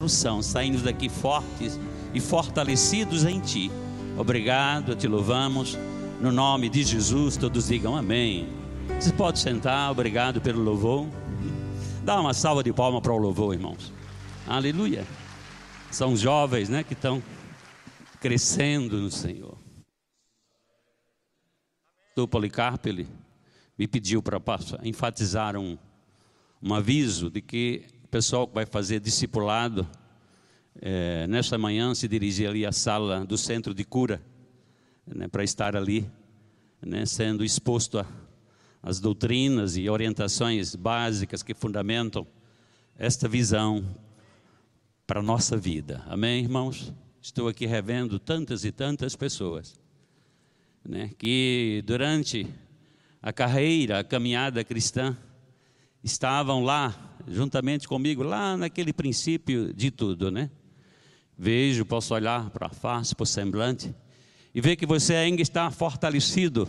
construção, 0.00 0.40
saindo 0.40 0.80
daqui 0.80 1.08
fortes 1.08 1.76
e 2.14 2.20
fortalecidos 2.20 3.24
em 3.24 3.40
Ti. 3.40 3.68
Obrigado, 4.16 4.94
te 4.94 5.08
louvamos. 5.08 5.76
No 6.20 6.30
nome 6.30 6.68
de 6.68 6.84
Jesus, 6.84 7.36
todos 7.36 7.66
digam 7.66 7.96
amém. 7.96 8.48
Você 8.94 9.12
pode 9.12 9.40
sentar, 9.40 9.90
obrigado 9.90 10.40
pelo 10.40 10.62
louvor. 10.62 11.08
Dá 12.04 12.20
uma 12.20 12.32
salva 12.32 12.62
de 12.62 12.72
palmas 12.72 13.02
para 13.02 13.12
o 13.12 13.18
louvor, 13.18 13.54
irmãos. 13.54 13.92
Aleluia. 14.46 15.04
São 15.90 16.16
jovens, 16.16 16.68
né, 16.68 16.84
que 16.84 16.92
estão 16.92 17.20
crescendo 18.20 18.98
no 18.98 19.10
Senhor. 19.10 19.58
O 22.16 22.28
Policarpo, 22.28 22.88
ele 22.88 23.08
me 23.76 23.88
pediu 23.88 24.22
para 24.22 24.40
enfatizar 24.84 25.56
um, 25.56 25.76
um 26.62 26.72
aviso 26.72 27.28
de 27.28 27.42
que 27.42 27.97
o 28.08 28.10
pessoal 28.10 28.48
que 28.48 28.54
vai 28.54 28.64
fazer 28.64 29.00
discipulado, 29.00 29.86
é, 30.80 31.26
nesta 31.26 31.58
manhã 31.58 31.94
se 31.94 32.08
dirigir 32.08 32.48
ali 32.48 32.64
à 32.64 32.72
sala 32.72 33.26
do 33.26 33.36
centro 33.36 33.74
de 33.74 33.84
cura, 33.84 34.22
né, 35.06 35.28
para 35.28 35.44
estar 35.44 35.76
ali, 35.76 36.10
né, 36.80 37.04
sendo 37.04 37.44
exposto 37.44 38.02
às 38.82 38.98
doutrinas 38.98 39.76
e 39.76 39.90
orientações 39.90 40.74
básicas 40.74 41.42
que 41.42 41.52
fundamentam 41.52 42.26
esta 42.96 43.28
visão 43.28 43.84
para 45.06 45.20
a 45.20 45.22
nossa 45.22 45.54
vida. 45.54 46.02
Amém, 46.06 46.42
irmãos? 46.42 46.94
Estou 47.20 47.46
aqui 47.46 47.66
revendo 47.66 48.18
tantas 48.18 48.64
e 48.64 48.72
tantas 48.72 49.14
pessoas 49.14 49.78
né, 50.82 51.10
que 51.18 51.84
durante 51.84 52.46
a 53.20 53.34
carreira, 53.34 53.98
a 53.98 54.04
caminhada 54.04 54.64
cristã, 54.64 55.14
estavam 56.02 56.64
lá, 56.64 57.07
juntamente 57.30 57.86
comigo, 57.86 58.22
lá 58.22 58.56
naquele 58.56 58.92
princípio 58.92 59.72
de 59.72 59.90
tudo, 59.90 60.30
né? 60.30 60.50
Vejo, 61.36 61.84
posso 61.84 62.14
olhar 62.14 62.50
para 62.50 62.66
a 62.66 62.70
face, 62.70 63.14
para 63.14 63.22
o 63.22 63.26
semblante, 63.26 63.94
e 64.54 64.60
ver 64.60 64.76
que 64.76 64.86
você 64.86 65.14
ainda 65.14 65.40
está 65.40 65.70
fortalecido 65.70 66.68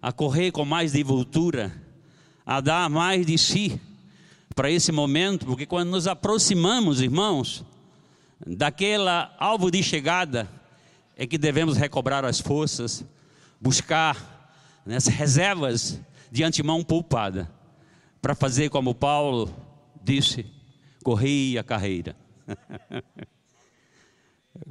a 0.00 0.12
correr 0.12 0.50
com 0.50 0.64
mais 0.64 0.92
desenvoltura, 0.92 1.72
a 2.46 2.60
dar 2.60 2.88
mais 2.88 3.26
de 3.26 3.36
si 3.36 3.80
para 4.54 4.70
esse 4.70 4.90
momento, 4.90 5.44
porque 5.46 5.66
quando 5.66 5.90
nos 5.90 6.06
aproximamos, 6.06 7.02
irmãos, 7.02 7.64
daquela 8.46 9.34
alvo 9.38 9.70
de 9.70 9.82
chegada, 9.82 10.48
é 11.16 11.26
que 11.26 11.36
devemos 11.36 11.76
recobrar 11.76 12.24
as 12.24 12.40
forças, 12.40 13.04
buscar 13.60 14.50
nessas 14.86 15.12
reservas 15.12 16.00
de 16.30 16.44
antemão 16.44 16.82
poupada, 16.82 17.50
para 18.22 18.34
fazer 18.34 18.70
como 18.70 18.94
Paulo 18.94 19.54
disse: 20.08 20.46
corri 21.02 21.58
a 21.58 21.62
carreira. 21.62 22.16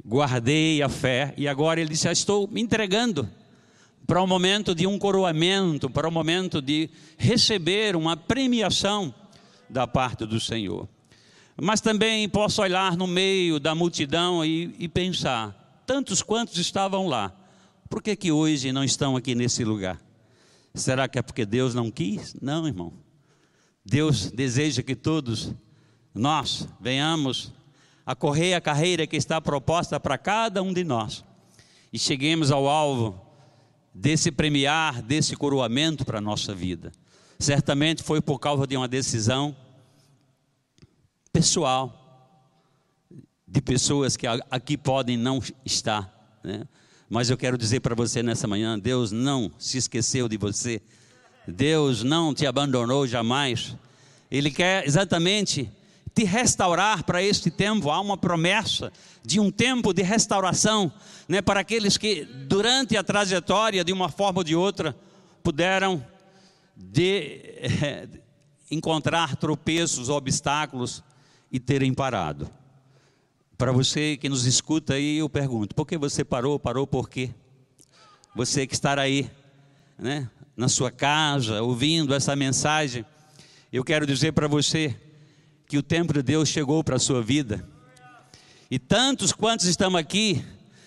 Guardei 0.04 0.82
a 0.82 0.88
fé 0.88 1.32
e 1.36 1.46
agora 1.46 1.80
ele 1.80 1.90
disse: 1.90 2.08
Estou 2.08 2.48
me 2.48 2.60
entregando 2.60 3.28
para 4.06 4.20
o 4.20 4.24
um 4.24 4.26
momento 4.26 4.74
de 4.74 4.86
um 4.86 4.98
coroamento, 4.98 5.88
para 5.88 6.06
o 6.06 6.10
um 6.10 6.12
momento 6.12 6.60
de 6.60 6.90
receber 7.16 7.94
uma 7.94 8.16
premiação 8.16 9.14
da 9.68 9.86
parte 9.86 10.26
do 10.26 10.40
Senhor. 10.40 10.88
Mas 11.60 11.80
também 11.80 12.28
posso 12.28 12.62
olhar 12.62 12.96
no 12.96 13.06
meio 13.06 13.60
da 13.60 13.74
multidão 13.74 14.44
e, 14.44 14.74
e 14.78 14.88
pensar: 14.88 15.82
tantos 15.86 16.22
quantos 16.22 16.58
estavam 16.58 17.06
lá, 17.06 17.32
por 17.88 18.02
que, 18.02 18.16
que 18.16 18.32
hoje 18.32 18.72
não 18.72 18.84
estão 18.84 19.16
aqui 19.16 19.34
nesse 19.34 19.64
lugar? 19.64 20.00
Será 20.74 21.08
que 21.08 21.18
é 21.18 21.22
porque 21.22 21.46
Deus 21.46 21.74
não 21.74 21.90
quis? 21.90 22.36
Não, 22.40 22.66
irmão. 22.66 23.07
Deus 23.90 24.30
deseja 24.30 24.82
que 24.82 24.94
todos 24.94 25.54
nós 26.14 26.68
venhamos 26.78 27.54
a 28.04 28.14
correr 28.14 28.52
a 28.52 28.60
carreira 28.60 29.06
que 29.06 29.16
está 29.16 29.40
proposta 29.40 29.98
para 29.98 30.18
cada 30.18 30.62
um 30.62 30.74
de 30.74 30.84
nós 30.84 31.24
e 31.90 31.98
cheguemos 31.98 32.50
ao 32.50 32.68
alvo 32.68 33.18
desse 33.94 34.30
premiar, 34.30 35.00
desse 35.00 35.34
coroamento 35.34 36.04
para 36.04 36.18
a 36.18 36.20
nossa 36.20 36.54
vida. 36.54 36.92
Certamente 37.38 38.02
foi 38.02 38.20
por 38.20 38.38
causa 38.38 38.66
de 38.66 38.76
uma 38.76 38.86
decisão 38.86 39.56
pessoal, 41.32 42.04
de 43.46 43.62
pessoas 43.62 44.18
que 44.18 44.26
aqui 44.50 44.76
podem 44.76 45.16
não 45.16 45.40
estar, 45.64 46.38
né? 46.44 46.68
Mas 47.08 47.30
eu 47.30 47.38
quero 47.38 47.56
dizer 47.56 47.80
para 47.80 47.94
você 47.94 48.22
nessa 48.22 48.46
manhã: 48.46 48.78
Deus 48.78 49.12
não 49.12 49.50
se 49.58 49.78
esqueceu 49.78 50.28
de 50.28 50.36
você, 50.36 50.82
Deus 51.50 52.02
não 52.02 52.34
te 52.34 52.46
abandonou 52.46 53.06
jamais. 53.06 53.74
Ele 54.30 54.50
quer 54.50 54.86
exatamente 54.86 55.70
te 56.14 56.22
restaurar 56.24 57.04
para 57.04 57.22
este 57.22 57.50
tempo. 57.50 57.90
Há 57.90 58.00
uma 58.00 58.18
promessa 58.18 58.92
de 59.24 59.40
um 59.40 59.50
tempo 59.50 59.94
de 59.94 60.02
restauração, 60.02 60.92
né, 61.26 61.40
para 61.40 61.60
aqueles 61.60 61.96
que 61.96 62.24
durante 62.24 62.96
a 62.96 63.02
trajetória, 63.02 63.82
de 63.82 63.92
uma 63.92 64.10
forma 64.10 64.40
ou 64.40 64.44
de 64.44 64.54
outra, 64.54 64.94
puderam 65.42 66.04
de, 66.76 67.40
é, 67.82 68.08
encontrar 68.70 69.36
tropeços, 69.36 70.10
obstáculos 70.10 71.02
e 71.50 71.58
terem 71.58 71.94
parado. 71.94 72.50
Para 73.56 73.72
você 73.72 74.18
que 74.18 74.28
nos 74.28 74.44
escuta 74.44 74.94
aí, 74.94 75.18
eu 75.18 75.30
pergunto: 75.30 75.74
por 75.74 75.86
que 75.86 75.96
você 75.96 76.22
parou? 76.24 76.58
Parou 76.58 76.86
por 76.86 77.08
quê? 77.08 77.30
Você 78.36 78.66
que 78.66 78.74
está 78.74 79.00
aí, 79.00 79.30
né, 79.98 80.30
na 80.56 80.68
sua 80.68 80.90
casa, 80.90 81.62
ouvindo 81.62 82.14
essa 82.14 82.36
mensagem, 82.36 83.04
eu 83.72 83.84
quero 83.84 84.06
dizer 84.06 84.32
para 84.32 84.46
você 84.46 84.96
que 85.66 85.76
o 85.76 85.82
tempo 85.82 86.12
de 86.12 86.22
Deus 86.22 86.48
chegou 86.48 86.82
para 86.82 86.96
a 86.96 87.00
sua 87.00 87.22
vida. 87.22 87.68
E 88.70 88.78
tantos 88.78 89.32
quantos 89.32 89.66
estamos 89.66 90.00
aqui 90.00 90.44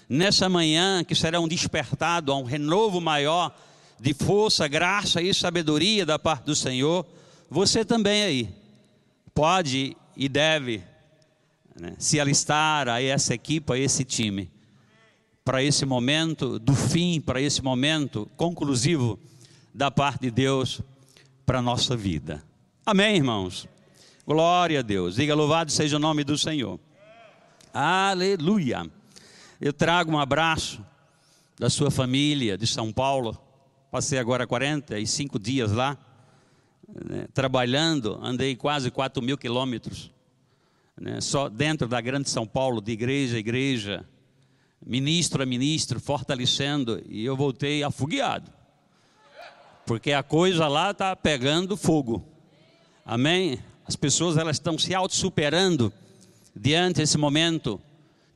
nessa 0.08 0.50
manhã 0.50 1.04
que 1.04 1.16
serão 1.16 1.48
despertados 1.48 2.34
a 2.34 2.38
um 2.38 2.44
renovo 2.44 3.00
maior 3.00 3.56
de 4.00 4.14
força, 4.14 4.68
graça 4.68 5.22
e 5.22 5.34
sabedoria 5.34 6.06
da 6.06 6.18
parte 6.18 6.46
do 6.46 6.56
Senhor, 6.56 7.06
você 7.50 7.86
também 7.86 8.24
aí 8.24 8.50
pode 9.34 9.96
e 10.18 10.28
deve 10.28 10.84
né, 11.80 11.94
se 12.00 12.20
alistar 12.20 12.90
a 12.90 13.02
essa 13.02 13.34
equipe, 13.34 13.72
a 13.72 13.78
esse 13.78 14.04
time, 14.04 14.50
para 15.44 15.64
esse 15.64 15.86
momento 15.86 16.60
do 16.60 16.74
fim, 16.74 17.20
para 17.20 17.42
esse 17.42 17.62
momento 17.62 18.30
conclusivo 18.38 19.20
da 19.74 19.90
parte 19.90 20.22
de 20.22 20.32
Deus 20.32 20.82
para 21.46 21.60
a 21.60 21.62
nossa 21.62 21.96
vida. 21.96 22.44
Amém, 22.86 23.16
irmãos? 23.16 23.68
Glória 24.26 24.80
a 24.80 24.82
Deus. 24.82 25.16
Diga 25.16 25.34
louvado 25.34 25.72
seja 25.72 25.98
o 25.98 26.00
nome 26.00 26.24
do 26.24 26.38
Senhor. 26.38 26.80
Aleluia. 27.74 28.90
Eu 29.60 29.74
trago 29.74 30.12
um 30.12 30.20
abraço 30.20 30.84
da 31.60 31.70
sua 31.70 31.90
família 31.92 32.58
de 32.58 32.68
São 32.68 32.92
Paulo. 32.92 33.38
Passei 33.90 34.20
agora 34.20 34.48
45 34.48 35.38
dias 35.38 35.72
lá, 35.72 35.98
né, 37.06 37.28
trabalhando, 37.34 38.20
andei 38.22 38.56
quase 38.56 38.90
4 38.90 39.22
mil 39.22 39.38
quilômetros 39.38 40.12
né, 41.02 41.20
só 41.20 41.50
dentro 41.50 41.88
da 41.88 42.00
grande 42.00 42.30
São 42.30 42.46
Paulo, 42.46 42.80
de 42.80 42.92
igreja 42.92 43.38
a 43.38 43.40
igreja, 43.40 44.06
ministro 44.86 45.44
a 45.44 45.46
ministro, 45.46 46.00
fortalecendo, 46.00 47.02
e 47.08 47.24
eu 47.24 47.36
voltei 47.36 47.84
afogueado, 47.84 48.52
porque 49.86 50.12
a 50.12 50.24
coisa 50.24 50.68
lá 50.68 50.92
está 50.92 51.16
pegando 51.16 51.78
fogo, 51.78 52.24
amém? 53.06 53.60
As 53.86 53.96
pessoas 53.96 54.38
elas 54.38 54.56
estão 54.56 54.78
se 54.78 54.94
auto-superando 54.94 55.94
diante 56.56 56.98
desse 56.98 57.18
momento 57.18 57.80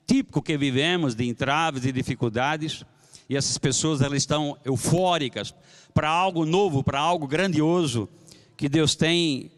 típico 0.06 0.42
que 0.42 0.58
vivemos 0.58 1.16
de 1.16 1.26
entraves 1.28 1.86
e 1.86 1.92
dificuldades, 1.92 2.84
e 3.28 3.36
essas 3.36 3.58
pessoas 3.58 4.02
elas 4.02 4.20
estão 4.20 4.58
eufóricas 4.64 5.54
para 5.94 6.10
algo 6.10 6.46
novo, 6.46 6.84
para 6.84 7.00
algo 7.00 7.28
grandioso 7.28 8.08
que 8.56 8.70
Deus 8.70 8.96
tem 8.96 9.52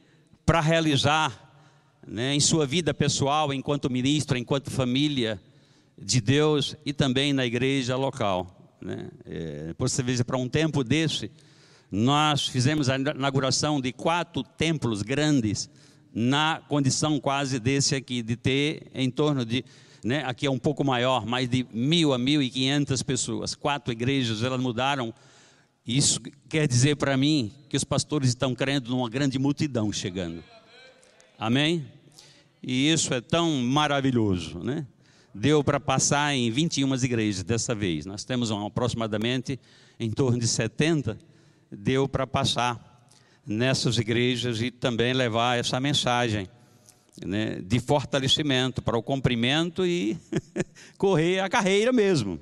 para 0.46 0.62
realizar 0.62 1.52
né, 2.08 2.34
em 2.34 2.40
sua 2.40 2.66
vida 2.66 2.94
pessoal, 2.94 3.54
enquanto 3.54 3.90
ministro, 3.90 4.38
enquanto 4.38 4.72
família 4.72 5.42
de 5.98 6.22
Deus 6.22 6.76
e 6.86 6.94
também 6.94 7.34
na 7.34 7.46
igreja 7.46 7.96
local. 7.96 8.76
Né? 8.82 9.10
É, 9.26 9.76
você 9.78 10.04
veja, 10.04 10.24
para 10.24 10.38
um 10.38 10.48
tempo 10.48 10.84
desse, 10.84 11.32
nós 11.92 12.48
fizemos 12.48 12.90
a 12.90 12.98
inauguração 12.98 13.82
de 13.82 13.92
quatro 13.92 14.44
templos 14.44 15.02
grandes, 15.02 15.70
na 16.14 16.62
condição 16.68 17.20
quase 17.20 17.60
desse 17.60 17.96
aqui, 17.96 18.22
de 18.22 18.36
ter 18.36 18.90
em 18.94 19.10
torno 19.10 19.46
de, 19.46 19.64
né, 20.04 20.24
aqui 20.26 20.48
é 20.48 20.52
um 20.52 20.58
pouco 20.58 20.84
maior, 20.84 21.26
mais 21.26 21.48
de 21.48 21.66
mil 21.72 22.14
a 22.14 22.18
mil 22.18 22.42
e 22.42 22.50
quinhentas 22.50 23.04
pessoas. 23.04 23.54
Quatro 23.54 23.92
igrejas, 23.92 24.44
elas 24.44 24.60
mudaram. 24.60 25.14
Isso 25.86 26.20
quer 26.50 26.68
dizer 26.68 26.96
para 26.98 27.16
mim 27.16 27.52
que 27.70 27.78
os 27.78 27.84
pastores 27.84 28.30
estão 28.30 28.54
crendo 28.56 28.90
numa 28.90 29.10
grande 29.10 29.38
multidão 29.40 29.92
chegando. 29.92 30.44
Amém? 31.38 31.86
E 32.62 32.92
isso 32.92 33.14
é 33.14 33.22
tão 33.22 33.62
maravilhoso, 33.62 34.60
né? 34.60 34.86
Deu 35.34 35.64
para 35.64 35.80
passar 35.80 36.34
em 36.34 36.50
21 36.50 36.96
igrejas 36.96 37.44
dessa 37.44 37.76
vez. 37.76 38.06
Nós 38.06 38.24
temos 38.24 38.50
um, 38.50 38.66
aproximadamente 38.66 39.60
em 40.00 40.10
torno 40.10 40.40
de 40.40 40.48
70. 40.48 41.18
Deu 41.72 42.08
para 42.08 42.26
passar 42.26 43.08
nessas 43.46 43.98
igrejas 43.98 44.62
e 44.62 44.72
também 44.72 45.14
levar 45.14 45.58
essa 45.58 45.80
mensagem 45.80 46.50
né, 47.26 47.60
de 47.62 47.80
fortalecimento 47.80 48.82
para 48.82 48.98
o 48.98 49.04
cumprimento 49.04 49.86
e 49.86 50.18
correr 50.98 51.40
a 51.40 51.50
carreira 51.50 51.92
mesmo. 51.92 52.40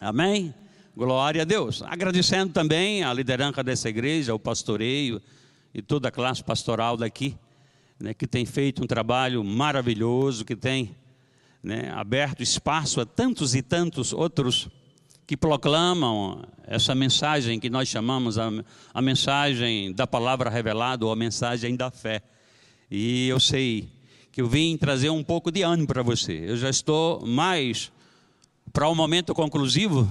Amém? 0.00 0.54
Glória 0.96 1.42
a 1.42 1.44
Deus. 1.44 1.82
Agradecendo 1.82 2.52
também 2.52 3.02
a 3.02 3.12
liderança 3.12 3.62
dessa 3.62 3.88
igreja, 3.88 4.34
o 4.34 4.38
pastoreio 4.38 5.20
e 5.72 5.80
toda 5.80 6.08
a 6.08 6.10
classe 6.10 6.42
pastoral 6.42 6.96
daqui, 6.96 7.36
né, 7.98 8.12
que 8.14 8.26
tem 8.26 8.44
feito 8.44 8.82
um 8.82 8.86
trabalho 8.86 9.42
maravilhoso, 9.44 10.44
que 10.44 10.56
tem 10.56 10.94
né, 11.62 11.90
aberto 11.94 12.42
espaço 12.42 13.00
a 13.00 13.06
tantos 13.06 13.54
e 13.54 13.62
tantos 13.62 14.12
outros 14.12 14.68
que 15.26 15.36
proclamam 15.36 16.42
essa 16.66 16.94
mensagem 16.94 17.60
que 17.60 17.70
nós 17.70 17.88
chamamos 17.88 18.38
a, 18.38 18.50
a 18.92 19.00
mensagem 19.00 19.92
da 19.92 20.06
palavra 20.06 20.50
revelada 20.50 21.04
ou 21.04 21.12
a 21.12 21.16
mensagem 21.16 21.76
da 21.76 21.90
fé. 21.90 22.22
E 22.90 23.28
eu 23.28 23.38
sei 23.38 23.88
que 24.32 24.40
eu 24.40 24.48
vim 24.48 24.76
trazer 24.76 25.10
um 25.10 25.22
pouco 25.22 25.50
de 25.50 25.62
ânimo 25.62 25.86
para 25.86 26.02
você. 26.02 26.32
Eu 26.32 26.56
já 26.56 26.70
estou 26.70 27.24
mais 27.26 27.92
para 28.72 28.88
o 28.88 28.94
momento 28.94 29.34
conclusivo, 29.34 30.08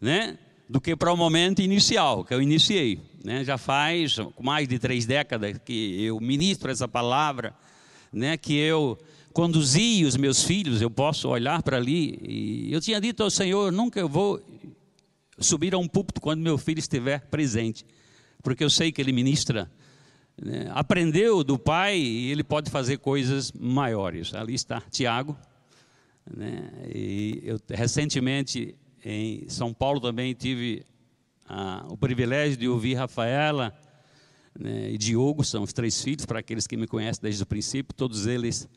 né, 0.00 0.38
do 0.68 0.80
que 0.80 0.94
para 0.94 1.12
o 1.12 1.16
momento 1.16 1.60
inicial 1.60 2.24
que 2.24 2.32
eu 2.32 2.40
iniciei. 2.40 3.00
Né? 3.24 3.44
Já 3.44 3.58
faz 3.58 4.16
mais 4.40 4.68
de 4.68 4.78
três 4.78 5.04
décadas 5.06 5.58
que 5.64 6.02
eu 6.04 6.20
ministro 6.20 6.70
essa 6.70 6.86
palavra, 6.86 7.54
né, 8.12 8.36
que 8.36 8.56
eu 8.56 8.98
conduzi 9.38 10.04
os 10.04 10.16
meus 10.16 10.42
filhos, 10.42 10.82
eu 10.82 10.90
posso 10.90 11.28
olhar 11.28 11.62
para 11.62 11.76
ali 11.76 12.18
e 12.24 12.72
eu 12.72 12.80
tinha 12.80 13.00
dito 13.00 13.22
ao 13.22 13.30
Senhor, 13.30 13.70
nunca 13.70 14.00
eu 14.00 14.08
vou 14.08 14.42
subir 15.38 15.72
a 15.74 15.78
um 15.78 15.86
púlpito 15.86 16.20
quando 16.20 16.40
meu 16.40 16.58
filho 16.58 16.80
estiver 16.80 17.20
presente, 17.26 17.86
porque 18.42 18.64
eu 18.64 18.68
sei 18.68 18.90
que 18.90 19.00
ele 19.00 19.12
ministra 19.12 19.70
né? 20.36 20.68
aprendeu 20.74 21.44
do 21.44 21.56
pai 21.56 21.96
e 21.96 22.32
ele 22.32 22.42
pode 22.42 22.68
fazer 22.68 22.98
coisas 22.98 23.52
maiores. 23.52 24.34
Ali 24.34 24.54
está 24.54 24.80
Tiago. 24.90 25.38
Né? 26.28 26.68
E 26.92 27.40
eu 27.44 27.60
recentemente 27.68 28.74
em 29.04 29.48
São 29.48 29.72
Paulo 29.72 30.00
também 30.00 30.34
tive 30.34 30.84
o 31.88 31.96
privilégio 31.96 32.56
de 32.56 32.66
ouvir 32.66 32.94
Rafaela 32.94 33.72
né, 34.58 34.90
e 34.90 34.98
Diogo, 34.98 35.44
são 35.44 35.62
os 35.62 35.72
três 35.72 36.02
filhos, 36.02 36.26
para 36.26 36.40
aqueles 36.40 36.66
que 36.66 36.76
me 36.76 36.88
conhecem 36.88 37.22
desde 37.22 37.40
o 37.44 37.46
princípio, 37.46 37.94
todos 37.94 38.26
eles 38.26 38.68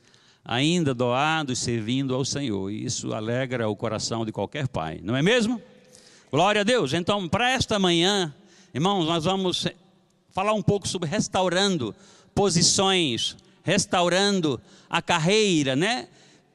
ainda 0.44 0.94
doados, 0.94 1.60
servindo 1.60 2.16
ao 2.16 2.26
Senhor. 2.26 2.70
E 2.72 2.86
isso 2.86 3.14
alegra 3.14 3.70
o 3.70 3.76
coração 3.76 4.26
de 4.26 4.32
qualquer 4.32 4.68
pai, 4.68 5.00
não 5.04 5.16
é 5.16 5.22
mesmo? 5.22 5.62
Glória 6.32 6.62
a 6.62 6.64
Deus. 6.64 6.94
Então, 6.94 7.28
para 7.28 7.52
esta 7.52 7.78
manhã, 7.78 8.34
irmãos, 8.74 9.06
nós 9.06 9.26
vamos 9.26 9.68
falar 10.32 10.54
um 10.54 10.62
pouco 10.62 10.88
sobre 10.88 11.10
restaurando 11.10 11.96
posições, 12.34 13.36
restaurando 13.64 14.60
a 14.90 15.02
carreira, 15.02 15.76
né? 15.76 16.08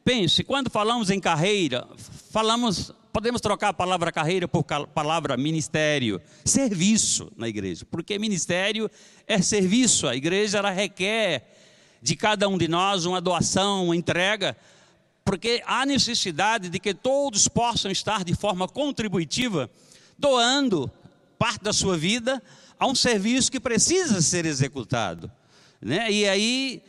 Pense, 0.04 0.44
quando 0.44 0.70
falamos 0.70 1.10
em 1.10 1.20
carreira, 1.20 1.86
falamos, 2.30 2.92
podemos 3.12 3.40
trocar 3.40 3.68
a 3.68 3.72
palavra 3.72 4.12
carreira 4.12 4.46
por 4.46 4.64
palavra 4.64 5.36
ministério, 5.36 6.20
serviço 6.44 7.30
na 7.36 7.48
igreja, 7.48 7.84
porque 7.90 8.18
ministério 8.18 8.90
é 9.26 9.42
serviço, 9.42 10.06
a 10.06 10.14
igreja 10.14 10.58
ela 10.58 10.70
requer 10.70 11.52
de 12.02 12.16
cada 12.16 12.48
um 12.48 12.58
de 12.58 12.68
nós 12.68 13.04
uma 13.04 13.20
doação, 13.20 13.86
uma 13.86 13.96
entrega, 13.96 14.56
porque 15.24 15.62
há 15.66 15.84
necessidade 15.84 16.68
de 16.68 16.78
que 16.78 16.94
todos 16.94 17.48
possam 17.48 17.90
estar 17.90 18.24
de 18.24 18.34
forma 18.34 18.68
contributiva, 18.68 19.70
doando 20.18 20.90
parte 21.38 21.62
da 21.62 21.72
sua 21.72 21.96
vida 21.96 22.42
há 22.78 22.86
um 22.86 22.94
serviço 22.94 23.50
que 23.50 23.60
precisa 23.60 24.20
ser 24.20 24.46
executado. 24.46 25.30
Né? 25.80 26.10
E 26.10 26.28
aí, 26.28 26.82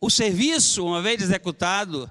o 0.00 0.10
serviço, 0.10 0.84
uma 0.84 1.02
vez 1.02 1.22
executado, 1.22 2.10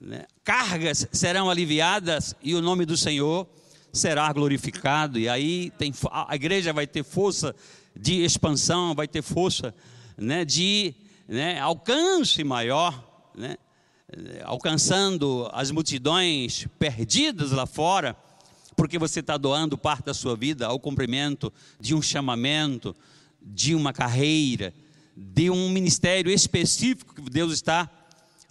né, 0.00 0.24
cargas 0.42 1.06
serão 1.12 1.50
aliviadas 1.50 2.34
e 2.42 2.54
o 2.54 2.62
nome 2.62 2.86
do 2.86 2.96
Senhor 2.96 3.46
será 3.92 4.32
glorificado. 4.32 5.18
E 5.18 5.28
aí 5.28 5.70
tem, 5.78 5.92
a 6.10 6.34
igreja 6.34 6.72
vai 6.72 6.86
ter 6.86 7.04
força 7.04 7.54
de 7.94 8.24
expansão, 8.24 8.94
vai 8.94 9.06
ter 9.06 9.22
força 9.22 9.74
né, 10.16 10.44
de 10.44 10.94
né, 11.30 11.60
alcance 11.60 12.42
maior, 12.42 12.92
né, 13.36 13.56
alcançando 14.44 15.48
as 15.52 15.70
multidões 15.70 16.66
perdidas 16.78 17.52
lá 17.52 17.64
fora 17.64 18.16
porque 18.80 18.98
você 18.98 19.20
está 19.20 19.36
doando 19.36 19.76
parte 19.76 20.06
da 20.06 20.14
sua 20.14 20.34
vida 20.34 20.66
ao 20.66 20.80
cumprimento 20.80 21.52
de 21.78 21.94
um 21.94 22.00
chamamento, 22.00 22.96
de 23.42 23.74
uma 23.74 23.92
carreira, 23.92 24.72
de 25.14 25.50
um 25.50 25.68
ministério 25.68 26.32
específico 26.32 27.14
que 27.14 27.20
Deus 27.28 27.52
está 27.52 27.90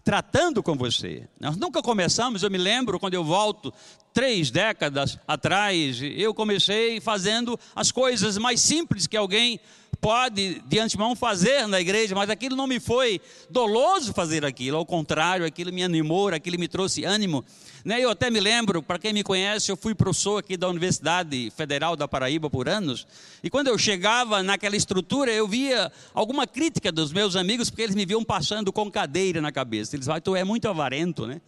tratando 0.04 0.62
com 0.62 0.76
você. 0.76 1.28
Nós 1.40 1.58
nunca 1.58 1.82
começamos, 1.82 2.44
eu 2.44 2.52
me 2.52 2.60
lembro 2.60 3.00
quando 3.00 3.16
eu 3.16 3.24
volto 3.24 3.74
três 4.14 4.52
décadas 4.52 5.18
atrás, 5.28 6.00
eu 6.00 6.32
comecei 6.32 7.02
fazendo 7.02 7.60
as 7.76 7.92
coisas 7.92 8.38
mais 8.38 8.62
simples 8.62 9.08
que 9.08 9.18
alguém 9.18 9.60
pode 10.02 10.62
de 10.66 10.80
antemão 10.80 11.16
fazer 11.16 11.68
na 11.68 11.80
igreja, 11.80 12.16
mas 12.16 12.30
aquilo 12.30 12.56
não 12.56 12.68
me 12.68 12.80
foi 12.80 13.22
doloso 13.50 14.14
fazer 14.14 14.46
aquilo, 14.46 14.78
ao 14.78 14.86
contrário, 14.86 15.46
aquilo 15.46 15.72
me 15.74 15.84
animou, 15.84 16.30
aquilo 16.30 16.58
me 16.60 16.68
trouxe 16.68 17.04
ânimo. 17.04 17.44
Né? 17.84 18.00
Eu 18.02 18.10
até 18.10 18.30
me 18.30 18.40
lembro, 18.40 18.82
para 18.82 19.00
quem 19.00 19.14
me 19.14 19.24
conhece, 19.24 19.72
eu 19.72 19.78
fui 19.78 19.94
professor 19.94 20.38
aqui 20.38 20.58
da 20.58 20.68
Universidade 20.68 21.52
Federal 21.56 21.96
da 21.96 22.08
Paraíba 22.08 22.50
por 22.50 22.68
anos, 22.68 23.08
e 23.44 23.50
quando 23.50 23.68
eu 23.68 23.78
chegava 23.78 24.42
naquela 24.44 24.76
estrutura, 24.76 25.32
eu 25.32 25.48
via 25.48 25.92
alguma 26.14 26.48
crítica 26.48 26.92
dos 26.92 27.12
meus 27.12 27.36
amigos, 27.36 27.70
porque 27.70 27.84
eles 27.84 27.96
me 27.96 28.06
viam 28.06 28.24
passando 28.24 28.72
com 28.72 28.90
cadeira 28.90 29.42
na 29.42 29.52
cabeça. 29.52 29.96
Eles 29.96 30.06
falavam, 30.06 30.22
tu 30.22 30.36
é 30.36 30.44
muito 30.44 30.68
avarento, 30.68 31.26
né? 31.26 31.42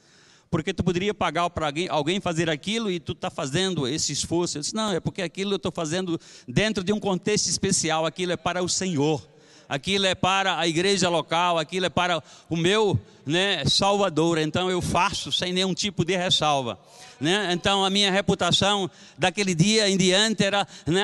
Porque 0.52 0.74
tu 0.74 0.84
poderia 0.84 1.14
pagar 1.14 1.50
para 1.50 1.68
alguém, 1.68 1.88
alguém 1.88 2.20
fazer 2.20 2.50
aquilo 2.50 2.92
e 2.92 3.00
tu 3.00 3.14
está 3.14 3.32
fazendo 3.32 3.88
esse 3.88 4.12
esforço. 4.12 4.58
Eu 4.58 4.62
disse, 4.62 4.76
não, 4.76 4.92
é 4.92 5.00
porque 5.00 5.22
aquilo 5.22 5.54
eu 5.54 5.56
estou 5.56 5.72
fazendo 5.72 6.20
dentro 6.46 6.84
de 6.84 6.92
um 6.92 7.00
contexto 7.00 7.48
especial, 7.48 8.06
aquilo 8.06 8.34
é 8.34 8.38
para 8.38 8.62
o 8.62 8.68
Senhor, 8.68 9.26
aquilo 9.70 10.06
é 10.06 10.14
para 10.14 10.60
a 10.60 10.68
igreja 10.68 11.08
local, 11.08 11.58
aquilo 11.58 11.86
é 11.86 11.90
para 11.90 12.22
o 12.50 12.58
meu 12.58 13.00
né, 13.26 13.64
Salvador, 13.66 14.40
então 14.40 14.70
eu 14.70 14.82
faço 14.82 15.32
sem 15.32 15.54
nenhum 15.54 15.74
tipo 15.74 16.04
de 16.04 16.18
ressalva. 16.18 16.78
Né? 17.18 17.50
Então 17.54 17.86
a 17.86 17.90
minha 17.90 18.12
reputação 18.12 18.92
daquele 19.18 19.56
dia 19.56 19.88
em 19.88 19.96
diante 19.96 20.44
era, 20.44 20.68
né, 20.86 21.02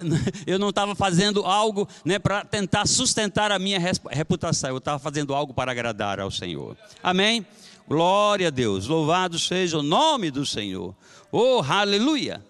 eu 0.46 0.58
não 0.58 0.70
estava 0.70 0.94
fazendo 0.94 1.44
algo 1.44 1.86
né, 2.02 2.18
para 2.18 2.46
tentar 2.46 2.86
sustentar 2.86 3.52
a 3.52 3.58
minha 3.58 3.78
reputação, 4.10 4.70
eu 4.70 4.78
estava 4.78 4.98
fazendo 4.98 5.34
algo 5.34 5.52
para 5.52 5.70
agradar 5.70 6.18
ao 6.18 6.30
Senhor. 6.30 6.74
Amém? 7.02 7.44
Glória 7.88 8.48
a 8.48 8.50
Deus, 8.50 8.88
louvado 8.88 9.38
seja 9.38 9.78
o 9.78 9.82
nome 9.82 10.30
do 10.30 10.44
Senhor. 10.44 10.94
Oh, 11.30 11.62
aleluia! 11.62 12.44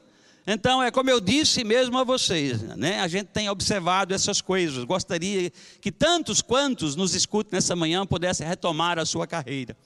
Então, 0.46 0.82
é 0.82 0.90
como 0.90 1.10
eu 1.10 1.20
disse 1.20 1.62
mesmo 1.62 1.98
a 1.98 2.04
vocês, 2.04 2.62
né? 2.62 3.00
A 3.00 3.08
gente 3.08 3.26
tem 3.26 3.50
observado 3.50 4.14
essas 4.14 4.40
coisas. 4.40 4.84
Gostaria 4.84 5.52
que 5.80 5.92
tantos 5.92 6.40
quantos 6.40 6.96
nos 6.96 7.14
escutem 7.14 7.56
nessa 7.56 7.76
manhã 7.76 8.06
pudessem 8.06 8.46
retomar 8.46 8.98
a 8.98 9.04
sua 9.04 9.26
carreira. 9.26 9.76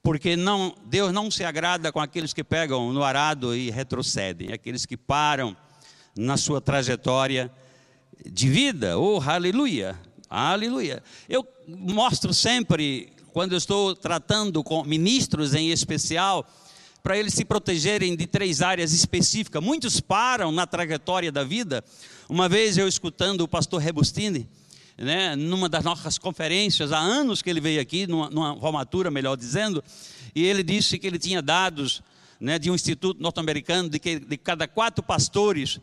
Porque 0.00 0.36
não, 0.36 0.74
Deus 0.84 1.12
não 1.12 1.28
se 1.30 1.42
agrada 1.42 1.90
com 1.90 1.98
aqueles 1.98 2.32
que 2.32 2.44
pegam 2.44 2.92
no 2.92 3.02
arado 3.02 3.56
e 3.56 3.70
retrocedem, 3.70 4.52
aqueles 4.52 4.86
que 4.86 4.96
param 4.96 5.56
na 6.16 6.36
sua 6.36 6.60
trajetória 6.60 7.50
de 8.30 8.48
vida. 8.48 8.96
Oh, 8.96 9.20
aleluia! 9.20 9.98
Aleluia! 10.30 11.02
Eu 11.28 11.44
mostro 11.66 12.32
sempre 12.32 13.12
quando 13.38 13.52
eu 13.52 13.58
estou 13.58 13.94
tratando 13.94 14.64
com 14.64 14.82
ministros 14.82 15.54
em 15.54 15.70
especial, 15.70 16.44
para 17.04 17.16
eles 17.16 17.34
se 17.34 17.44
protegerem 17.44 18.16
de 18.16 18.26
três 18.26 18.60
áreas 18.60 18.92
específicas. 18.92 19.62
Muitos 19.62 20.00
param 20.00 20.50
na 20.50 20.66
trajetória 20.66 21.30
da 21.30 21.44
vida. 21.44 21.84
Uma 22.28 22.48
vez 22.48 22.76
eu 22.76 22.88
escutando 22.88 23.42
o 23.42 23.46
pastor 23.46 23.80
Rebustini, 23.80 24.48
né, 24.96 25.36
numa 25.36 25.68
das 25.68 25.84
nossas 25.84 26.18
conferências, 26.18 26.90
há 26.90 26.98
anos 26.98 27.40
que 27.40 27.48
ele 27.48 27.60
veio 27.60 27.80
aqui, 27.80 28.08
numa, 28.08 28.28
numa 28.28 28.58
formatura, 28.58 29.08
melhor 29.08 29.36
dizendo, 29.36 29.84
e 30.34 30.44
ele 30.44 30.64
disse 30.64 30.98
que 30.98 31.06
ele 31.06 31.16
tinha 31.16 31.40
dados 31.40 32.02
né, 32.40 32.58
de 32.58 32.72
um 32.72 32.74
instituto 32.74 33.22
norte-americano 33.22 33.88
de 33.88 34.00
que 34.00 34.18
de 34.18 34.36
cada 34.36 34.66
quatro 34.66 35.00
pastores 35.00 35.78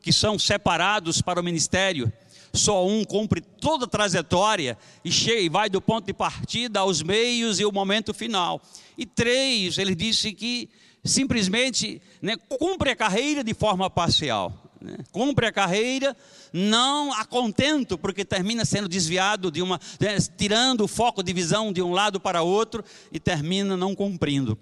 que 0.00 0.12
são 0.12 0.38
separados 0.38 1.20
para 1.20 1.40
o 1.40 1.42
ministério, 1.42 2.12
só 2.52 2.86
um 2.86 3.04
cumpre 3.04 3.40
toda 3.40 3.84
a 3.84 3.88
trajetória 3.88 4.76
e 5.04 5.10
chega 5.10 5.40
e 5.40 5.48
vai 5.48 5.68
do 5.68 5.80
ponto 5.80 6.06
de 6.06 6.12
partida 6.12 6.80
aos 6.80 7.02
meios 7.02 7.60
e 7.60 7.64
o 7.64 7.72
momento 7.72 8.12
final. 8.12 8.60
E 8.98 9.06
três, 9.06 9.78
ele 9.78 9.94
disse 9.94 10.32
que 10.32 10.68
simplesmente 11.04 12.00
né, 12.20 12.36
cumpre 12.48 12.90
a 12.90 12.96
carreira 12.96 13.42
de 13.42 13.54
forma 13.54 13.88
parcial. 13.88 14.52
Né? 14.80 14.96
Cumpre 15.12 15.46
a 15.46 15.52
carreira, 15.52 16.16
não 16.52 17.12
a 17.12 17.24
contento, 17.24 17.98
porque 17.98 18.24
termina 18.24 18.64
sendo 18.64 18.88
desviado 18.88 19.50
de 19.50 19.62
uma, 19.62 19.80
né, 19.98 20.16
tirando 20.36 20.82
o 20.82 20.88
foco 20.88 21.22
de 21.22 21.32
visão 21.32 21.72
de 21.72 21.82
um 21.82 21.92
lado 21.92 22.18
para 22.18 22.42
outro 22.42 22.84
e 23.12 23.20
termina 23.20 23.76
não 23.76 23.94
cumprindo. 23.94 24.58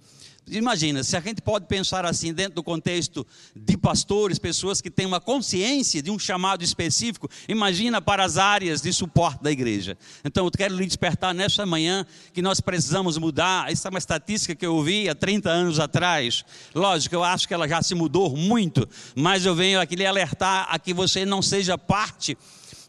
Imagina, 0.50 1.02
se 1.02 1.17
a 1.17 1.21
gente 1.21 1.43
pode 1.43 1.67
pensar 1.67 2.05
assim 2.05 2.33
dentro 2.33 2.55
do 2.55 2.62
contexto 2.62 3.26
de 3.55 3.76
pastores, 3.76 4.38
pessoas 4.38 4.81
que 4.81 4.90
têm 4.90 5.07
uma 5.07 5.21
consciência 5.21 6.02
de 6.02 6.11
um 6.11 6.19
chamado 6.19 6.62
específico, 6.64 7.28
imagina 7.49 8.00
para 8.00 8.25
as 8.25 8.37
áreas 8.37 8.81
de 8.81 8.93
suporte 8.93 9.43
da 9.43 9.50
igreja. 9.50 9.97
Então 10.25 10.45
eu 10.45 10.50
quero 10.50 10.75
lhe 10.75 10.87
despertar 10.87 11.35
nesta 11.35 11.64
manhã 11.67 12.07
que 12.33 12.43
nós 12.43 12.61
precisamos 12.61 13.19
mudar. 13.19 13.71
Essa 13.71 13.88
é 13.88 13.90
uma 13.90 13.99
estatística 13.99 14.55
que 14.55 14.64
eu 14.64 14.75
ouvi 14.75 15.09
há 15.09 15.14
30 15.14 15.50
anos 15.50 15.81
atrás. 15.81 16.45
Lógico, 16.75 17.14
eu 17.14 17.25
acho 17.25 17.47
que 17.47 17.55
ela 17.55 17.69
já 17.69 17.83
se 17.83 17.95
mudou 17.95 18.37
muito, 18.37 18.88
mas 19.14 19.45
eu 19.45 19.55
venho 19.55 19.81
aqui 19.81 19.97
lhe 19.97 20.07
alertar 20.07 20.67
a 20.71 20.78
que 20.78 20.95
você 20.95 21.25
não 21.25 21.43
seja 21.43 21.76
parte 21.76 22.37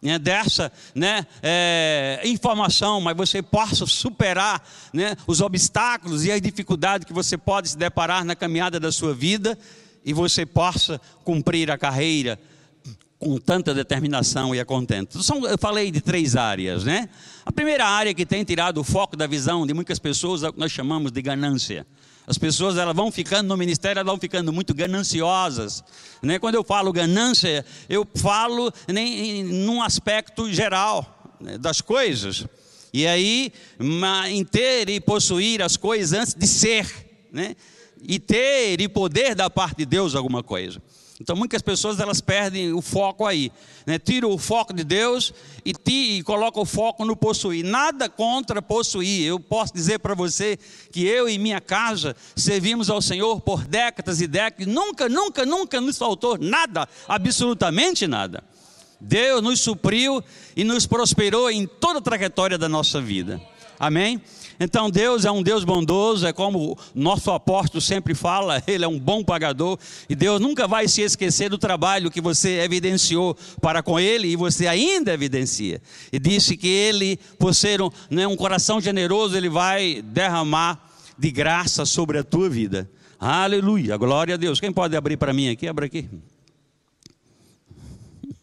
né, 0.02 0.18
dessa 0.18 0.72
né, 0.96 1.26
é, 1.42 2.22
informação, 2.26 3.02
mas 3.02 3.16
você 3.16 3.42
possa 3.42 3.86
superar 3.86 4.64
né, 4.94 5.16
os 5.28 5.42
obstáculos 5.42 6.26
e 6.26 6.32
as 6.32 6.42
dificuldades 6.42 7.06
que 7.06 7.14
você 7.14 7.38
pode 7.38 7.70
se 7.70 7.78
deparar 7.78 8.24
na 8.24 8.36
caminhada 8.36 8.80
da 8.80 8.92
sua 8.92 9.14
vida 9.14 9.58
e 10.06 10.14
você 10.14 10.46
possa 10.46 11.00
cumprir 11.24 11.70
a 11.70 11.78
carreira 11.78 12.40
com 13.20 13.38
tanta 13.38 13.74
determinação 13.74 14.56
e 14.56 14.60
a 14.62 14.66
contento. 14.66 15.20
Eu 15.50 15.58
falei 15.58 15.92
de 15.92 16.00
três 16.00 16.38
áreas, 16.38 16.86
né? 16.86 17.10
A 17.46 17.52
primeira 17.52 17.86
área 17.86 18.14
que 18.14 18.26
tem 18.26 18.46
tirado 18.46 18.80
o 18.80 18.84
foco 18.84 19.18
da 19.18 19.28
visão 19.28 19.68
de 19.68 19.74
muitas 19.74 20.00
pessoas 20.00 20.42
é 20.42 20.48
o 20.48 20.54
que 20.54 20.60
nós 20.60 20.72
chamamos 20.72 21.12
de 21.12 21.22
ganância. 21.22 21.86
As 22.26 22.38
pessoas 22.38 22.78
elas 22.78 22.96
vão 22.96 23.12
ficando 23.12 23.50
no 23.50 23.58
ministério, 23.58 24.00
elas 24.00 24.10
vão 24.10 24.18
ficando 24.18 24.54
muito 24.54 24.74
gananciosas. 24.74 25.84
Né? 26.22 26.40
Quando 26.40 26.56
eu 26.56 26.64
falo 26.64 26.94
ganância, 26.94 27.66
eu 27.90 28.08
falo 28.16 28.72
nem, 28.88 29.44
num 29.44 29.82
aspecto 29.82 30.50
geral 30.54 31.36
né, 31.42 31.58
das 31.58 31.82
coisas. 31.82 32.46
E 32.94 33.06
aí, 33.06 33.52
em 34.30 34.46
ter 34.46 34.90
e 34.90 35.00
possuir 35.02 35.62
as 35.62 35.76
coisas 35.76 36.14
antes 36.14 36.34
de 36.34 36.48
ser, 36.48 36.88
né? 37.32 37.56
e 38.02 38.18
ter 38.18 38.80
e 38.80 38.88
poder 38.88 39.36
da 39.36 39.50
parte 39.50 39.78
de 39.80 39.86
Deus 39.86 40.16
alguma 40.16 40.42
coisa. 40.42 40.82
Então 41.20 41.36
muitas 41.36 41.62
pessoas 41.62 42.00
elas 42.00 42.22
perdem 42.22 42.72
o 42.72 42.82
foco 42.82 43.26
aí, 43.26 43.52
né? 43.86 44.00
tiram 44.00 44.32
o 44.32 44.38
foco 44.38 44.74
de 44.74 44.86
Deus 44.86 45.34
e, 45.66 45.74
e 45.92 46.24
colocam 46.24 46.64
o 46.64 46.66
foco 46.66 47.04
no 47.04 47.14
possuir. 47.14 47.66
Nada 47.66 48.08
contra 48.08 48.62
possuir. 48.62 49.26
Eu 49.26 49.38
posso 49.38 49.74
dizer 49.74 50.00
para 50.00 50.16
você 50.16 50.58
que 50.92 51.06
eu 51.06 51.28
e 51.28 51.38
minha 51.38 51.60
casa 51.60 52.16
servimos 52.38 52.90
ao 52.90 53.02
Senhor 53.02 53.42
por 53.42 53.66
décadas 53.66 54.22
e 54.22 54.28
décadas. 54.28 54.74
Nunca, 54.74 55.10
nunca, 55.10 55.46
nunca 55.46 55.82
nos 55.82 55.98
faltou 55.98 56.38
nada, 56.38 56.88
absolutamente 57.06 58.08
nada. 58.08 58.42
Deus 59.02 59.42
nos 59.42 59.60
supriu 59.60 60.24
e 60.56 60.64
nos 60.64 60.86
prosperou 60.86 61.52
em 61.52 61.68
toda 61.68 62.00
a 62.00 62.02
trajetória 62.02 62.58
da 62.58 62.70
nossa 62.70 63.02
vida. 63.02 63.42
Amém? 63.78 64.22
Então 64.60 64.90
Deus 64.90 65.24
é 65.24 65.32
um 65.32 65.42
Deus 65.42 65.64
bondoso, 65.64 66.28
é 66.28 66.34
como 66.34 66.78
nosso 66.94 67.32
apóstolo 67.32 67.80
sempre 67.80 68.14
fala, 68.14 68.62
ele 68.68 68.84
é 68.84 68.88
um 68.88 69.00
bom 69.00 69.24
pagador 69.24 69.80
e 70.10 70.16
Deus 70.16 70.42
nunca 70.42 70.68
vai 70.68 70.88
se 70.88 71.02
esquecer 71.02 71.50
do 71.50 71.58
trabalho 71.58 72.12
que 72.12 72.20
você 72.20 72.60
evidenciou 72.60 73.38
para 73.62 73.82
com 73.82 74.00
ele 74.00 74.28
e 74.28 74.36
você 74.36 74.68
ainda 74.68 75.14
evidencia. 75.14 75.82
E 76.12 76.20
disse 76.20 76.58
que 76.58 76.68
ele, 76.68 77.18
por 77.38 77.56
ser 77.56 77.82
um, 77.82 77.90
né, 78.10 78.28
um 78.28 78.36
coração 78.36 78.82
generoso, 78.82 79.38
ele 79.38 79.50
vai 79.50 80.02
derramar 80.02 80.90
de 81.18 81.32
graça 81.32 81.86
sobre 81.86 82.18
a 82.18 82.24
tua 82.24 82.50
vida. 82.50 82.90
Aleluia, 83.20 83.96
glória 83.98 84.36
a 84.36 84.38
Deus. 84.38 84.60
Quem 84.60 84.72
pode 84.72 84.96
abrir 84.96 85.18
para 85.18 85.34
mim 85.34 85.50
aqui? 85.50 85.68
Abra 85.68 85.86
aqui. 85.86 86.10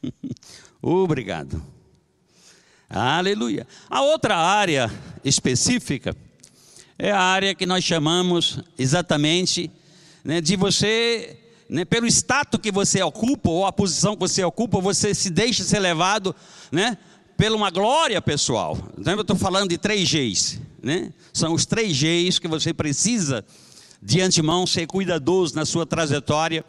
Obrigado. 0.81 1.76
Aleluia. 2.89 3.67
A 3.91 4.01
outra 4.03 4.37
área 4.37 4.91
específica 5.25 6.17
é 6.99 7.11
a 7.11 7.21
área 7.21 7.55
que 7.55 7.67
nós 7.67 7.83
chamamos 7.83 8.61
exatamente 8.79 9.71
né, 10.25 10.41
de 10.41 10.57
você, 10.57 11.37
né, 11.69 11.85
pelo 11.85 12.07
status 12.07 12.61
que 12.61 12.71
você 12.71 13.03
ocupa, 13.03 13.51
ou 13.51 13.67
a 13.67 13.73
posição 13.73 14.15
que 14.15 14.21
você 14.21 14.43
ocupa, 14.45 14.81
você 14.81 15.15
se 15.15 15.31
deixa 15.31 15.65
ser 15.65 15.81
levado 15.81 16.35
né, 16.71 16.97
pela 17.37 17.57
uma 17.57 17.71
glória 17.71 18.23
pessoal. 18.23 18.79
Então, 18.97 19.15
eu 19.15 19.21
estou 19.21 19.37
falando 19.37 19.71
de 19.71 19.79
três 19.79 20.09
Gs. 20.09 20.61
Né? 20.81 21.13
São 21.33 21.53
os 21.53 21.67
três 21.67 21.97
Gs 21.97 22.41
que 22.41 22.47
você 22.47 22.73
precisa, 22.73 23.45
de 24.01 24.21
antemão, 24.21 24.65
ser 24.65 24.87
cuidadoso 24.87 25.57
na 25.57 25.67
sua 25.67 25.85
trajetória 25.85 26.65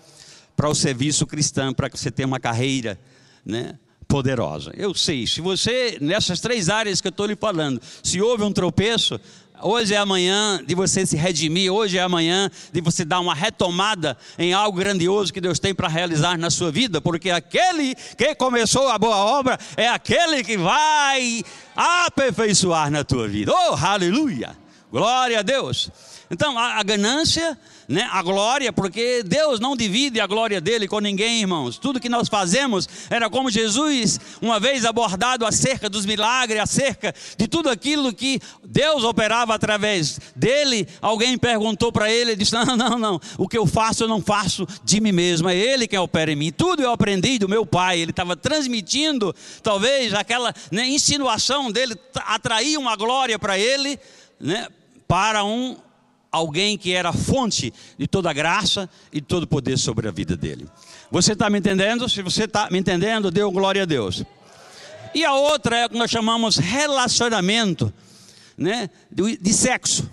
para 0.56 0.68
o 0.68 0.74
serviço 0.74 1.28
cristão, 1.28 1.74
para 1.74 1.92
que 1.92 2.00
você 2.00 2.10
tenha 2.10 2.28
uma 2.28 2.40
carreira 2.40 3.00
né, 3.46 3.78
poderosa. 4.08 4.72
Eu 4.76 4.94
sei, 4.94 5.28
se 5.28 5.42
você, 5.42 5.98
nessas 6.00 6.40
três 6.40 6.70
áreas 6.70 7.02
que 7.02 7.08
eu 7.08 7.12
estou 7.12 7.26
lhe 7.26 7.36
falando, 7.36 7.82
se 8.02 8.22
houve 8.22 8.44
um 8.44 8.52
tropeço, 8.52 9.20
hoje 9.62 9.94
é 9.94 9.98
amanhã 9.98 10.64
de 10.66 10.74
você 10.74 11.06
se 11.06 11.18
redimir, 11.18 11.72
hoje 11.72 11.98
é 11.98 12.02
amanhã 12.02 12.50
de 12.72 12.80
você 12.80 13.04
dar 13.04 13.20
uma 13.20 13.36
retomada 13.36 14.18
em 14.40 14.54
algo 14.54 14.78
grandioso 14.78 15.34
que 15.34 15.42
Deus 15.42 15.60
tem 15.60 15.76
para 15.76 15.88
realizar 15.88 16.38
na 16.38 16.50
sua 16.50 16.72
vida, 16.72 17.02
porque 17.02 17.30
aquele 17.30 17.96
que 18.18 18.34
começou 18.36 18.88
a 18.88 18.98
boa 18.98 19.18
obra 19.18 19.60
é 19.76 19.88
aquele 19.88 20.44
que 20.44 20.58
vai 20.58 21.44
aperfeiçoar 21.76 22.90
na 22.90 23.04
tua 23.04 23.28
vida. 23.28 23.52
Oh, 23.52 23.76
aleluia! 23.76 24.56
Glória 24.90 25.40
a 25.40 25.42
Deus. 25.42 25.92
Então, 26.32 26.58
a, 26.58 26.80
a 26.80 26.84
ganância 26.84 27.58
né, 27.88 28.08
a 28.12 28.22
glória, 28.22 28.74
porque 28.74 29.24
Deus 29.24 29.60
não 29.60 29.76
divide 29.76 30.20
a 30.20 30.28
glória 30.28 30.60
dele 30.60 30.88
com 30.88 31.00
ninguém, 31.00 31.42
irmãos. 31.42 31.78
Tudo 31.78 32.00
que 32.00 32.10
nós 32.10 32.28
fazemos 32.28 32.88
era 33.10 33.30
como 33.30 33.50
Jesus, 33.50 34.20
uma 34.42 34.60
vez 34.60 34.84
abordado 34.84 35.46
acerca 35.46 35.90
dos 35.90 36.06
milagres, 36.06 36.60
acerca 36.60 37.16
de 37.38 37.48
tudo 37.48 37.70
aquilo 37.70 38.14
que 38.14 38.42
Deus 38.64 39.04
operava 39.04 39.56
através 39.56 40.20
dele. 40.36 40.88
Alguém 41.02 41.38
perguntou 41.38 41.92
para 41.92 42.12
ele, 42.12 42.32
ele 42.32 42.36
disse: 42.36 42.54
Não, 42.54 42.76
não, 42.76 43.00
não, 43.00 43.22
o 43.38 43.48
que 43.48 43.58
eu 43.58 43.66
faço 43.66 44.04
eu 44.04 44.08
não 44.08 44.22
faço 44.22 44.68
de 44.84 45.00
mim 45.00 45.14
mesmo, 45.14 45.48
é 45.48 45.56
ele 45.56 45.88
quem 45.88 46.00
opera 46.00 46.32
em 46.32 46.36
mim. 46.36 46.52
Tudo 46.52 46.84
eu 46.84 46.92
aprendi 46.92 47.40
do 47.40 47.48
meu 47.48 47.66
pai. 47.66 48.00
Ele 48.00 48.12
estava 48.12 48.36
transmitindo, 48.36 49.34
talvez, 49.64 50.14
aquela 50.14 50.54
né, 50.72 50.88
insinuação 50.88 51.72
dele 51.72 51.96
atrair 52.16 52.78
uma 52.78 52.96
glória 52.96 53.40
para 53.40 53.58
ele, 53.58 53.98
né, 54.40 54.68
para 55.08 55.46
um 55.46 55.78
alguém 56.38 56.78
que 56.78 56.94
era 56.94 57.12
fonte 57.12 57.74
de 57.98 58.08
toda 58.08 58.32
graça 58.34 58.90
e 59.12 59.22
todo 59.22 59.48
poder 59.48 59.78
sobre 59.78 60.08
a 60.08 60.12
vida 60.12 60.36
dele. 60.36 60.68
Você 61.12 61.34
está 61.34 61.50
me 61.50 61.60
entendendo? 61.60 62.08
Se 62.08 62.22
você 62.22 62.46
está 62.46 62.70
me 62.70 62.80
entendendo, 62.80 63.30
dê 63.30 63.44
glória 63.44 63.84
a 63.84 63.86
Deus. 63.86 64.24
E 65.14 65.24
a 65.26 65.34
outra 65.34 65.78
é 65.78 65.86
o 65.86 65.90
que 65.90 65.98
nós 65.98 66.12
chamamos 66.12 66.58
relacionamento 66.58 67.94
né, 68.58 68.90
de, 69.12 69.38
de 69.38 69.54
sexo 69.54 70.10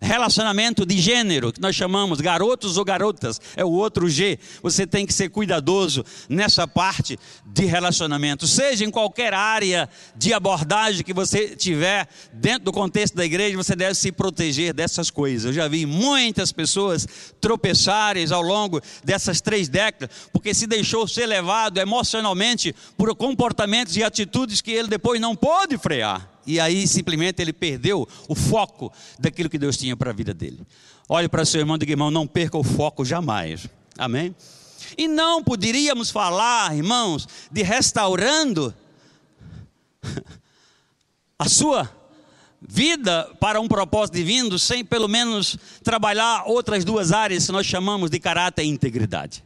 relacionamento 0.00 0.84
de 0.84 0.98
gênero, 0.98 1.52
que 1.52 1.60
nós 1.60 1.74
chamamos 1.74 2.20
garotos 2.20 2.76
ou 2.76 2.84
garotas, 2.84 3.40
é 3.56 3.64
o 3.64 3.70
outro 3.70 4.08
G. 4.08 4.38
Você 4.62 4.86
tem 4.86 5.06
que 5.06 5.12
ser 5.12 5.28
cuidadoso 5.30 6.04
nessa 6.28 6.66
parte 6.66 7.18
de 7.44 7.64
relacionamento, 7.64 8.46
seja 8.46 8.84
em 8.84 8.90
qualquer 8.90 9.34
área 9.34 9.88
de 10.14 10.32
abordagem 10.32 11.04
que 11.04 11.12
você 11.12 11.56
tiver 11.56 12.08
dentro 12.32 12.64
do 12.64 12.72
contexto 12.72 13.14
da 13.14 13.24
igreja, 13.24 13.56
você 13.56 13.74
deve 13.74 13.94
se 13.94 14.12
proteger 14.12 14.72
dessas 14.72 15.10
coisas. 15.10 15.46
Eu 15.46 15.52
já 15.52 15.68
vi 15.68 15.86
muitas 15.86 16.52
pessoas 16.52 17.06
tropeçarem 17.40 18.26
ao 18.30 18.42
longo 18.42 18.80
dessas 19.04 19.40
três 19.40 19.68
décadas, 19.68 20.10
porque 20.32 20.54
se 20.54 20.66
deixou 20.66 21.06
ser 21.08 21.26
levado 21.26 21.78
emocionalmente 21.78 22.74
por 22.96 23.14
comportamentos 23.14 23.96
e 23.96 24.02
atitudes 24.02 24.60
que 24.60 24.70
ele 24.70 24.88
depois 24.88 25.20
não 25.20 25.34
pôde 25.34 25.78
frear 25.78 26.35
e 26.46 26.60
aí 26.60 26.86
simplesmente 26.86 27.40
ele 27.42 27.52
perdeu 27.52 28.08
o 28.28 28.34
foco 28.34 28.92
daquilo 29.18 29.50
que 29.50 29.58
Deus 29.58 29.76
tinha 29.76 29.96
para 29.96 30.10
a 30.10 30.14
vida 30.14 30.32
dele. 30.32 30.60
Olhe 31.08 31.28
para 31.28 31.44
seu 31.44 31.60
irmão 31.60 31.76
e 31.76 31.78
diga, 31.80 31.92
irmão, 31.92 32.10
não 32.10 32.26
perca 32.26 32.56
o 32.56 32.62
foco 32.62 33.04
jamais. 33.04 33.68
Amém? 33.98 34.34
E 34.96 35.08
não 35.08 35.42
poderíamos 35.42 36.10
falar, 36.10 36.76
irmãos, 36.76 37.28
de 37.50 37.62
restaurando 37.62 38.74
a 41.38 41.48
sua 41.48 41.90
vida 42.60 43.30
para 43.38 43.60
um 43.60 43.68
propósito 43.68 44.14
divino 44.14 44.58
sem 44.58 44.84
pelo 44.84 45.08
menos 45.08 45.56
trabalhar 45.82 46.44
outras 46.46 46.84
duas 46.84 47.12
áreas 47.12 47.46
que 47.46 47.52
nós 47.52 47.66
chamamos 47.66 48.10
de 48.10 48.18
caráter 48.18 48.64
e 48.64 48.68
integridade. 48.68 49.44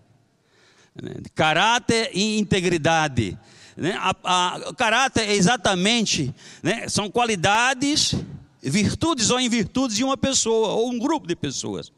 Caráter 1.34 2.10
e 2.12 2.38
integridade. 2.38 3.38
Né? 3.76 3.96
A, 3.98 4.14
a, 4.24 4.74
caráter 4.74 5.28
é 5.28 5.34
exatamente, 5.34 6.34
né? 6.62 6.88
são 6.88 7.10
qualidades, 7.10 8.14
virtudes 8.62 9.30
ou 9.30 9.40
invirtudes 9.40 9.96
de 9.96 10.04
uma 10.04 10.16
pessoa 10.16 10.68
ou 10.70 10.90
um 10.90 10.98
grupo 10.98 11.26
de 11.26 11.36
pessoas. 11.36 11.92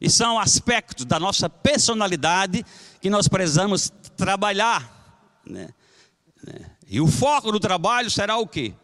E 0.00 0.10
são 0.10 0.38
aspectos 0.38 1.04
da 1.04 1.18
nossa 1.18 1.48
personalidade 1.48 2.64
que 3.00 3.08
nós 3.08 3.28
precisamos 3.28 3.92
trabalhar. 4.16 5.40
Né? 5.46 5.68
E 6.88 7.00
o 7.00 7.06
foco 7.06 7.50
do 7.50 7.60
trabalho 7.60 8.10
será 8.10 8.36
o 8.36 8.46
quê? 8.46 8.74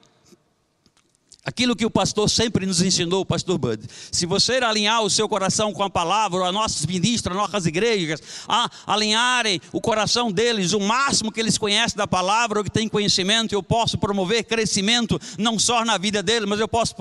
Aquilo 1.42 1.75
que 1.75 1.87
o 1.87 1.90
pastor 1.90 2.28
sempre 2.28 2.66
nos 2.66 2.82
ensinou, 2.82 3.23
o 3.23 3.26
pastor 3.26 3.56
Bud. 3.56 3.82
Se 4.12 4.26
você 4.26 4.56
alinhar 4.56 5.02
o 5.02 5.09
seu 5.09 5.26
coração 5.26 5.73
com 5.73 5.82
a 5.82 5.88
palavra, 5.88 6.44
a 6.44 6.52
nossos 6.52 6.85
ministros, 6.85 7.35
as 7.35 7.42
nossas 7.42 7.64
igrejas, 7.64 8.20
a 8.47 8.70
alinharem 8.87 9.59
o 9.73 9.80
coração 9.80 10.30
deles, 10.30 10.75
o 10.75 10.80
máximo 10.80 11.32
que 11.32 11.40
eles 11.40 11.56
conhecem 11.56 11.97
da 11.97 12.06
palavra, 12.06 12.59
ou 12.59 12.64
que 12.64 12.70
têm 12.70 12.87
conhecimento, 12.87 13.54
eu 13.54 13.62
posso 13.62 13.97
promover 13.97 14.44
crescimento, 14.44 15.18
não 15.38 15.59
só 15.59 15.82
na 15.82 15.97
vida 15.97 16.23
deles, 16.23 16.47
mas 16.47 16.61
eu 16.61 16.68
posso 16.68 16.94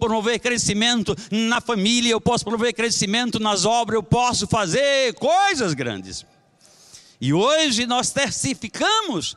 promover 0.00 0.40
crescimento 0.40 1.14
na 1.30 1.60
família, 1.60 2.10
eu 2.10 2.20
posso 2.20 2.44
promover 2.44 2.72
crescimento 2.72 3.38
nas 3.38 3.64
obras, 3.64 3.94
eu 3.94 4.02
posso 4.02 4.48
fazer 4.48 5.14
coisas 5.14 5.74
grandes. 5.74 6.26
E 7.20 7.32
hoje 7.32 7.86
nós 7.86 8.10
testificamos 8.10 9.36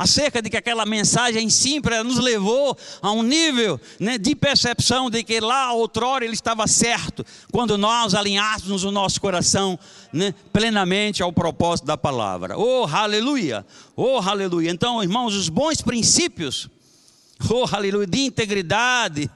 acerca 0.00 0.40
de 0.40 0.48
que 0.48 0.56
aquela 0.56 0.86
mensagem 0.86 1.50
simples 1.50 2.02
nos 2.02 2.16
levou 2.16 2.74
a 3.02 3.12
um 3.12 3.22
nível 3.22 3.78
né, 3.98 4.16
de 4.16 4.34
percepção 4.34 5.10
de 5.10 5.22
que 5.22 5.38
lá 5.40 5.74
outrora 5.74 6.24
ele 6.24 6.32
estava 6.32 6.66
certo, 6.66 7.22
quando 7.52 7.76
nós 7.76 8.14
alinhássemos 8.14 8.82
o 8.82 8.90
nosso 8.90 9.20
coração 9.20 9.78
né, 10.10 10.34
plenamente 10.54 11.22
ao 11.22 11.30
propósito 11.30 11.84
da 11.84 11.98
palavra. 11.98 12.58
Oh, 12.58 12.86
aleluia! 12.90 13.66
Oh, 13.94 14.16
aleluia! 14.16 14.70
Então, 14.70 15.02
irmãos, 15.02 15.34
os 15.34 15.50
bons 15.50 15.82
princípios, 15.82 16.70
oh, 17.50 17.66
aleluia, 17.70 18.06
de 18.06 18.20
integridade, 18.20 19.30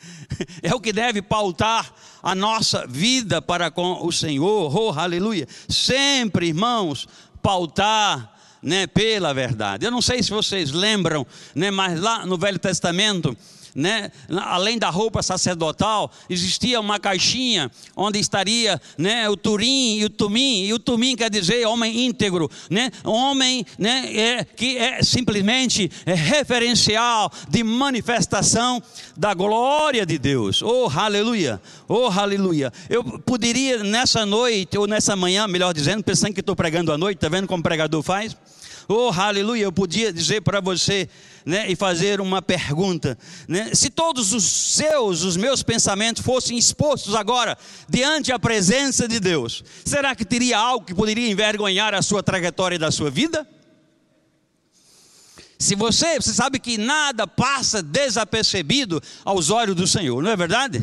é 0.62 0.74
o 0.74 0.80
que 0.80 0.94
deve 0.94 1.20
pautar 1.20 1.92
a 2.22 2.34
nossa 2.34 2.86
vida 2.86 3.42
para 3.42 3.70
com 3.70 4.06
o 4.06 4.10
Senhor, 4.10 4.74
oh, 4.74 4.98
aleluia! 4.98 5.46
Sempre, 5.68 6.46
irmãos, 6.46 7.06
pautar 7.42 8.34
né, 8.66 8.84
pela 8.88 9.32
verdade. 9.32 9.86
Eu 9.86 9.92
não 9.92 10.02
sei 10.02 10.20
se 10.24 10.30
vocês 10.30 10.72
lembram, 10.72 11.24
né, 11.54 11.70
mas 11.70 12.00
lá 12.00 12.26
no 12.26 12.36
Velho 12.36 12.58
Testamento, 12.58 13.36
né, 13.72 14.10
além 14.28 14.76
da 14.76 14.90
roupa 14.90 15.22
sacerdotal, 15.22 16.10
existia 16.28 16.80
uma 16.80 16.98
caixinha 16.98 17.70
onde 17.94 18.18
estaria 18.18 18.80
né, 18.98 19.28
o 19.28 19.36
turim 19.36 19.98
e 19.98 20.04
o 20.04 20.10
tumim, 20.10 20.64
e 20.64 20.72
o 20.72 20.80
tumim 20.80 21.14
quer 21.14 21.30
dizer 21.30 21.64
homem 21.64 22.06
íntegro, 22.06 22.50
né, 22.68 22.90
homem 23.04 23.64
né, 23.78 24.10
é, 24.16 24.44
que 24.44 24.76
é 24.78 25.00
simplesmente 25.00 25.88
é 26.04 26.14
referencial 26.14 27.30
de 27.48 27.62
manifestação 27.62 28.82
da 29.16 29.32
glória 29.32 30.04
de 30.04 30.18
Deus. 30.18 30.60
Oh, 30.60 30.90
aleluia! 30.92 31.62
Oh, 31.86 32.06
aleluia! 32.06 32.72
Eu 32.90 33.04
poderia 33.20 33.84
nessa 33.84 34.26
noite, 34.26 34.76
ou 34.76 34.88
nessa 34.88 35.14
manhã, 35.14 35.46
melhor 35.46 35.72
dizendo, 35.72 36.02
pensando 36.02 36.34
que 36.34 36.40
estou 36.40 36.56
pregando 36.56 36.90
à 36.90 36.98
noite, 36.98 37.18
está 37.18 37.28
vendo 37.28 37.46
como 37.46 37.62
pregador 37.62 38.02
faz? 38.02 38.36
Oh, 38.88 39.10
aleluia, 39.10 39.64
eu 39.64 39.72
podia 39.72 40.12
dizer 40.12 40.42
para 40.42 40.60
você, 40.60 41.08
né, 41.44 41.66
e 41.68 41.74
fazer 41.74 42.20
uma 42.20 42.40
pergunta, 42.40 43.18
né? 43.48 43.74
Se 43.74 43.90
todos 43.90 44.32
os 44.32 44.44
seus, 44.44 45.22
os 45.22 45.36
meus 45.36 45.62
pensamentos 45.62 46.22
fossem 46.22 46.56
expostos 46.56 47.14
agora 47.14 47.58
diante 47.88 48.30
a 48.30 48.38
presença 48.38 49.08
de 49.08 49.18
Deus, 49.18 49.64
será 49.84 50.14
que 50.14 50.24
teria 50.24 50.58
algo 50.58 50.86
que 50.86 50.94
poderia 50.94 51.28
envergonhar 51.28 51.94
a 51.94 52.02
sua 52.02 52.22
trajetória 52.22 52.78
da 52.78 52.92
sua 52.92 53.10
vida? 53.10 53.46
Se 55.58 55.74
você, 55.74 56.20
você 56.20 56.32
sabe 56.32 56.58
que 56.58 56.78
nada 56.78 57.26
passa 57.26 57.82
desapercebido 57.82 59.02
aos 59.24 59.50
olhos 59.50 59.74
do 59.74 59.86
Senhor, 59.86 60.22
não 60.22 60.30
é 60.30 60.36
verdade? 60.36 60.82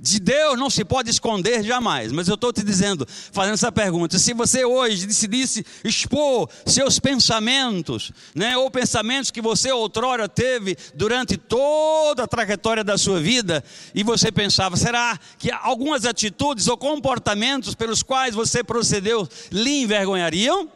De 0.00 0.20
Deus 0.20 0.56
não 0.56 0.70
se 0.70 0.84
pode 0.84 1.10
esconder 1.10 1.64
jamais. 1.64 2.12
Mas 2.12 2.28
eu 2.28 2.34
estou 2.34 2.52
te 2.52 2.62
dizendo, 2.62 3.06
fazendo 3.32 3.54
essa 3.54 3.72
pergunta: 3.72 4.16
se 4.18 4.32
você 4.32 4.64
hoje 4.64 5.06
decidisse 5.06 5.66
expor 5.82 6.48
seus 6.64 7.00
pensamentos, 7.00 8.12
né, 8.32 8.56
ou 8.56 8.70
pensamentos 8.70 9.32
que 9.32 9.40
você 9.40 9.72
outrora 9.72 10.28
teve 10.28 10.76
durante 10.94 11.36
toda 11.36 12.22
a 12.22 12.28
trajetória 12.28 12.84
da 12.84 12.96
sua 12.96 13.18
vida, 13.18 13.64
e 13.92 14.04
você 14.04 14.30
pensava, 14.30 14.76
será 14.76 15.18
que 15.36 15.50
algumas 15.50 16.04
atitudes 16.04 16.68
ou 16.68 16.76
comportamentos 16.76 17.74
pelos 17.74 18.02
quais 18.02 18.34
você 18.34 18.62
procedeu 18.62 19.28
lhe 19.50 19.82
envergonhariam? 19.82 20.70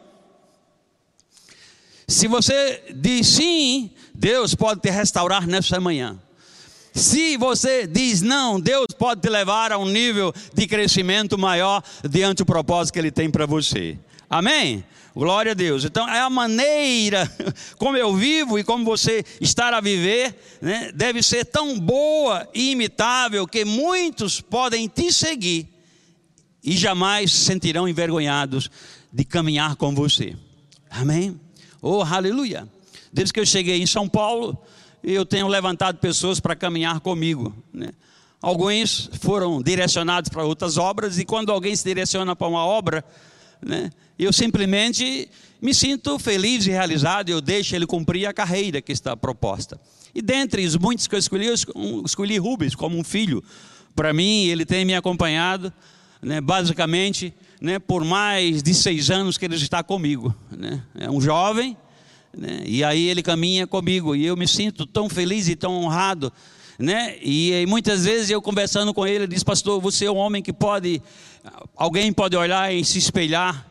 Se 2.07 2.27
você 2.27 2.83
diz 2.93 3.27
sim, 3.27 3.91
Deus 4.13 4.53
pode 4.53 4.81
te 4.81 4.89
restaurar 4.89 5.47
nessa 5.47 5.79
manhã. 5.79 6.19
Se 6.93 7.37
você 7.37 7.87
diz 7.87 8.21
não, 8.21 8.59
Deus 8.59 8.87
pode 8.97 9.21
te 9.21 9.29
levar 9.29 9.71
a 9.71 9.77
um 9.77 9.89
nível 9.89 10.33
de 10.53 10.67
crescimento 10.67 11.37
maior 11.37 11.83
diante 12.07 12.37
do 12.37 12.45
propósito 12.45 12.93
que 12.93 12.99
Ele 12.99 13.11
tem 13.11 13.31
para 13.31 13.47
você. 13.47 13.97
Amém? 14.29 14.83
Glória 15.15 15.51
a 15.51 15.55
Deus. 15.55 15.85
Então, 15.85 16.07
é 16.07 16.19
a 16.19 16.29
maneira 16.29 17.31
como 17.77 17.97
eu 17.97 18.15
vivo 18.15 18.59
e 18.59 18.63
como 18.63 18.85
você 18.85 19.25
estar 19.41 19.73
a 19.73 19.81
viver, 19.81 20.35
né, 20.61 20.91
deve 20.93 21.23
ser 21.23 21.45
tão 21.45 21.79
boa 21.79 22.47
e 22.53 22.71
imitável 22.71 23.47
que 23.47 23.65
muitos 23.65 24.39
podem 24.39 24.87
te 24.87 25.11
seguir 25.11 25.67
e 26.63 26.77
jamais 26.77 27.31
se 27.31 27.45
sentirão 27.45 27.87
envergonhados 27.87 28.69
de 29.11 29.23
caminhar 29.23 29.75
com 29.75 29.93
você. 29.93 30.35
Amém? 30.89 31.39
Oh, 31.81 32.01
aleluia. 32.01 32.67
Desde 33.11 33.33
que 33.33 33.39
eu 33.39 33.45
cheguei 33.45 33.81
em 33.81 33.85
São 33.85 34.07
Paulo, 34.07 34.57
eu 35.03 35.25
tenho 35.25 35.47
levantado 35.47 35.97
pessoas 35.97 36.39
para 36.39 36.55
caminhar 36.55 36.99
comigo. 37.01 37.53
Né? 37.73 37.89
Alguns 38.41 39.09
foram 39.21 39.61
direcionados 39.61 40.29
para 40.29 40.43
outras 40.43 40.77
obras, 40.77 41.19
e 41.19 41.25
quando 41.25 41.51
alguém 41.51 41.75
se 41.75 41.83
direciona 41.83 42.35
para 42.35 42.47
uma 42.47 42.65
obra, 42.65 43.03
né, 43.61 43.89
eu 44.17 44.31
simplesmente 44.33 45.29
me 45.61 45.73
sinto 45.73 46.19
feliz 46.19 46.65
e 46.67 46.69
realizado, 46.69 47.29
eu 47.29 47.39
deixo 47.39 47.75
ele 47.75 47.85
cumprir 47.85 48.25
a 48.25 48.33
carreira 48.33 48.81
que 48.81 48.91
está 48.91 49.15
proposta. 49.15 49.79
E 50.13 50.21
dentre 50.21 50.65
os 50.65 50.77
muitos 50.77 51.07
que 51.07 51.15
eu 51.15 51.19
escolhi, 51.19 51.47
eu 51.47 51.55
escolhi 52.05 52.37
Rubens 52.37 52.75
como 52.75 52.97
um 52.97 53.03
filho. 53.03 53.43
Para 53.95 54.13
mim, 54.13 54.45
ele 54.45 54.65
tem 54.65 54.83
me 54.83 54.93
acompanhado, 54.93 55.71
né, 56.21 56.41
basicamente, 56.41 57.33
né, 57.61 57.79
por 57.79 58.03
mais 58.03 58.61
de 58.61 58.73
seis 58.73 59.09
anos 59.09 59.37
que 59.37 59.45
ele 59.45 59.55
está 59.55 59.81
comigo. 59.81 60.35
Né? 60.51 60.83
É 60.95 61.09
um 61.09 61.21
jovem, 61.21 61.77
né? 62.35 62.63
E 62.65 62.83
aí 62.83 63.07
ele 63.07 63.21
caminha 63.21 63.67
comigo 63.67 64.15
e 64.15 64.25
eu 64.25 64.35
me 64.35 64.47
sinto 64.47 64.85
tão 64.85 65.07
feliz 65.07 65.47
e 65.47 65.55
tão 65.55 65.73
honrado. 65.75 66.33
Né? 66.79 67.17
E, 67.21 67.51
e 67.51 67.65
muitas 67.67 68.05
vezes 68.05 68.29
eu 68.29 68.41
conversando 68.41 68.93
com 68.93 69.05
ele, 69.05 69.25
ele 69.25 69.27
diz: 69.27 69.43
Pastor, 69.43 69.79
você 69.79 70.05
é 70.05 70.11
um 70.11 70.17
homem 70.17 70.41
que 70.41 70.51
pode, 70.51 71.01
alguém 71.75 72.11
pode 72.11 72.35
olhar 72.35 72.73
e 72.73 72.83
se 72.83 72.97
espelhar. 72.97 73.67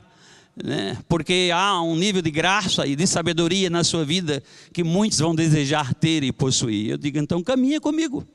Né? 0.63 0.97
Porque 1.09 1.51
há 1.53 1.83
um 1.83 1.97
nível 1.97 2.23
de 2.23 2.31
graça 2.31 2.87
e 2.87 2.95
de 2.95 3.07
sabedoria 3.07 3.71
na 3.71 3.83
sua 3.83 4.05
vida 4.05 4.43
que 4.73 4.85
muitos 4.85 5.19
vão 5.19 5.35
desejar 5.35 5.95
ter 5.95 6.23
e 6.23 6.31
possuir. 6.31 6.91
Eu 6.91 6.99
digo, 6.99 7.19
então 7.19 7.43
caminha 7.43 7.81
comigo, 7.81 8.27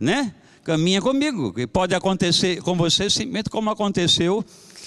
né? 0.00 0.34
Caminha 0.64 1.00
comigo, 1.00 1.52
que 1.52 1.66
pode 1.66 1.94
acontecer 1.94 2.60
com 2.62 2.74
você 2.74 3.08
simplesmente 3.08 3.50
como 3.50 3.70
aconteceu, 3.70 4.44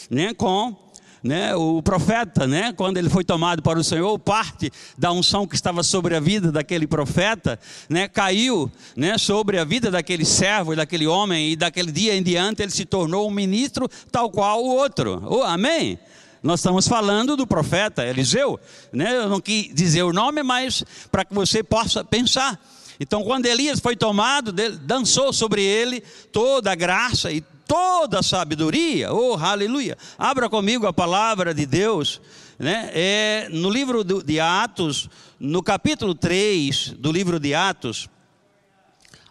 né? 0.10 0.34
Com 0.34 0.76
né, 1.24 1.56
o 1.56 1.82
profeta, 1.82 2.48
né, 2.48 2.74
quando 2.74 2.98
ele 2.98 3.10
foi 3.10 3.24
tomado 3.24 3.62
para 3.62 3.80
o 3.80 3.84
Senhor, 3.84 4.18
parte 4.18 4.72
da 4.98 5.12
unção 5.12 5.48
que 5.48 5.56
estava 5.56 5.84
sobre 5.84 6.16
a 6.16 6.20
vida 6.20 6.52
daquele 6.52 6.88
profeta, 6.88 7.60
né, 7.90 8.08
caiu, 8.08 8.72
né, 8.96 9.18
sobre 9.18 9.60
a 9.60 9.64
vida 9.64 9.92
daquele 9.92 10.26
servo, 10.26 10.76
daquele 10.76 11.06
homem, 11.06 11.52
e 11.52 11.56
daquele 11.56 11.92
dia 11.92 12.16
em 12.16 12.24
diante 12.24 12.62
ele 12.62 12.72
se 12.72 12.86
tornou 12.86 13.28
um 13.28 13.32
ministro 13.32 13.88
tal 14.12 14.30
qual 14.30 14.64
o 14.64 14.76
outro. 14.76 15.22
Oh, 15.28 15.44
amém? 15.44 16.00
Nós 16.42 16.60
estamos 16.60 16.88
falando 16.88 17.38
do 17.38 17.46
profeta 17.46 18.04
Eliseu, 18.04 18.60
né? 18.92 19.16
Eu 19.16 19.30
não 19.30 19.40
quis 19.40 19.72
dizer 19.76 20.02
o 20.02 20.12
nome, 20.12 20.42
mas 20.42 20.84
para 21.12 21.24
que 21.24 21.36
você 21.36 21.62
possa 21.62 22.04
pensar. 22.04 22.60
Então, 23.00 23.24
quando 23.24 23.46
Elias 23.46 23.80
foi 23.80 23.96
tomado, 23.96 24.52
dançou 24.52 25.32
sobre 25.34 25.64
ele 25.64 26.02
toda 26.32 26.72
a 26.72 26.76
graça 26.76 27.32
e 27.32 27.44
toda 27.72 28.22
sabedoria. 28.22 29.14
Oh, 29.14 29.38
aleluia! 29.38 29.98
Abra 30.18 30.50
comigo 30.50 30.86
a 30.86 30.92
palavra 30.92 31.54
de 31.54 31.66
Deus, 31.66 32.20
né? 32.60 32.92
É, 32.94 33.48
no 33.50 33.70
livro 33.70 34.04
de 34.04 34.42
Atos, 34.42 35.10
no 35.40 35.64
capítulo 35.64 36.14
3 36.14 36.96
do 37.00 37.10
livro 37.14 37.40
de 37.40 37.54
Atos, 37.54 38.10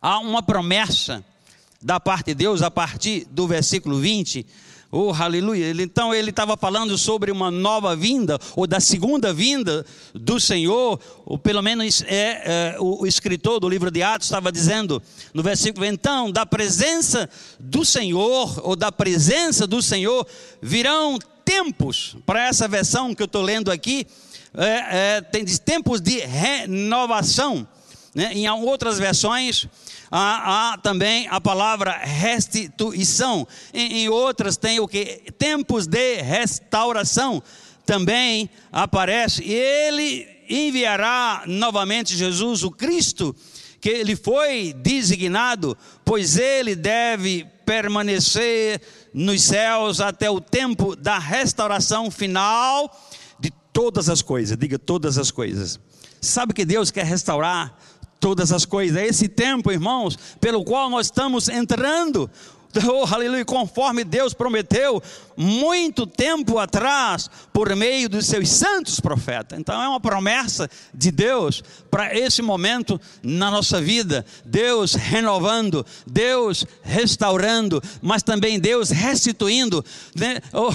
há 0.00 0.18
uma 0.20 0.42
promessa 0.42 1.22
da 1.82 2.00
parte 2.00 2.28
de 2.28 2.34
Deus 2.34 2.62
a 2.62 2.70
partir 2.70 3.26
do 3.30 3.46
versículo 3.46 3.98
20 3.98 4.46
Oh, 4.92 5.12
aleluia. 5.12 5.70
Então 5.82 6.12
ele 6.12 6.30
estava 6.30 6.56
falando 6.56 6.98
sobre 6.98 7.30
uma 7.30 7.48
nova 7.48 7.94
vinda, 7.94 8.40
ou 8.56 8.66
da 8.66 8.80
segunda 8.80 9.32
vinda 9.32 9.86
do 10.12 10.40
Senhor, 10.40 10.98
ou 11.24 11.38
pelo 11.38 11.62
menos 11.62 12.02
é, 12.08 12.72
é 12.74 12.76
o, 12.80 13.02
o, 13.02 13.06
escritor 13.06 13.60
do 13.60 13.68
livro 13.68 13.88
de 13.88 14.02
Atos 14.02 14.26
estava 14.26 14.50
dizendo 14.50 15.00
no 15.32 15.44
versículo: 15.44 15.86
então, 15.86 16.32
da 16.32 16.44
presença 16.44 17.30
do 17.60 17.84
Senhor, 17.84 18.60
ou 18.66 18.74
da 18.74 18.90
presença 18.90 19.64
do 19.64 19.80
Senhor, 19.80 20.26
virão 20.60 21.20
tempos, 21.44 22.16
para 22.26 22.48
essa 22.48 22.66
versão 22.66 23.14
que 23.14 23.22
eu 23.22 23.26
estou 23.26 23.42
lendo 23.42 23.70
aqui, 23.70 24.04
é, 24.52 25.16
é, 25.16 25.20
tem 25.20 25.44
tempos 25.44 26.00
de 26.00 26.18
renovação. 26.18 27.66
Né? 28.12 28.32
Em 28.34 28.50
outras 28.50 28.98
versões, 28.98 29.68
há, 30.10 30.72
há 30.72 30.78
também 30.78 31.28
a 31.28 31.40
palavra 31.40 31.92
restituição. 31.92 33.46
Em, 33.72 34.02
em 34.02 34.08
outras 34.08 34.56
tem 34.56 34.80
o 34.80 34.88
que? 34.88 35.22
Tempos 35.38 35.86
de 35.86 36.16
restauração 36.22 37.42
também 37.86 38.50
aparece. 38.72 39.42
E 39.42 39.52
ele 39.52 40.26
enviará 40.48 41.44
novamente 41.46 42.16
Jesus, 42.16 42.64
o 42.64 42.70
Cristo, 42.70 43.34
que 43.80 43.88
ele 43.88 44.16
foi 44.16 44.72
designado, 44.72 45.76
pois 46.04 46.36
ele 46.36 46.74
deve 46.74 47.46
permanecer 47.64 48.80
nos 49.14 49.42
céus 49.42 50.00
até 50.00 50.28
o 50.28 50.40
tempo 50.40 50.96
da 50.96 51.18
restauração 51.18 52.10
final 52.10 52.90
de 53.38 53.50
todas 53.72 54.08
as 54.08 54.22
coisas. 54.22 54.58
Diga 54.58 54.78
todas 54.78 55.18
as 55.18 55.30
coisas. 55.30 55.78
Sabe 56.20 56.52
que 56.52 56.64
Deus 56.64 56.90
quer 56.90 57.06
restaurar 57.06 57.78
todas 58.20 58.52
as 58.52 58.64
coisas. 58.64 58.96
É 58.96 59.06
esse 59.06 59.26
tempo, 59.26 59.72
irmãos, 59.72 60.16
pelo 60.40 60.62
qual 60.62 60.88
nós 60.90 61.06
estamos 61.06 61.48
entrando. 61.48 62.30
Oh, 62.88 63.04
aleluia, 63.12 63.44
conforme 63.44 64.04
Deus 64.04 64.32
prometeu 64.32 65.02
muito 65.36 66.06
tempo 66.06 66.58
atrás, 66.58 67.28
por 67.52 67.74
meio 67.74 68.08
dos 68.08 68.26
seus 68.26 68.48
santos 68.48 69.00
profetas. 69.00 69.58
Então 69.58 69.82
é 69.82 69.88
uma 69.88 69.98
promessa 69.98 70.70
de 70.94 71.10
Deus 71.10 71.64
para 71.90 72.16
esse 72.16 72.40
momento 72.42 73.00
na 73.22 73.50
nossa 73.50 73.80
vida. 73.80 74.24
Deus 74.44 74.94
renovando, 74.94 75.84
Deus 76.06 76.64
restaurando, 76.82 77.82
mas 78.00 78.22
também 78.22 78.60
Deus 78.60 78.90
restituindo. 78.90 79.84
Né? 80.14 80.40
Oh, 80.52 80.70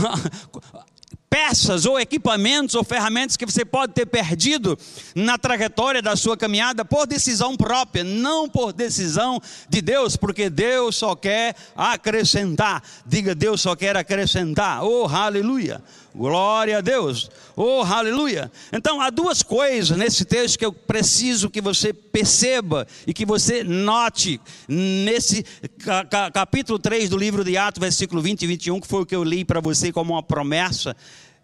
peças 1.35 1.85
ou 1.85 1.99
equipamentos 1.99 2.75
ou 2.75 2.83
ferramentas 2.83 3.35
que 3.35 3.45
você 3.45 3.65
pode 3.65 3.91
ter 3.91 4.05
perdido 4.05 4.79
na 5.13 5.37
trajetória 5.37 6.01
da 6.01 6.15
sua 6.15 6.37
caminhada 6.37 6.85
por 6.85 7.05
decisão 7.05 7.57
própria, 7.57 8.05
não 8.05 8.47
por 8.47 8.71
decisão 8.71 9.41
de 9.67 9.81
Deus, 9.81 10.15
porque 10.15 10.49
Deus 10.49 10.95
só 10.95 11.13
quer 11.13 11.53
acrescentar. 11.75 12.81
Diga, 13.05 13.35
Deus 13.35 13.59
só 13.59 13.75
quer 13.75 13.97
acrescentar. 13.97 14.81
Oh, 14.85 15.07
aleluia! 15.07 15.83
Glória 16.15 16.77
a 16.77 16.81
Deus. 16.81 17.29
Oh, 17.57 17.81
aleluia. 17.81 18.49
Então, 18.71 19.01
há 19.01 19.09
duas 19.09 19.43
coisas 19.43 19.97
nesse 19.97 20.23
texto 20.23 20.57
que 20.57 20.65
eu 20.65 20.71
preciso 20.71 21.49
que 21.49 21.59
você 21.59 21.91
perceba 21.91 22.87
e 23.05 23.13
que 23.13 23.25
você 23.25 23.65
note 23.65 24.39
nesse 24.65 25.45
capítulo 26.33 26.79
3 26.79 27.09
do 27.09 27.17
livro 27.17 27.43
de 27.43 27.57
Atos, 27.57 27.81
versículo 27.81 28.21
20 28.21 28.43
e 28.43 28.47
21, 28.47 28.79
que 28.79 28.87
foi 28.87 29.01
o 29.01 29.05
que 29.05 29.15
eu 29.15 29.25
li 29.25 29.43
para 29.43 29.59
você 29.59 29.91
como 29.91 30.13
uma 30.13 30.23
promessa 30.23 30.95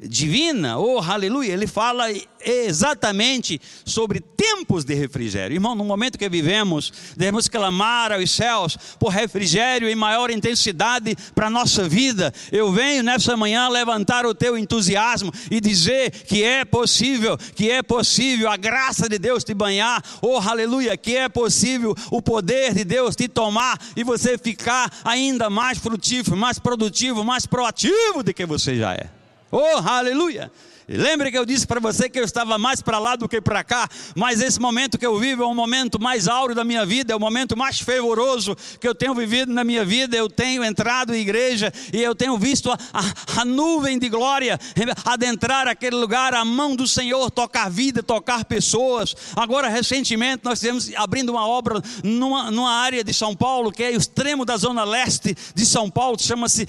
divina, 0.01 0.79
oh 0.79 0.99
aleluia, 0.99 1.53
ele 1.53 1.67
fala 1.67 2.05
exatamente 2.43 3.61
sobre 3.85 4.19
tempos 4.19 4.83
de 4.83 4.95
refrigério. 4.95 5.55
Irmão, 5.55 5.75
no 5.75 5.83
momento 5.83 6.17
que 6.17 6.27
vivemos, 6.27 6.91
devemos 7.15 7.47
clamar 7.47 8.11
aos 8.11 8.31
céus 8.31 8.77
por 8.99 9.09
refrigério 9.09 9.87
em 9.87 9.95
maior 9.95 10.31
intensidade 10.31 11.15
para 11.35 11.47
a 11.47 11.49
nossa 11.49 11.87
vida. 11.87 12.33
Eu 12.51 12.71
venho 12.71 13.03
nessa 13.03 13.37
manhã 13.37 13.69
levantar 13.69 14.25
o 14.25 14.33
teu 14.33 14.57
entusiasmo 14.57 15.31
e 15.51 15.61
dizer 15.61 16.09
que 16.09 16.43
é 16.43 16.65
possível, 16.65 17.37
que 17.55 17.69
é 17.69 17.83
possível 17.83 18.49
a 18.49 18.57
graça 18.57 19.07
de 19.07 19.19
Deus 19.19 19.43
te 19.43 19.53
banhar, 19.53 20.03
oh 20.21 20.37
aleluia, 20.37 20.97
que 20.97 21.15
é 21.15 21.29
possível 21.29 21.95
o 22.09 22.21
poder 22.21 22.73
de 22.73 22.83
Deus 22.83 23.15
te 23.15 23.27
tomar 23.27 23.79
e 23.95 24.03
você 24.03 24.37
ficar 24.37 24.91
ainda 25.03 25.49
mais 25.49 25.77
frutífero, 25.77 26.35
mais 26.35 26.57
produtivo, 26.57 27.23
mais 27.23 27.45
proativo 27.45 28.23
do 28.23 28.33
que 28.33 28.45
você 28.45 28.75
já 28.75 28.93
é. 28.93 29.20
Oh, 29.51 29.77
aleluia! 29.85 30.49
Lembre 30.87 31.31
que 31.31 31.37
eu 31.37 31.45
disse 31.45 31.65
para 31.65 31.79
você 31.79 32.09
que 32.09 32.19
eu 32.19 32.23
estava 32.23 32.57
mais 32.57 32.81
para 32.81 32.99
lá 32.99 33.15
do 33.15 33.27
que 33.27 33.39
para 33.39 33.63
cá, 33.63 33.87
mas 34.15 34.41
esse 34.41 34.59
momento 34.59 34.97
que 34.97 35.05
eu 35.05 35.17
vivo 35.17 35.43
é 35.43 35.47
um 35.47 35.55
momento 35.55 36.01
mais 36.01 36.27
áureo 36.27 36.55
da 36.55 36.63
minha 36.63 36.85
vida, 36.85 37.13
é 37.13 37.15
o 37.15 37.19
momento 37.19 37.55
mais 37.55 37.79
fervoroso 37.79 38.57
que 38.79 38.87
eu 38.87 38.95
tenho 38.95 39.13
vivido 39.13 39.53
na 39.53 39.63
minha 39.63 39.85
vida. 39.85 40.17
Eu 40.17 40.29
tenho 40.29 40.63
entrado 40.63 41.13
em 41.13 41.21
igreja 41.21 41.71
e 41.93 42.01
eu 42.01 42.15
tenho 42.15 42.37
visto 42.37 42.71
a, 42.71 42.77
a, 42.93 43.41
a 43.41 43.45
nuvem 43.45 43.97
de 43.97 44.09
glória 44.09 44.59
adentrar 45.05 45.67
aquele 45.67 45.95
lugar, 45.95 46.33
a 46.33 46.43
mão 46.43 46.75
do 46.75 46.87
Senhor 46.87 47.29
tocar 47.31 47.69
vida, 47.69 48.03
tocar 48.03 48.43
pessoas. 48.43 49.15
Agora, 49.35 49.69
recentemente, 49.69 50.43
nós 50.43 50.59
estivemos 50.59 50.91
abrindo 50.95 51.29
uma 51.29 51.47
obra 51.47 51.81
numa, 52.03 52.51
numa 52.51 52.71
área 52.71 53.03
de 53.03 53.13
São 53.13 53.35
Paulo, 53.35 53.71
que 53.71 53.83
é 53.83 53.91
o 53.91 53.97
extremo 53.97 54.43
da 54.43 54.57
zona 54.57 54.83
leste 54.83 55.35
de 55.53 55.65
São 55.65 55.89
Paulo, 55.89 56.17
chama-se 56.19 56.67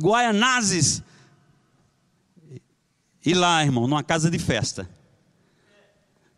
Guaianazes. 0.00 1.02
E 3.26 3.34
lá, 3.34 3.60
irmão, 3.64 3.88
numa 3.88 4.04
casa 4.04 4.30
de 4.30 4.38
festa, 4.38 4.88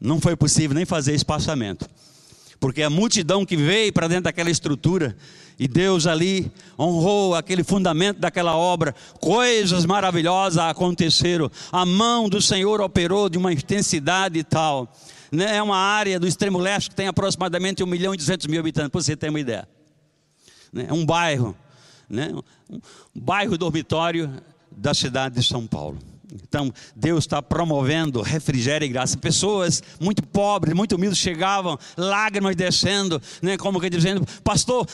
não 0.00 0.18
foi 0.18 0.34
possível 0.34 0.74
nem 0.74 0.86
fazer 0.86 1.14
espaçamento, 1.14 1.86
porque 2.58 2.82
a 2.82 2.88
multidão 2.88 3.44
que 3.44 3.58
veio 3.58 3.92
para 3.92 4.08
dentro 4.08 4.24
daquela 4.24 4.50
estrutura, 4.50 5.14
e 5.58 5.68
Deus 5.68 6.06
ali 6.06 6.50
honrou 6.78 7.34
aquele 7.34 7.62
fundamento 7.62 8.18
daquela 8.18 8.56
obra, 8.56 8.94
coisas 9.20 9.84
maravilhosas 9.84 10.56
aconteceram, 10.56 11.50
a 11.70 11.84
mão 11.84 12.26
do 12.26 12.40
Senhor 12.40 12.80
operou 12.80 13.28
de 13.28 13.36
uma 13.36 13.52
intensidade 13.52 14.42
tal. 14.42 14.90
Né? 15.30 15.56
É 15.56 15.62
uma 15.62 15.76
área 15.76 16.18
do 16.18 16.26
extremo 16.26 16.58
leste 16.58 16.88
que 16.88 16.96
tem 16.96 17.06
aproximadamente 17.06 17.82
1 17.82 17.86
milhão 17.86 18.14
e 18.14 18.16
200 18.16 18.46
mil 18.46 18.60
habitantes, 18.60 18.90
para 18.90 19.00
você 19.02 19.14
ter 19.14 19.28
uma 19.28 19.40
ideia. 19.40 19.68
Né? 20.72 20.86
É 20.88 20.92
um 20.92 21.04
bairro, 21.04 21.54
né? 22.08 22.32
um 22.70 22.80
bairro 23.14 23.58
dormitório 23.58 24.32
da 24.70 24.94
cidade 24.94 25.34
de 25.34 25.46
São 25.46 25.66
Paulo. 25.66 25.98
Então, 26.32 26.72
Deus 26.94 27.24
está 27.24 27.40
promovendo 27.40 28.20
refrigério 28.20 28.84
e 28.84 28.88
graça. 28.88 29.16
Pessoas 29.16 29.82
muito 29.98 30.22
pobres, 30.22 30.74
muito 30.74 30.96
humildes 30.96 31.18
chegavam, 31.18 31.78
lágrimas 31.96 32.54
descendo, 32.54 33.20
né, 33.40 33.56
como 33.56 33.80
que 33.80 33.88
dizendo: 33.88 34.26
Pastor, 34.44 34.86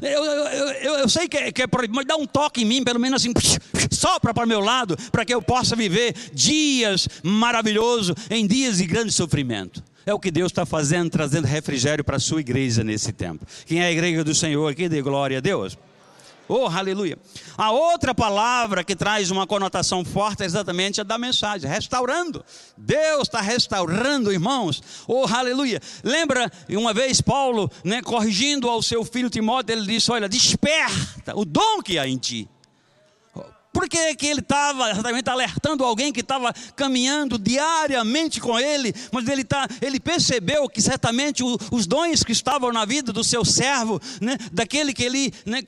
eu, 0.00 0.24
eu, 0.24 0.44
eu, 0.44 0.94
eu, 0.98 1.08
sei 1.08 1.28
que 1.28 1.36
é, 1.36 1.52
que 1.52 1.62
é 1.62 1.66
proibido, 1.66 1.96
mas 1.96 2.06
dá 2.06 2.16
um 2.16 2.26
toque 2.26 2.62
em 2.62 2.64
mim, 2.64 2.84
pelo 2.84 3.00
menos 3.00 3.22
assim, 3.22 3.32
sopra 3.90 4.32
para 4.32 4.46
meu 4.46 4.60
lado, 4.60 4.96
para 5.10 5.24
que 5.24 5.34
eu 5.34 5.42
possa 5.42 5.74
viver 5.74 6.14
dias 6.32 7.08
maravilhosos 7.22 8.14
em 8.30 8.46
dias 8.46 8.78
de 8.78 8.86
grande 8.86 9.12
sofrimento. 9.12 9.82
É 10.04 10.12
o 10.12 10.18
que 10.18 10.30
Deus 10.30 10.50
está 10.50 10.66
fazendo, 10.66 11.10
trazendo 11.10 11.46
refrigério 11.46 12.04
para 12.04 12.16
a 12.16 12.20
sua 12.20 12.40
igreja 12.40 12.82
nesse 12.82 13.12
tempo. 13.12 13.46
Quem 13.66 13.82
é 13.82 13.86
a 13.86 13.92
igreja 13.92 14.24
do 14.24 14.34
Senhor 14.34 14.70
aqui, 14.70 14.88
dê 14.88 15.00
glória 15.00 15.38
a 15.38 15.40
Deus. 15.40 15.76
Oh, 16.48 16.66
aleluia. 16.66 17.18
A 17.56 17.70
outra 17.70 18.14
palavra 18.14 18.84
que 18.84 18.96
traz 18.96 19.30
uma 19.30 19.46
conotação 19.46 20.04
forte 20.04 20.42
é 20.42 20.46
exatamente 20.46 21.00
a 21.00 21.04
da 21.04 21.16
mensagem, 21.16 21.70
restaurando. 21.70 22.44
Deus 22.76 23.22
está 23.22 23.40
restaurando, 23.40 24.32
irmãos. 24.32 24.82
Oh, 25.06 25.24
aleluia. 25.26 25.80
Lembra, 26.02 26.50
uma 26.70 26.92
vez 26.92 27.20
Paulo, 27.20 27.70
né, 27.84 28.02
corrigindo 28.02 28.68
ao 28.68 28.82
seu 28.82 29.04
filho 29.04 29.30
Timóteo, 29.30 29.74
ele 29.74 29.86
disse: 29.86 30.10
Olha, 30.10 30.28
desperta 30.28 31.36
o 31.36 31.44
dom 31.44 31.80
que 31.82 31.98
há 31.98 32.06
em 32.06 32.16
ti. 32.16 32.48
Por 33.72 33.88
que, 33.88 34.14
que 34.14 34.26
ele 34.26 34.40
estava 34.40 34.90
exatamente 34.90 35.30
alertando 35.30 35.84
alguém 35.84 36.12
que 36.12 36.20
estava 36.20 36.52
caminhando 36.76 37.38
diariamente 37.38 38.40
com 38.40 38.58
ele, 38.58 38.94
mas 39.10 39.26
ele, 39.26 39.44
tá, 39.44 39.66
ele 39.80 39.98
percebeu 39.98 40.68
que 40.68 40.82
certamente 40.82 41.42
o, 41.42 41.56
os 41.70 41.86
dons 41.86 42.22
que 42.22 42.32
estavam 42.32 42.70
na 42.70 42.84
vida 42.84 43.12
do 43.12 43.24
seu 43.24 43.44
servo, 43.44 44.00
né, 44.20 44.36
daquele 44.52 44.92
que 44.92 45.02
ele 45.02 45.32
né, 45.46 45.60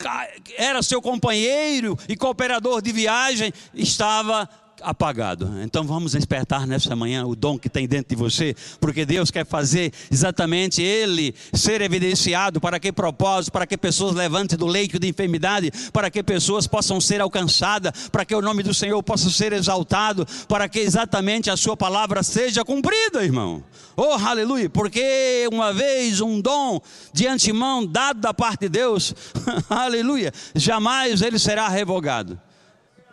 era 0.57 0.83
seu 0.83 1.01
companheiro 1.01 1.99
e 2.07 2.15
cooperador 2.15 2.83
de 2.83 2.93
viagem, 2.93 3.53
estava 3.73 4.49
apagado. 4.85 5.51
Então 5.63 5.85
vamos 5.85 6.13
despertar 6.13 6.67
nessa 6.67 6.95
manhã 6.95 7.27
o 7.27 7.35
dom 7.35 7.59
que 7.59 7.69
tem 7.69 7.89
dentro 7.89 8.15
de 8.15 8.17
você, 8.17 8.55
porque 8.81 9.05
Deus 9.05 9.31
quer 9.31 9.47
fazer 9.47 9.93
exatamente 10.11 10.83
ele 10.83 11.35
ser 11.53 11.81
evidenciado 11.81 12.61
para 12.61 12.79
que 12.79 12.93
propósito, 12.93 13.53
para 13.53 13.67
que 13.67 13.77
pessoas 13.77 14.15
levantem 14.15 14.59
do 14.59 14.67
leito 14.67 14.99
de 14.99 15.09
enfermidade, 15.09 15.73
para 15.93 16.11
que 16.11 16.23
pessoas 16.23 16.67
possam 16.67 17.01
ser 17.01 17.21
alcançadas, 17.21 18.09
para 18.09 18.25
que 18.25 18.35
o 18.35 18.43
nome 18.43 18.63
do 18.63 18.75
Senhor 18.75 19.03
possa 19.03 19.31
ser 19.31 19.53
exaltado, 19.53 20.27
para 20.47 20.69
que 20.69 20.79
exatamente 20.79 21.51
a 21.51 21.57
sua 21.57 21.77
palavra 21.77 22.23
seja 22.23 22.65
cumprida, 22.65 23.25
irmão. 23.25 23.63
Oh, 23.97 24.13
aleluia, 24.13 24.69
porque 24.69 25.49
uma 25.53 25.73
vez 25.73 26.21
um 26.21 26.41
dom 26.41 26.81
de 27.13 27.27
antemão 27.27 27.87
dado 27.87 28.21
da 28.21 28.35
parte 28.35 28.63
de 28.63 28.69
Deus, 28.69 29.15
aleluia, 29.71 30.33
jamais 30.55 31.23
ele 31.23 31.39
será 31.39 31.69
revogado. 31.69 32.39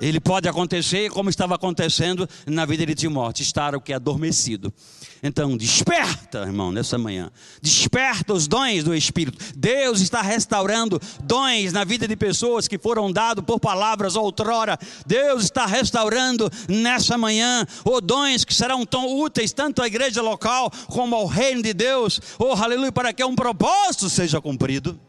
Ele 0.02 0.20
pode 0.20 0.50
acontecer 0.50 1.12
como 1.12 1.30
estava 1.30 1.54
acontecendo 1.54 2.28
na 2.48 2.66
vida 2.66 2.84
de 2.88 2.96
Timóteo, 2.96 3.44
estar 3.44 3.76
o 3.76 3.80
que 3.80 3.94
adormecido. 3.94 4.74
Então, 5.22 5.56
desperta, 5.56 6.40
irmão, 6.40 6.72
nessa 6.72 6.98
manhã. 6.98 7.32
Desperta 7.62 8.34
os 8.34 8.48
dons 8.48 8.84
do 8.84 8.96
Espírito. 8.96 9.38
Deus 9.56 10.02
está 10.02 10.24
restaurando 10.24 11.00
dons 11.22 11.72
na 11.72 11.84
vida 11.84 12.08
de 12.08 12.16
pessoas 12.16 12.68
que 12.68 12.80
foram 12.80 13.12
dados 13.12 13.46
por 13.46 13.60
palavras 13.60 14.16
outrora. 14.16 14.76
Deus 15.06 15.44
está 15.44 15.68
restaurando 15.68 16.50
nessa 16.68 17.16
manhã 17.16 17.64
os 17.86 18.02
dons 18.02 18.44
que 18.44 18.56
serão 18.56 18.84
tão 18.84 19.20
úteis 19.20 19.54
tanto 19.54 19.84
à 19.84 19.88
igreja 19.88 20.24
local 20.24 20.72
como 20.88 21.16
ao 21.16 21.28
reino 21.28 21.62
de 21.62 21.76
Deus. 21.76 22.20
Oh, 22.40 22.54
aleluia, 22.54 22.92
para 22.92 23.14
que 23.14 23.24
um 23.24 23.36
propósito 23.36 24.10
seja 24.10 24.42
cumprido. 24.42 25.00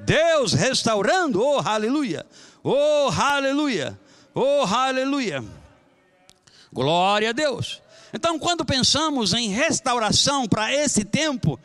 Deus 0.00 0.54
restaurando, 0.54 1.42
oh, 1.42 1.60
aleluia. 1.60 2.24
Oh, 2.62 3.10
aleluia. 3.14 3.98
Oh, 4.34 4.64
aleluia! 4.64 5.44
Glória 6.72 7.30
a 7.30 7.32
Deus. 7.32 7.80
Então, 8.12 8.36
quando 8.38 8.64
pensamos 8.64 9.32
em 9.32 9.48
restauração 9.48 10.48
para 10.48 10.72
esse 10.72 11.04
tempo, 11.04 11.58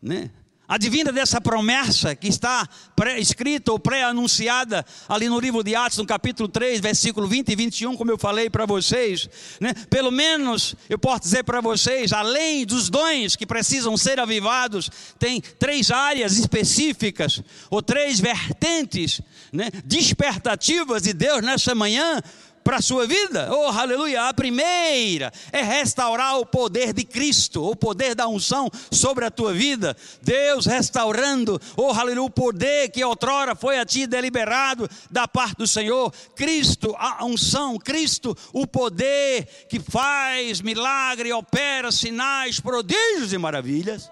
né, 0.00 0.30
advinda 0.68 1.12
dessa 1.12 1.40
promessa 1.40 2.14
que 2.14 2.28
está 2.28 2.68
pré-escrita 2.94 3.72
ou 3.72 3.78
pré-anunciada 3.78 4.84
ali 5.08 5.28
no 5.28 5.38
livro 5.38 5.62
de 5.62 5.74
Atos, 5.74 5.98
no 5.98 6.06
capítulo 6.06 6.48
3, 6.48 6.80
versículo 6.80 7.26
20 7.26 7.48
e 7.50 7.56
21, 7.56 7.96
como 7.96 8.10
eu 8.10 8.18
falei 8.18 8.50
para 8.50 8.66
vocês, 8.66 9.28
né? 9.60 9.72
pelo 9.88 10.10
menos 10.10 10.74
eu 10.88 10.98
posso 10.98 11.22
dizer 11.22 11.44
para 11.44 11.60
vocês, 11.60 12.12
além 12.12 12.66
dos 12.66 12.88
dons 12.88 13.36
que 13.36 13.46
precisam 13.46 13.96
ser 13.96 14.18
avivados, 14.18 14.90
tem 15.18 15.40
três 15.40 15.90
áreas 15.90 16.36
específicas, 16.36 17.42
ou 17.70 17.80
três 17.82 18.18
vertentes 18.18 19.20
né? 19.52 19.70
despertativas 19.84 21.02
de 21.02 21.12
Deus 21.12 21.42
nessa 21.42 21.74
manhã 21.74 22.20
para 22.66 22.78
a 22.78 22.82
sua 22.82 23.06
vida? 23.06 23.48
Oh, 23.54 23.68
aleluia! 23.68 24.24
A 24.24 24.34
primeira 24.34 25.32
é 25.52 25.62
restaurar 25.62 26.36
o 26.40 26.44
poder 26.44 26.92
de 26.92 27.04
Cristo, 27.04 27.62
o 27.62 27.76
poder 27.76 28.16
da 28.16 28.26
unção 28.26 28.68
sobre 28.90 29.24
a 29.24 29.30
tua 29.30 29.54
vida. 29.54 29.96
Deus 30.20 30.66
restaurando, 30.66 31.60
oh, 31.76 31.92
aleluia, 31.92 32.24
o 32.24 32.30
poder 32.30 32.90
que 32.90 33.04
outrora 33.04 33.54
foi 33.54 33.78
a 33.78 33.86
ti 33.86 34.04
deliberado 34.04 34.90
da 35.08 35.28
parte 35.28 35.58
do 35.58 35.66
Senhor. 35.68 36.12
Cristo, 36.34 36.92
a 36.98 37.24
unção, 37.24 37.78
Cristo, 37.78 38.36
o 38.52 38.66
poder 38.66 39.46
que 39.68 39.78
faz 39.78 40.60
milagre, 40.60 41.32
opera 41.32 41.92
sinais, 41.92 42.58
prodígios 42.58 43.32
e 43.32 43.38
maravilhas. 43.38 44.10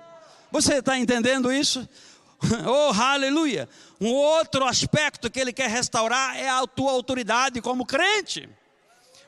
Você 0.53 0.75
está 0.75 0.97
entendendo 0.97 1.53
isso? 1.53 1.89
Oh, 2.67 2.93
aleluia! 2.93 3.69
Um 4.01 4.13
outro 4.13 4.65
aspecto 4.65 5.31
que 5.31 5.41
ele 5.41 5.53
quer 5.53 5.71
restaurar 5.71 6.37
é 6.37 6.49
a 6.49 6.67
tua 6.67 6.93
autoridade 6.93 7.61
como 7.61 7.87
crente. 7.87 8.49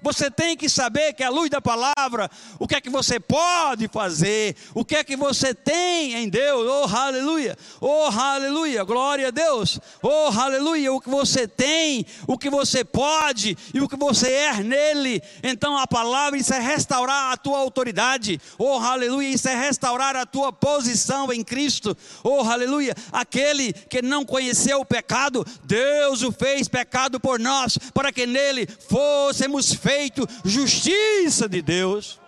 Você 0.02 0.30
tem 0.30 0.56
que 0.56 0.68
saber 0.68 1.14
que 1.14 1.22
a 1.22 1.30
luz 1.30 1.50
da 1.50 1.60
palavra, 1.60 2.30
o 2.58 2.68
que 2.68 2.74
é 2.74 2.80
que 2.80 2.90
você 2.90 3.18
pode 3.18 3.88
fazer, 3.88 4.54
o 4.74 4.84
que 4.84 4.96
é 4.96 5.04
que 5.04 5.16
você 5.16 5.54
tem 5.54 6.14
em 6.14 6.28
Deus, 6.28 6.66
oh 6.68 6.96
aleluia, 6.96 7.56
oh 7.80 8.04
aleluia, 8.04 8.84
glória 8.84 9.28
a 9.28 9.30
Deus, 9.30 9.80
oh 10.02 10.28
aleluia, 10.38 10.92
o 10.92 11.00
que 11.00 11.08
você 11.08 11.48
tem, 11.48 12.06
o 12.26 12.38
que 12.38 12.50
você 12.50 12.84
pode 12.84 13.56
e 13.72 13.80
o 13.80 13.88
que 13.88 13.96
você 13.96 14.30
é 14.30 14.54
nele. 14.62 15.22
Então 15.42 15.76
a 15.76 15.86
palavra, 15.86 16.38
isso 16.38 16.54
é 16.54 16.60
restaurar 16.60 17.32
a 17.32 17.36
tua 17.36 17.58
autoridade, 17.58 18.40
oh 18.58 18.78
aleluia, 18.78 19.28
isso 19.28 19.48
é 19.48 19.54
restaurar 19.56 20.14
a 20.14 20.26
tua 20.26 20.52
posição 20.52 21.32
em 21.32 21.42
Cristo, 21.42 21.96
oh 22.22 22.40
aleluia. 22.42 22.94
Aquele 23.10 23.72
que 23.72 24.02
não 24.02 24.24
conheceu 24.24 24.80
o 24.80 24.84
pecado, 24.84 25.44
Deus 25.64 26.22
o 26.22 26.30
fez 26.30 26.68
pecado 26.68 27.18
por 27.18 27.40
nós, 27.40 27.78
para 27.94 28.12
que 28.12 28.26
nele 28.26 28.68
fôssemos 28.88 29.74
feito 29.86 30.28
justiça 30.44 31.48
de 31.48 31.62
Deus. 31.62 32.18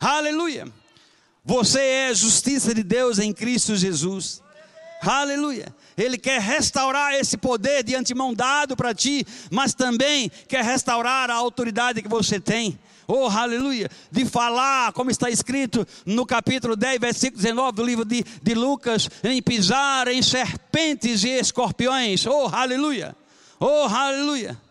Aleluia. 0.00 0.66
Você 1.44 1.78
é 1.80 2.12
justiça 2.12 2.74
de 2.74 2.82
Deus 2.82 3.20
em 3.20 3.32
Cristo 3.32 3.76
Jesus. 3.76 4.42
Aleluia. 5.00 5.72
Ele 5.96 6.18
quer 6.18 6.40
restaurar 6.40 7.14
esse 7.14 7.36
poder 7.36 7.84
de 7.84 7.94
antemão 7.94 8.34
dado 8.34 8.76
para 8.76 8.92
ti, 8.92 9.24
mas 9.52 9.72
também 9.72 10.28
quer 10.48 10.64
restaurar 10.64 11.30
a 11.30 11.34
autoridade 11.34 12.02
que 12.02 12.08
você 12.08 12.40
tem. 12.40 12.76
Oh, 13.06 13.28
aleluia! 13.28 13.88
De 14.10 14.24
falar, 14.24 14.92
como 14.92 15.12
está 15.12 15.30
escrito 15.30 15.86
no 16.04 16.26
capítulo 16.26 16.74
10, 16.74 16.98
versículo 16.98 17.40
19 17.40 17.72
do 17.76 17.84
livro 17.84 18.04
de, 18.04 18.24
de 18.42 18.52
Lucas, 18.52 19.08
em 19.22 19.40
pisar 19.40 20.08
em 20.08 20.20
serpentes 20.20 21.22
e 21.22 21.28
escorpiões. 21.28 22.26
Oh, 22.26 22.48
aleluia! 22.52 23.14
Oh, 23.60 23.84
aleluia! 23.84 24.65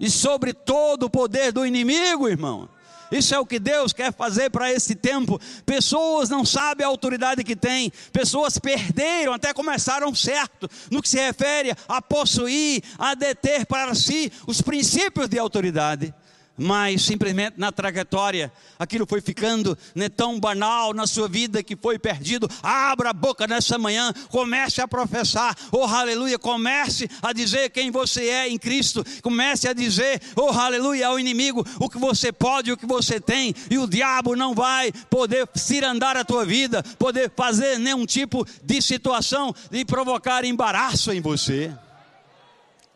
E 0.00 0.10
sobre 0.10 0.54
todo 0.54 1.04
o 1.04 1.10
poder 1.10 1.52
do 1.52 1.64
inimigo, 1.66 2.26
irmão. 2.26 2.68
Isso 3.12 3.34
é 3.34 3.38
o 3.38 3.46
que 3.46 3.58
Deus 3.58 3.92
quer 3.92 4.12
fazer 4.12 4.50
para 4.50 4.72
esse 4.72 4.94
tempo. 4.94 5.40
Pessoas 5.66 6.30
não 6.30 6.44
sabem 6.44 6.86
a 6.86 6.88
autoridade 6.88 7.42
que 7.42 7.56
têm, 7.56 7.92
pessoas 8.12 8.56
perderam, 8.56 9.32
até 9.32 9.52
começaram 9.52 10.14
certo, 10.14 10.70
no 10.90 11.02
que 11.02 11.08
se 11.08 11.18
refere 11.18 11.74
a 11.88 12.00
possuir, 12.00 12.82
a 12.96 13.14
deter 13.14 13.66
para 13.66 13.94
si 13.94 14.32
os 14.46 14.62
princípios 14.62 15.28
de 15.28 15.38
autoridade 15.38 16.14
mas 16.60 17.00
simplesmente 17.00 17.54
na 17.56 17.72
trajetória 17.72 18.52
aquilo 18.78 19.06
foi 19.06 19.22
ficando 19.22 19.76
né, 19.94 20.10
tão 20.10 20.38
banal 20.38 20.92
na 20.92 21.06
sua 21.06 21.26
vida 21.26 21.62
que 21.62 21.74
foi 21.74 21.98
perdido. 21.98 22.46
Abra 22.62 23.10
a 23.10 23.12
boca 23.14 23.46
nessa 23.46 23.78
manhã, 23.78 24.12
comece 24.28 24.82
a 24.82 24.86
professar, 24.86 25.56
oh 25.72 25.84
aleluia, 25.84 26.38
comece 26.38 27.08
a 27.22 27.32
dizer 27.32 27.70
quem 27.70 27.90
você 27.90 28.28
é 28.28 28.48
em 28.48 28.58
Cristo, 28.58 29.02
comece 29.22 29.68
a 29.68 29.72
dizer, 29.72 30.20
oh 30.36 30.50
aleluia, 30.50 31.08
ao 31.08 31.18
inimigo 31.18 31.66
o 31.78 31.88
que 31.88 31.96
você 31.96 32.30
pode, 32.30 32.70
o 32.70 32.76
que 32.76 32.86
você 32.86 33.18
tem, 33.18 33.54
e 33.70 33.78
o 33.78 33.86
diabo 33.86 34.36
não 34.36 34.54
vai 34.54 34.92
poder 35.08 35.48
cirandar 35.54 36.14
a 36.14 36.24
tua 36.24 36.44
vida, 36.44 36.82
poder 36.98 37.32
fazer 37.34 37.78
nenhum 37.78 38.04
tipo 38.04 38.46
de 38.62 38.82
situação 38.82 39.54
de 39.70 39.82
provocar 39.86 40.44
embaraço 40.44 41.10
em 41.10 41.22
você. 41.22 41.72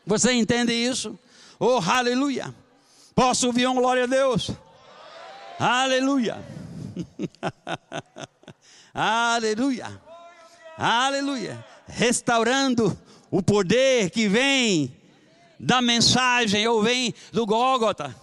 Você 0.07 0.33
entende 0.33 0.75
isso? 0.75 1.19
Oh 1.59 1.79
aleluia. 1.79 2.55
Posso 3.15 3.47
ouvir 3.47 3.69
um 3.69 3.75
glória 3.75 4.05
a 4.05 4.07
Deus? 4.07 4.51
Aleluia. 5.59 6.45
Aleluia. 8.93 10.01
Aleluia. 10.77 11.65
Restaurando 11.87 12.99
o 13.31 13.43
poder 13.43 14.11
que 14.11 14.29
vem 14.29 14.97
da 15.59 15.81
mensagem 15.81 16.67
ou 16.67 16.83
vem 16.83 17.15
do 17.33 17.47
Gólgota. 17.47 18.15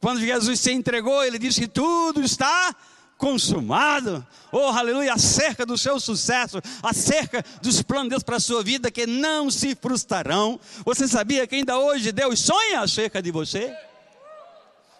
Quando 0.00 0.20
Jesus 0.20 0.60
se 0.60 0.70
entregou, 0.70 1.24
ele 1.24 1.38
disse: 1.38 1.66
Tudo 1.66 2.22
está 2.22 2.74
consumado. 3.18 4.24
Oh, 4.52 4.68
aleluia, 4.68 5.14
acerca 5.14 5.66
do 5.66 5.76
seu 5.76 5.98
sucesso, 5.98 6.60
acerca 6.82 7.44
dos 7.60 7.82
planos 7.82 8.04
de 8.04 8.10
Deus 8.10 8.22
para 8.22 8.36
a 8.36 8.40
sua 8.40 8.62
vida 8.62 8.90
que 8.90 9.06
não 9.06 9.50
se 9.50 9.74
frustrarão. 9.74 10.60
Você 10.84 11.08
sabia 11.08 11.46
que 11.46 11.56
ainda 11.56 11.78
hoje 11.78 12.12
Deus 12.12 12.38
sonha 12.38 12.80
acerca 12.80 13.20
de 13.20 13.32
você? 13.32 13.74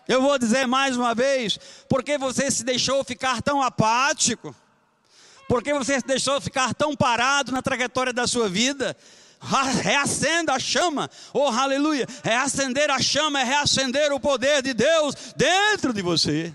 Eu 0.07 0.21
vou 0.21 0.39
dizer 0.39 0.67
mais 0.67 0.97
uma 0.97 1.15
vez, 1.15 1.59
porque 1.89 2.19
você 2.19 2.51
se 2.51 2.63
deixou 2.63 3.03
ficar 3.03 3.41
tão 3.41 3.63
apático, 3.63 4.55
porque 5.49 5.73
você 5.73 5.99
se 5.99 6.07
deixou 6.07 6.41
ficar 6.41 6.75
tão 6.75 6.95
parado 6.95 7.53
na 7.53 7.63
trajetória 7.63 8.13
da 8.13 8.27
sua 8.27 8.49
vida, 8.49 8.95
reacenda 9.83 10.53
a 10.53 10.59
chama, 10.59 11.11
oh 11.33 11.49
aleluia, 11.49 12.07
reacender 12.23 12.91
a 12.91 13.01
chama 13.01 13.41
é 13.41 13.45
reacender 13.45 14.13
o 14.13 14.21
poder 14.21 14.63
de 14.63 14.75
Deus 14.75 15.15
dentro 15.37 15.93
de 15.93 16.03
você. 16.03 16.53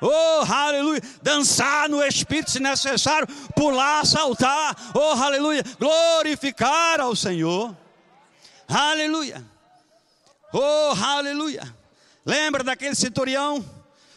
Oh, 0.00 0.44
aleluia, 0.52 1.00
dançar 1.22 1.88
no 1.88 2.02
Espírito 2.02 2.50
se 2.50 2.60
necessário, 2.60 3.26
pular, 3.54 4.04
saltar, 4.04 4.76
oh, 4.94 5.22
aleluia, 5.22 5.62
glorificar 5.78 7.00
ao 7.00 7.16
Senhor, 7.16 7.74
aleluia, 8.68 9.42
oh, 10.52 10.92
aleluia. 11.02 11.83
Lembra 12.24 12.64
daquele 12.64 12.94
centurião? 12.94 13.64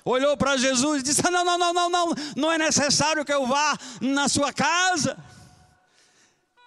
Olhou 0.06 0.38
para 0.38 0.56
Jesus 0.56 1.02
e 1.02 1.04
disse: 1.04 1.22
Não, 1.30 1.44
não, 1.44 1.58
não, 1.58 1.74
não, 1.74 1.90
não, 1.90 2.14
não 2.36 2.52
é 2.52 2.58
necessário 2.58 3.26
que 3.26 3.34
eu 3.34 3.46
vá 3.46 3.78
na 4.00 4.30
sua 4.30 4.54
casa. 4.54 5.18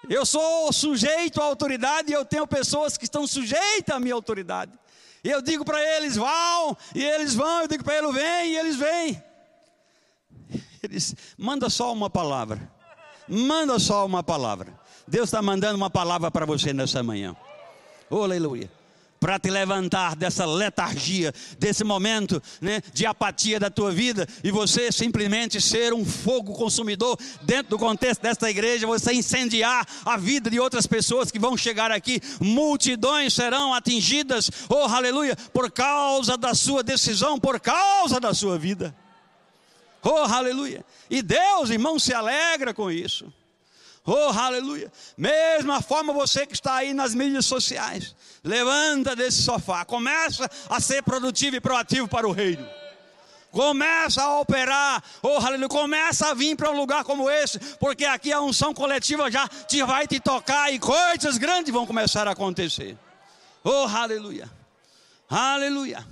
Eu 0.08 0.26
sou 0.26 0.70
sujeito 0.72 1.40
à 1.40 1.44
autoridade 1.44 2.10
e 2.10 2.14
eu 2.14 2.24
tenho 2.24 2.46
pessoas 2.46 2.98
que 2.98 3.04
estão 3.04 3.26
sujeitas 3.26 3.96
à 3.96 4.00
minha 4.00 4.14
autoridade. 4.14 4.72
E 5.24 5.30
eu 5.30 5.40
digo 5.40 5.64
para 5.64 5.80
eles: 5.96 6.16
vão, 6.16 6.76
e 6.94 7.02
eles 7.02 7.34
vão, 7.34 7.62
eu 7.62 7.68
digo 7.68 7.82
para 7.82 7.96
eles: 7.96 8.12
vem, 8.12 8.52
e 8.52 8.58
eles 8.58 8.76
vêm. 8.76 9.24
Eles, 10.82 11.14
manda 11.38 11.70
só 11.70 11.92
uma 11.92 12.10
palavra. 12.10 12.70
Manda 13.26 13.78
só 13.78 14.04
uma 14.04 14.22
palavra. 14.22 14.78
Deus 15.06 15.28
está 15.28 15.40
mandando 15.40 15.76
uma 15.76 15.88
palavra 15.90 16.30
para 16.30 16.44
você 16.44 16.72
nessa 16.72 17.02
manhã. 17.02 17.34
Oh, 18.10 18.22
aleluia 18.22 18.79
para 19.20 19.38
te 19.38 19.50
levantar 19.50 20.16
dessa 20.16 20.46
letargia, 20.46 21.32
desse 21.58 21.84
momento 21.84 22.42
né, 22.58 22.80
de 22.94 23.04
apatia 23.04 23.60
da 23.60 23.68
tua 23.68 23.92
vida 23.92 24.26
e 24.42 24.50
você 24.50 24.90
simplesmente 24.90 25.60
ser 25.60 25.92
um 25.92 26.06
fogo 26.06 26.54
consumidor 26.54 27.18
dentro 27.42 27.70
do 27.70 27.78
contexto 27.78 28.22
desta 28.22 28.48
igreja, 28.50 28.86
você 28.86 29.12
incendiar 29.12 29.86
a 30.06 30.16
vida 30.16 30.48
de 30.48 30.58
outras 30.58 30.86
pessoas 30.86 31.30
que 31.30 31.38
vão 31.38 31.54
chegar 31.54 31.92
aqui, 31.92 32.18
multidões 32.40 33.34
serão 33.34 33.74
atingidas, 33.74 34.50
oh 34.70 34.84
aleluia, 34.84 35.36
por 35.52 35.70
causa 35.70 36.38
da 36.38 36.54
sua 36.54 36.82
decisão, 36.82 37.38
por 37.38 37.60
causa 37.60 38.18
da 38.18 38.32
sua 38.32 38.58
vida. 38.58 38.94
Oh, 40.02 40.24
aleluia. 40.24 40.84
E 41.10 41.20
Deus, 41.20 41.68
irmão, 41.68 41.98
se 41.98 42.14
alegra 42.14 42.72
com 42.72 42.90
isso. 42.90 43.30
Oh, 44.04 44.30
aleluia. 44.32 44.90
Mesma 45.16 45.82
forma 45.82 46.12
você 46.12 46.46
que 46.46 46.54
está 46.54 46.76
aí 46.76 46.94
nas 46.94 47.14
mídias 47.14 47.44
sociais. 47.44 48.16
Levanta 48.42 49.14
desse 49.14 49.42
sofá. 49.42 49.84
Começa 49.84 50.50
a 50.68 50.80
ser 50.80 51.02
produtivo 51.02 51.56
e 51.56 51.60
proativo 51.60 52.08
para 52.08 52.26
o 52.26 52.32
reino. 52.32 52.66
Começa 53.50 54.22
a 54.22 54.38
operar, 54.38 55.02
oh 55.20 55.38
aleluia, 55.38 55.68
começa 55.68 56.28
a 56.28 56.34
vir 56.34 56.56
para 56.56 56.70
um 56.70 56.76
lugar 56.76 57.02
como 57.02 57.28
esse, 57.28 57.58
porque 57.80 58.04
aqui 58.04 58.32
a 58.32 58.40
unção 58.40 58.72
coletiva 58.72 59.28
já 59.28 59.48
te 59.48 59.82
vai 59.82 60.06
te 60.06 60.20
tocar 60.20 60.72
e 60.72 60.78
coisas 60.78 61.36
grandes 61.36 61.72
vão 61.72 61.84
começar 61.84 62.28
a 62.28 62.30
acontecer. 62.30 62.96
Oh 63.64 63.88
aleluia, 63.88 64.48
aleluia, 65.28 66.06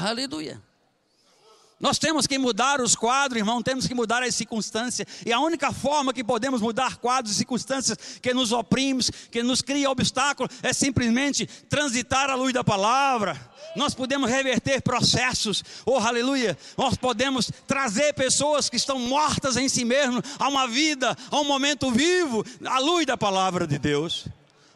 aleluia. 0.00 0.71
Nós 1.82 1.98
temos 1.98 2.28
que 2.28 2.38
mudar 2.38 2.80
os 2.80 2.94
quadros, 2.94 3.36
irmão, 3.36 3.60
temos 3.60 3.88
que 3.88 3.94
mudar 3.94 4.22
as 4.22 4.36
circunstâncias. 4.36 5.04
E 5.26 5.32
a 5.32 5.40
única 5.40 5.72
forma 5.72 6.12
que 6.12 6.22
podemos 6.22 6.60
mudar 6.60 6.98
quadros 6.98 7.34
e 7.34 7.36
circunstâncias 7.36 7.98
que 8.22 8.32
nos 8.32 8.52
oprimem, 8.52 9.04
que 9.32 9.42
nos 9.42 9.62
cria 9.62 9.90
obstáculos, 9.90 10.54
é 10.62 10.72
simplesmente 10.72 11.44
transitar 11.68 12.30
a 12.30 12.36
luz 12.36 12.52
da 12.52 12.62
palavra. 12.62 13.36
Nós 13.74 13.94
podemos 13.94 14.30
reverter 14.30 14.80
processos, 14.80 15.64
oh 15.84 15.96
aleluia. 15.96 16.56
Nós 16.78 16.96
podemos 16.96 17.50
trazer 17.66 18.12
pessoas 18.12 18.70
que 18.70 18.76
estão 18.76 19.00
mortas 19.00 19.56
em 19.56 19.68
si 19.68 19.84
mesmo 19.84 20.22
a 20.38 20.48
uma 20.48 20.68
vida, 20.68 21.16
a 21.32 21.40
um 21.40 21.44
momento 21.44 21.90
vivo, 21.90 22.44
à 22.64 22.78
luz 22.78 23.06
da 23.06 23.16
palavra 23.16 23.66
de 23.66 23.76
Deus. 23.76 24.28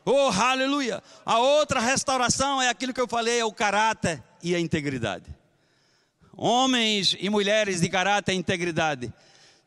Oh 0.04 0.30
aleluia. 0.30 1.00
A 1.24 1.38
outra 1.38 1.78
restauração 1.78 2.60
é 2.60 2.68
aquilo 2.68 2.92
que 2.92 3.00
eu 3.00 3.06
falei, 3.06 3.38
é 3.38 3.44
o 3.44 3.52
caráter 3.52 4.20
e 4.42 4.56
a 4.56 4.58
integridade 4.58 5.35
homens 6.36 7.16
e 7.18 7.30
mulheres 7.30 7.80
de 7.80 7.88
caráter 7.88 8.32
e 8.32 8.36
integridade, 8.36 9.12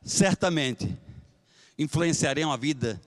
certamente 0.04 0.96
influenciarão 1.78 2.52
a 2.52 2.58
vida 2.58 3.02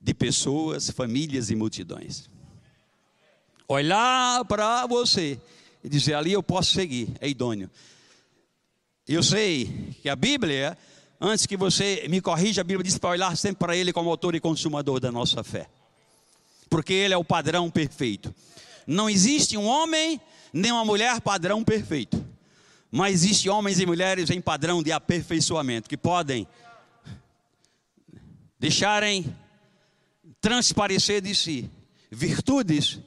de 0.00 0.14
pessoas, 0.14 0.90
famílias 0.90 1.50
e 1.50 1.56
multidões. 1.56 2.28
Olhar 3.66 4.44
para 4.44 4.86
você 4.86 5.40
e 5.82 5.88
dizer: 5.88 6.14
ali 6.14 6.32
eu 6.32 6.42
posso 6.42 6.74
seguir, 6.74 7.08
é 7.20 7.28
idôneo. 7.28 7.70
Eu 9.08 9.22
sei 9.22 9.94
que 10.00 10.08
a 10.08 10.16
Bíblia, 10.16 10.78
antes 11.20 11.46
que 11.46 11.56
você 11.56 12.06
me 12.08 12.20
corrija, 12.20 12.60
a 12.60 12.64
Bíblia 12.64 12.84
diz 12.84 12.98
para 12.98 13.10
olhar 13.10 13.36
sempre 13.36 13.58
para 13.58 13.76
Ele 13.76 13.92
como 13.92 14.10
autor 14.10 14.34
e 14.34 14.40
consumador 14.40 15.00
da 15.00 15.10
nossa 15.10 15.42
fé, 15.42 15.68
porque 16.70 16.92
Ele 16.92 17.14
é 17.14 17.16
o 17.16 17.24
padrão 17.24 17.70
perfeito. 17.70 18.34
Não 18.86 19.08
existe 19.08 19.56
um 19.56 19.64
homem 19.64 20.20
nem 20.52 20.70
uma 20.70 20.84
mulher 20.84 21.20
padrão 21.20 21.64
perfeito. 21.64 22.23
Mas 22.96 23.24
existem 23.24 23.50
homens 23.50 23.80
e 23.80 23.86
mulheres 23.86 24.30
em 24.30 24.40
padrão 24.40 24.80
de 24.80 24.92
aperfeiçoamento 24.92 25.88
que 25.88 25.96
podem 25.96 26.46
deixarem 28.56 29.36
transparecer 30.40 31.20
de 31.20 31.34
si 31.34 31.68
virtudes 32.08 33.00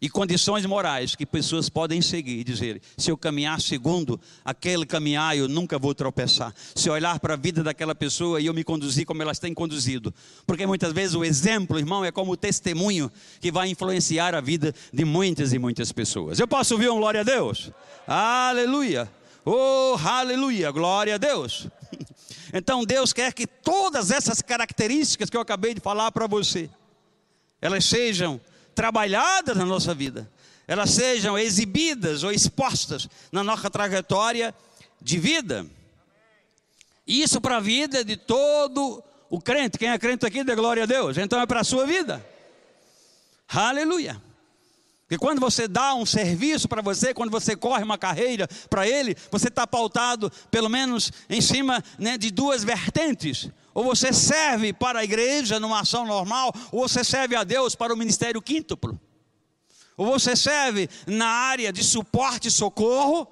e 0.00 0.10
condições 0.10 0.66
morais 0.66 1.14
que 1.14 1.24
pessoas 1.24 1.68
podem 1.68 2.02
seguir 2.02 2.40
e 2.40 2.44
dizer: 2.44 2.82
se 2.96 3.10
eu 3.10 3.16
caminhar 3.16 3.60
segundo 3.60 4.20
aquele 4.44 4.84
caminhar, 4.84 5.36
eu 5.36 5.48
nunca 5.48 5.78
vou 5.78 5.94
tropeçar. 5.94 6.54
Se 6.74 6.88
eu 6.88 6.92
olhar 6.92 7.18
para 7.18 7.34
a 7.34 7.36
vida 7.36 7.62
daquela 7.62 7.94
pessoa 7.94 8.40
e 8.40 8.46
eu 8.46 8.54
me 8.54 8.62
conduzir 8.62 9.06
como 9.06 9.22
elas 9.22 9.38
têm 9.38 9.54
conduzido. 9.54 10.14
Porque 10.46 10.66
muitas 10.66 10.92
vezes 10.92 11.14
o 11.14 11.24
exemplo, 11.24 11.78
irmão, 11.78 12.04
é 12.04 12.12
como 12.12 12.32
o 12.32 12.36
testemunho 12.36 13.10
que 13.40 13.50
vai 13.50 13.68
influenciar 13.68 14.34
a 14.34 14.40
vida 14.40 14.74
de 14.92 15.04
muitas 15.04 15.52
e 15.52 15.58
muitas 15.58 15.92
pessoas. 15.92 16.38
Eu 16.38 16.46
posso 16.46 16.74
ouvir 16.74 16.90
um 16.90 16.98
glória 16.98 17.20
a 17.20 17.24
Deus? 17.24 17.70
Aleluia! 18.06 19.10
Oh, 19.44 19.96
aleluia! 20.04 20.70
Glória 20.70 21.14
a 21.14 21.18
Deus! 21.18 21.68
Então 22.52 22.84
Deus 22.84 23.12
quer 23.12 23.34
que 23.34 23.44
todas 23.44 24.12
essas 24.12 24.40
características 24.40 25.28
que 25.28 25.36
eu 25.36 25.40
acabei 25.40 25.74
de 25.74 25.80
falar 25.80 26.12
para 26.12 26.28
você, 26.28 26.70
elas 27.60 27.84
sejam 27.84 28.40
trabalhadas 28.76 29.56
na 29.56 29.64
nossa 29.64 29.94
vida, 29.94 30.30
elas 30.68 30.90
sejam 30.90 31.38
exibidas 31.38 32.22
ou 32.22 32.30
expostas 32.30 33.08
na 33.32 33.42
nossa 33.42 33.70
trajetória 33.70 34.54
de 35.00 35.18
vida. 35.18 35.66
Isso 37.06 37.40
para 37.40 37.56
a 37.56 37.60
vida 37.60 38.04
de 38.04 38.16
todo 38.16 39.02
o 39.30 39.40
crente. 39.40 39.78
Quem 39.78 39.88
é 39.88 39.98
crente 39.98 40.26
aqui, 40.26 40.44
dê 40.44 40.54
glória 40.54 40.82
a 40.82 40.86
Deus. 40.86 41.16
Então 41.16 41.40
é 41.40 41.46
para 41.46 41.60
a 41.60 41.64
sua 41.64 41.86
vida. 41.86 42.24
Aleluia. 43.48 44.20
Porque 45.02 45.18
quando 45.18 45.40
você 45.40 45.68
dá 45.68 45.94
um 45.94 46.04
serviço 46.04 46.68
para 46.68 46.82
você, 46.82 47.14
quando 47.14 47.30
você 47.30 47.54
corre 47.54 47.84
uma 47.84 47.96
carreira 47.96 48.48
para 48.68 48.88
ele, 48.88 49.16
você 49.30 49.46
está 49.46 49.64
pautado 49.66 50.30
pelo 50.50 50.68
menos 50.68 51.12
em 51.30 51.40
cima 51.40 51.82
né, 51.96 52.18
de 52.18 52.30
duas 52.30 52.64
vertentes. 52.64 53.48
Ou 53.76 53.84
você 53.84 54.10
serve 54.10 54.72
para 54.72 55.00
a 55.00 55.04
igreja 55.04 55.60
numa 55.60 55.80
ação 55.80 56.06
normal, 56.06 56.50
ou 56.72 56.88
você 56.88 57.04
serve 57.04 57.36
a 57.36 57.44
Deus 57.44 57.74
para 57.74 57.92
o 57.92 57.96
ministério 57.96 58.40
quíntuplo. 58.40 58.98
Ou 59.98 60.06
você 60.06 60.34
serve 60.34 60.88
na 61.06 61.26
área 61.26 61.70
de 61.70 61.84
suporte 61.84 62.48
e 62.48 62.50
socorro, 62.50 63.28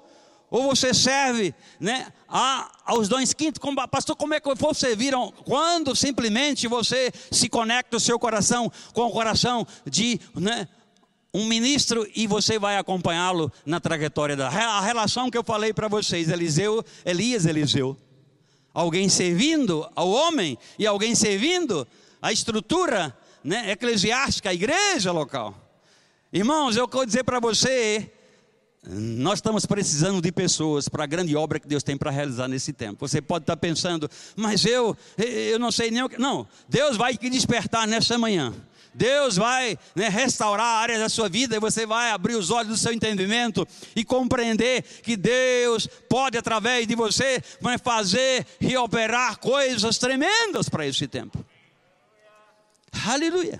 ou 0.51 0.67
você 0.67 0.93
serve 0.93 1.51
né, 1.79 2.13
a, 2.29 2.71
aos 2.85 3.09
dons 3.09 3.33
quintos. 3.33 3.57
Como, 3.57 3.75
pastor, 3.87 4.15
como 4.15 4.35
é 4.35 4.39
que 4.39 4.53
vocês 4.53 4.95
viram? 4.95 5.33
Quando 5.45 5.95
simplesmente 5.95 6.67
você 6.67 7.11
se 7.31 7.49
conecta 7.49 7.97
o 7.97 7.99
seu 7.99 8.19
coração 8.19 8.71
com 8.93 9.07
o 9.07 9.11
coração 9.11 9.65
de 9.83 10.21
né, 10.35 10.67
um 11.33 11.45
ministro 11.45 12.07
e 12.15 12.27
você 12.27 12.59
vai 12.59 12.77
acompanhá-lo 12.77 13.51
na 13.65 13.79
trajetória 13.79 14.35
da 14.35 14.49
a 14.49 14.79
relação 14.79 15.31
que 15.31 15.37
eu 15.39 15.43
falei 15.43 15.73
para 15.73 15.87
vocês, 15.87 16.29
Eliseu, 16.29 16.85
Elias, 17.03 17.47
Eliseu. 17.47 17.97
Alguém 18.75 19.07
servindo 19.07 19.89
ao 19.95 20.09
homem 20.09 20.57
e 20.77 20.85
alguém 20.85 21.15
servindo 21.15 21.87
a 22.21 22.31
estrutura 22.31 23.17
né, 23.41 23.71
eclesiástica, 23.71 24.49
a 24.49 24.53
igreja 24.53 25.13
local. 25.13 25.55
Irmãos, 26.33 26.75
eu 26.75 26.85
quero 26.85 27.05
dizer 27.05 27.23
para 27.23 27.39
você, 27.39 28.11
nós 28.85 29.39
estamos 29.39 29.65
precisando 29.65 30.21
de 30.21 30.29
pessoas 30.29 30.89
para 30.89 31.05
a 31.05 31.07
grande 31.07 31.35
obra 31.37 31.57
que 31.57 31.67
Deus 31.67 31.83
tem 31.83 31.95
para 31.95 32.11
realizar 32.11 32.49
nesse 32.49 32.73
tempo. 32.73 33.07
Você 33.07 33.21
pode 33.21 33.43
estar 33.43 33.55
pensando, 33.55 34.09
mas 34.35 34.65
eu, 34.65 34.97
eu 35.17 35.57
não 35.57 35.71
sei 35.71 35.89
nem 35.89 36.03
o 36.03 36.09
que. 36.09 36.19
Não, 36.19 36.45
Deus 36.67 36.97
vai 36.97 37.15
te 37.15 37.29
despertar 37.29 37.87
nessa 37.87 38.17
manhã. 38.17 38.53
Deus 38.95 39.35
vai 39.35 39.77
né, 39.93 40.07
restaurar 40.07 40.65
a 40.65 40.79
área 40.79 40.97
da 40.97 41.09
sua 41.09 41.27
vida 41.27 41.57
e 41.57 41.59
você 41.59 41.85
vai 41.85 42.11
abrir 42.11 42.35
os 42.35 42.49
olhos 42.49 42.69
do 42.69 42.77
seu 42.77 42.93
entendimento 42.93 43.67
e 43.93 44.05
compreender 44.05 44.83
que 45.03 45.17
Deus 45.17 45.85
pode, 46.09 46.37
através 46.37 46.87
de 46.87 46.95
você, 46.95 47.43
vai 47.59 47.77
fazer 47.77 48.47
e 48.61 48.75
operar 48.77 49.37
coisas 49.37 49.97
tremendas 49.97 50.69
para 50.69 50.87
esse 50.87 51.07
tempo. 51.07 51.43
Aleluia. 53.05 53.59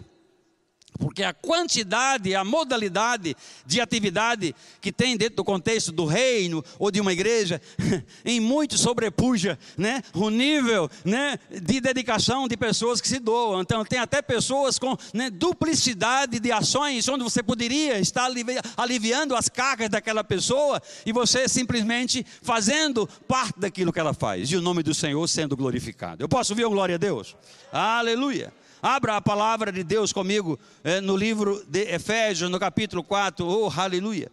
Porque 1.00 1.24
a 1.24 1.34
quantidade, 1.34 2.34
a 2.36 2.44
modalidade 2.44 3.36
de 3.66 3.82
atividade 3.82 4.56
que 4.80 4.92
tem 4.92 5.18
dentro 5.18 5.38
do 5.38 5.44
contexto 5.44 5.92
do 5.92 6.06
reino 6.06 6.64
ou 6.80 6.90
de 6.90 7.02
uma 7.02 7.12
igreja, 7.12 7.62
em 8.24 8.40
muito 8.40 8.78
sobrepuja 8.78 9.60
né, 9.78 10.02
o 10.14 10.30
nível 10.30 10.90
né, 11.04 11.38
de 11.50 11.82
dedicação 11.82 12.48
de 12.48 12.56
pessoas 12.56 13.02
que 13.02 13.08
se 13.08 13.20
doam. 13.20 13.62
Então, 13.62 13.84
tem 13.84 14.00
até 14.00 14.22
pessoas 14.22 14.80
com 14.80 14.98
né, 15.14 15.30
duplicidade 15.30 16.40
de 16.40 16.52
ações, 16.52 17.08
onde 17.08 17.24
você 17.24 17.44
poderia 17.44 18.00
estar 18.00 18.30
aliviando 18.78 19.36
as 19.36 19.50
cargas 19.50 19.90
daquela 19.90 20.24
pessoa 20.24 20.82
e 21.06 21.12
você 21.12 21.48
simplesmente 21.48 22.26
fazendo 22.42 23.08
parte 23.28 23.60
daquilo 23.60 23.92
que 23.92 24.00
ela 24.00 24.14
faz, 24.14 24.52
e 24.52 24.56
o 24.56 24.62
nome 24.62 24.82
do 24.82 24.94
Senhor 24.94 25.28
sendo 25.28 25.56
glorificado. 25.56 26.24
Eu 26.24 26.30
posso 26.30 26.54
ouvir 26.54 26.66
um 26.66 26.70
glória 26.70 26.96
a 26.96 26.98
Deus? 26.98 27.36
Aleluia. 27.72 28.54
Abra 28.88 29.18
a 29.18 29.22
palavra 29.22 29.72
de 29.72 29.84
Deus 29.84 30.14
comigo 30.14 30.60
é, 30.84 31.02
no 31.02 31.18
livro 31.18 31.66
de 31.68 31.92
Efésios, 31.92 32.52
no 32.52 32.60
capítulo 32.60 33.04
4, 33.04 33.44
oh 33.44 33.68
aleluia. 33.76 34.32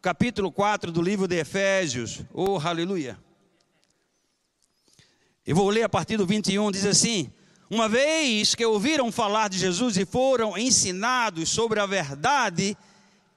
Capítulo 0.00 0.50
4 0.50 0.90
do 0.90 1.02
livro 1.02 1.28
de 1.28 1.36
Efésios, 1.36 2.22
oh 2.32 2.58
aleluia. 2.58 3.18
Eu 5.46 5.54
vou 5.54 5.68
ler 5.68 5.82
a 5.82 5.88
partir 5.90 6.16
do 6.16 6.24
21, 6.24 6.70
diz 6.70 6.86
assim: 6.86 7.30
Uma 7.68 7.90
vez 7.90 8.54
que 8.54 8.64
ouviram 8.64 9.12
falar 9.12 9.50
de 9.50 9.58
Jesus 9.58 9.98
e 9.98 10.06
foram 10.06 10.56
ensinados 10.56 11.50
sobre 11.50 11.78
a 11.78 11.84
verdade 11.84 12.74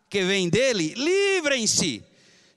que 0.10 0.24
vem 0.24 0.48
dele, 0.48 0.94
livrem-se 0.96 2.06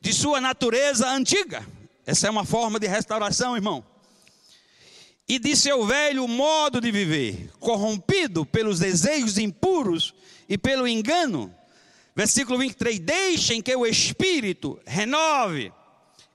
de 0.00 0.12
sua 0.12 0.40
natureza 0.40 1.10
antiga. 1.10 1.66
Essa 2.06 2.28
é 2.28 2.30
uma 2.30 2.44
forma 2.44 2.78
de 2.78 2.86
restauração, 2.86 3.56
irmão 3.56 3.84
e 5.28 5.38
de 5.38 5.56
seu 5.56 5.84
velho 5.84 6.26
modo 6.28 6.80
de 6.80 6.90
viver, 6.90 7.50
corrompido 7.58 8.46
pelos 8.46 8.78
desejos 8.78 9.38
impuros 9.38 10.14
e 10.48 10.56
pelo 10.56 10.86
engano. 10.86 11.52
Versículo 12.14 12.58
23: 12.58 12.98
Deixem 13.00 13.60
que 13.60 13.74
o 13.74 13.86
Espírito 13.86 14.80
renove. 14.86 15.72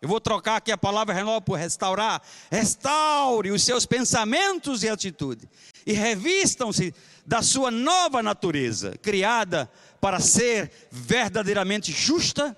Eu 0.01 0.10
vou 0.10 0.19
trocar 0.19 0.58
aqui 0.58 0.71
a 0.71 0.77
palavra 0.77 1.13
renove 1.13 1.45
por 1.45 1.58
restaurar. 1.58 2.21
Restaure 2.49 3.51
os 3.51 3.63
seus 3.63 3.86
pensamentos 3.86 4.84
e 4.84 4.89
atitude. 4.89 5.47
E 5.86 5.93
revistam-se 5.93 6.93
da 7.25 7.41
sua 7.41 7.69
nova 7.69 8.21
natureza, 8.21 8.97
criada 9.01 9.71
para 10.01 10.19
ser 10.19 10.71
verdadeiramente 10.91 11.91
justa 11.91 12.58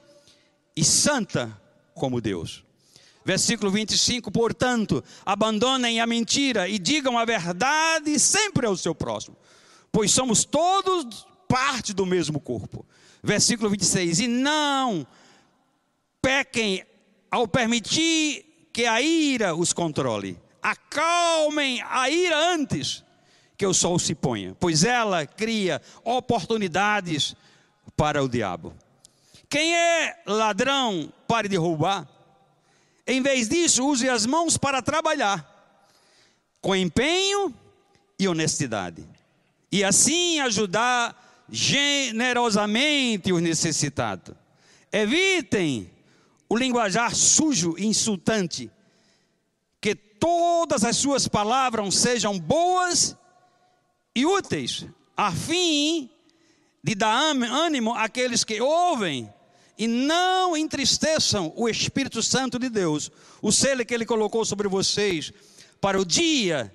e 0.75 0.83
santa 0.83 1.61
como 1.93 2.21
Deus. 2.21 2.63
Versículo 3.25 3.71
25: 3.71 4.31
Portanto, 4.31 5.03
abandonem 5.25 6.01
a 6.01 6.07
mentira 6.07 6.67
e 6.67 6.77
digam 6.77 7.17
a 7.17 7.25
verdade 7.25 8.19
sempre 8.19 8.65
ao 8.65 8.75
seu 8.75 8.93
próximo, 8.93 9.37
pois 9.91 10.11
somos 10.11 10.43
todos 10.43 11.25
parte 11.47 11.93
do 11.93 12.05
mesmo 12.05 12.39
corpo. 12.39 12.85
Versículo 13.21 13.69
26: 13.69 14.19
E 14.19 14.27
não 14.27 15.07
pequem 16.21 16.85
ao 17.31 17.47
permitir 17.47 18.69
que 18.73 18.85
a 18.85 19.01
ira 19.01 19.55
os 19.55 19.71
controle, 19.71 20.39
acalmem 20.61 21.81
a 21.81 22.09
ira 22.09 22.53
antes 22.53 23.03
que 23.57 23.65
o 23.65 23.73
sol 23.73 23.99
se 23.99 24.15
ponha, 24.15 24.55
pois 24.59 24.83
ela 24.83 25.25
cria 25.25 25.81
oportunidades 26.03 27.35
para 27.95 28.23
o 28.23 28.27
diabo. 28.27 28.73
Quem 29.47 29.75
é 29.75 30.21
ladrão, 30.25 31.13
pare 31.27 31.47
de 31.47 31.55
roubar 31.55 32.07
Em 33.05 33.21
vez 33.21 33.49
disso, 33.49 33.85
use 33.85 34.07
as 34.07 34.25
mãos 34.25 34.57
para 34.57 34.81
trabalhar, 34.81 35.45
com 36.61 36.75
empenho 36.75 37.53
e 38.17 38.27
honestidade, 38.27 39.05
e 39.71 39.83
assim 39.83 40.39
ajudar 40.39 41.45
generosamente 41.49 43.33
os 43.33 43.41
necessitados. 43.41 44.35
Evitem 44.91 45.91
o 46.47 46.55
linguajar 46.55 47.13
sujo 47.13 47.75
e 47.77 47.85
insultante, 47.85 48.71
que 49.81 49.93
todas 49.95 50.85
as 50.85 50.95
suas 50.95 51.27
palavras 51.27 51.95
sejam 51.95 52.39
boas 52.39 53.17
e 54.15 54.25
úteis, 54.25 54.85
a 55.17 55.31
fim 55.31 56.09
de 56.81 56.95
dar 56.95 57.33
ânimo 57.33 57.93
àqueles 57.93 58.43
que 58.43 58.61
ouvem 58.61 59.31
e 59.77 59.87
não 59.87 60.55
entristeçam 60.55 61.51
o 61.55 61.67
Espírito 61.67 62.21
Santo 62.21 62.59
de 62.59 62.69
Deus, 62.69 63.11
o 63.41 63.51
selo 63.51 63.85
que 63.85 63.93
ele 63.93 64.05
colocou 64.05 64.45
sobre 64.45 64.67
vocês, 64.67 65.31
para 65.81 65.99
o 65.99 66.05
dia 66.05 66.73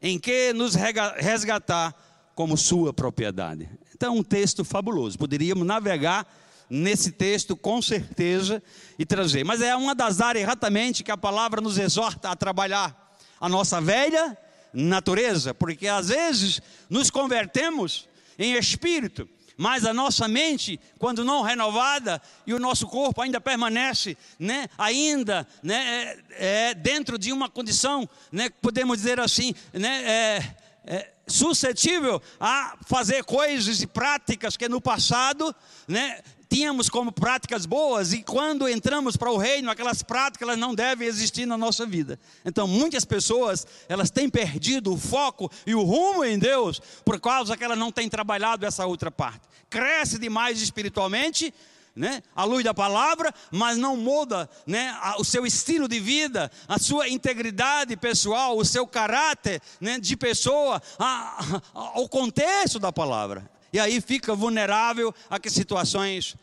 em 0.00 0.18
que 0.18 0.52
nos 0.52 0.74
resgatar 0.74 1.94
como 2.34 2.56
sua 2.56 2.92
propriedade. 2.92 3.68
Então, 3.94 4.16
um 4.16 4.22
texto 4.22 4.64
fabuloso. 4.64 5.18
Poderíamos 5.18 5.66
navegar 5.66 6.26
nesse 6.70 7.10
texto 7.10 7.56
com 7.56 7.80
certeza 7.82 8.62
e 8.98 9.04
trazer. 9.04 9.44
Mas 9.44 9.60
é 9.60 9.74
uma 9.74 9.94
das 9.94 10.20
áreas 10.20 10.44
exatamente 10.44 11.02
que 11.02 11.10
a 11.10 11.16
palavra 11.16 11.60
nos 11.60 11.78
exorta 11.78 12.30
a 12.30 12.36
trabalhar 12.36 13.16
a 13.40 13.48
nossa 13.48 13.80
velha 13.80 14.36
natureza, 14.72 15.54
porque 15.54 15.88
às 15.88 16.08
vezes 16.08 16.60
nos 16.88 17.10
convertemos 17.10 18.08
em 18.38 18.54
espírito, 18.54 19.28
mas 19.58 19.84
a 19.84 19.92
nossa 19.92 20.28
mente, 20.28 20.78
quando 21.00 21.24
não 21.24 21.42
renovada, 21.42 22.22
e 22.46 22.54
o 22.54 22.60
nosso 22.60 22.86
corpo 22.86 23.20
ainda 23.20 23.40
permanece, 23.40 24.16
né, 24.38 24.68
ainda, 24.78 25.46
né, 25.64 26.16
é, 26.30 26.68
é 26.68 26.74
dentro 26.74 27.18
de 27.18 27.32
uma 27.32 27.50
condição, 27.50 28.08
né, 28.30 28.48
podemos 28.62 28.98
dizer 28.98 29.18
assim, 29.18 29.52
né, 29.72 30.04
é, 30.04 30.56
é, 30.88 31.10
suscetível 31.26 32.20
a 32.40 32.78
fazer 32.86 33.22
coisas 33.22 33.82
e 33.82 33.86
práticas 33.86 34.56
que 34.56 34.66
no 34.70 34.80
passado, 34.80 35.54
né, 35.86 36.22
tínhamos 36.48 36.88
como 36.88 37.12
práticas 37.12 37.66
boas 37.66 38.14
e 38.14 38.22
quando 38.22 38.66
entramos 38.66 39.14
para 39.14 39.30
o 39.30 39.36
reino, 39.36 39.70
aquelas 39.70 40.02
práticas 40.02 40.48
elas 40.48 40.58
não 40.58 40.74
devem 40.74 41.06
existir 41.06 41.44
na 41.44 41.58
nossa 41.58 41.84
vida. 41.84 42.18
Então, 42.42 42.66
muitas 42.66 43.04
pessoas, 43.04 43.66
elas 43.86 44.10
têm 44.10 44.30
perdido 44.30 44.94
o 44.94 44.98
foco 44.98 45.52
e 45.66 45.74
o 45.74 45.82
rumo 45.82 46.24
em 46.24 46.38
Deus 46.38 46.80
por 47.04 47.20
causa 47.20 47.54
que 47.54 47.62
elas 47.62 47.78
não 47.78 47.92
têm 47.92 48.08
trabalhado 48.08 48.64
essa 48.64 48.86
outra 48.86 49.10
parte. 49.10 49.42
Cresce 49.68 50.18
demais 50.18 50.62
espiritualmente, 50.62 51.52
né, 51.98 52.22
luz 52.36 52.62
da 52.62 52.72
palavra, 52.72 53.34
mas 53.50 53.76
não 53.76 53.96
muda 53.96 54.48
né, 54.66 54.96
o 55.18 55.24
seu 55.24 55.44
estilo 55.44 55.88
de 55.88 55.98
vida, 55.98 56.50
a 56.68 56.78
sua 56.78 57.08
integridade 57.08 57.96
pessoal, 57.96 58.56
o 58.56 58.64
seu 58.64 58.86
caráter 58.86 59.60
né, 59.80 59.98
de 59.98 60.16
pessoa, 60.16 60.80
a, 60.98 61.60
a, 61.74 61.98
ao 61.98 62.08
contexto 62.08 62.78
da 62.78 62.92
palavra. 62.92 63.50
E 63.72 63.78
aí 63.78 64.00
fica 64.00 64.34
vulnerável 64.34 65.14
a 65.28 65.38
que 65.38 65.50
situações 65.50 66.36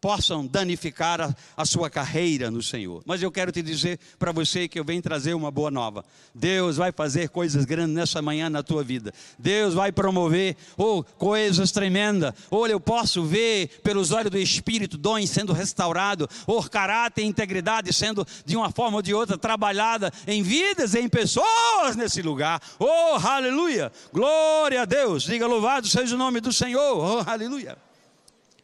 possam 0.00 0.44
danificar 0.44 1.20
a, 1.20 1.34
a, 1.56 1.64
sua 1.64 1.88
carreira 1.88 2.50
no 2.50 2.60
Senhor. 2.60 3.02
Mas 3.06 3.22
eu 3.22 3.30
quero 3.30 3.52
te 3.52 3.62
dizer 3.62 4.00
para 4.18 4.32
você 4.32 4.66
que 4.66 4.78
eu 4.78 4.84
venho 4.84 5.00
trazer 5.00 5.32
uma 5.32 5.48
boa 5.50 5.70
nova. 5.70 6.04
Deus 6.34 6.76
vai 6.76 6.90
fazer 6.90 7.28
coisas 7.28 7.64
grandes 7.64 7.94
nessa 7.94 8.20
manhã 8.20 8.50
na 8.50 8.64
tua 8.64 8.82
vida. 8.82 9.14
Deus 9.38 9.74
vai 9.74 9.92
promover 9.92 10.56
oh, 10.76 11.04
coisas 11.04 11.70
tremendas. 11.70 12.34
Olha, 12.50 12.72
eu 12.72 12.80
posso 12.80 13.22
ver 13.22 13.80
pelos 13.84 14.10
olhos 14.10 14.30
do 14.32 14.38
Espírito 14.38 14.98
dons 14.98 15.30
sendo 15.30 15.52
restaurado, 15.52 16.28
oh, 16.48 16.62
caráter 16.64 17.22
e 17.22 17.26
integridade 17.26 17.92
sendo 17.92 18.26
de 18.44 18.56
uma 18.56 18.72
forma 18.72 18.96
ou 18.96 19.02
de 19.02 19.14
outra 19.14 19.38
trabalhada 19.38 20.12
em 20.26 20.42
vidas 20.42 20.94
e 20.94 21.00
em 21.00 21.08
pessoas 21.08 21.94
nesse 21.94 22.22
lugar. 22.22 22.60
Oh, 22.78 23.16
aleluia! 23.24 23.92
Glória 24.12 24.82
a 24.82 24.84
Deus. 24.84 25.22
Diga 25.22 25.46
louvado 25.46 25.86
seja 25.86 26.16
o 26.16 26.18
nome 26.18 26.40
do 26.40 26.52
Senhor. 26.52 26.98
Oh, 26.98 27.30
aleluia. 27.30 27.78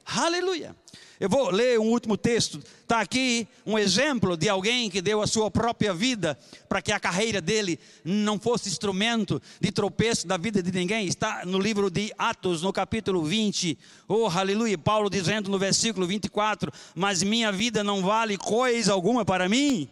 Aleluia. 0.05 0.75
Eu 1.21 1.29
vou 1.29 1.51
ler 1.51 1.81
um 1.81 1.89
último 1.91 2.17
texto. 2.17 2.63
Está 2.83 3.01
aqui 3.01 3.49
um 3.67 3.79
exemplo 3.79 4.37
de 4.37 4.49
alguém 4.49 4.89
que 4.89 5.03
deu 5.03 5.21
a 5.21 5.27
sua 5.27 5.51
própria 5.51 5.93
vida 5.93 6.39
para 6.69 6.81
que 6.81 6.93
a 6.93 7.01
carreira 7.01 7.41
dele 7.41 7.79
não 8.05 8.39
fosse 8.39 8.69
instrumento 8.69 9.43
de 9.61 9.73
tropeço 9.73 10.27
da 10.27 10.37
vida 10.37 10.63
de 10.63 10.71
ninguém. 10.71 11.07
Está 11.07 11.45
no 11.45 11.59
livro 11.59 11.91
de 11.91 12.13
Atos, 12.17 12.63
no 12.63 12.73
capítulo 12.73 13.25
20. 13.25 13.77
Oh, 14.07 14.27
aleluia. 14.27 14.79
Paulo 14.79 15.11
dizendo 15.11 15.51
no 15.51 15.59
versículo 15.59 16.07
24: 16.07 16.73
Mas 16.95 17.23
minha 17.23 17.51
vida 17.51 17.83
não 17.83 18.01
vale 18.01 18.39
coisa 18.39 18.93
alguma 18.93 19.25
para 19.25 19.49
mim 19.49 19.91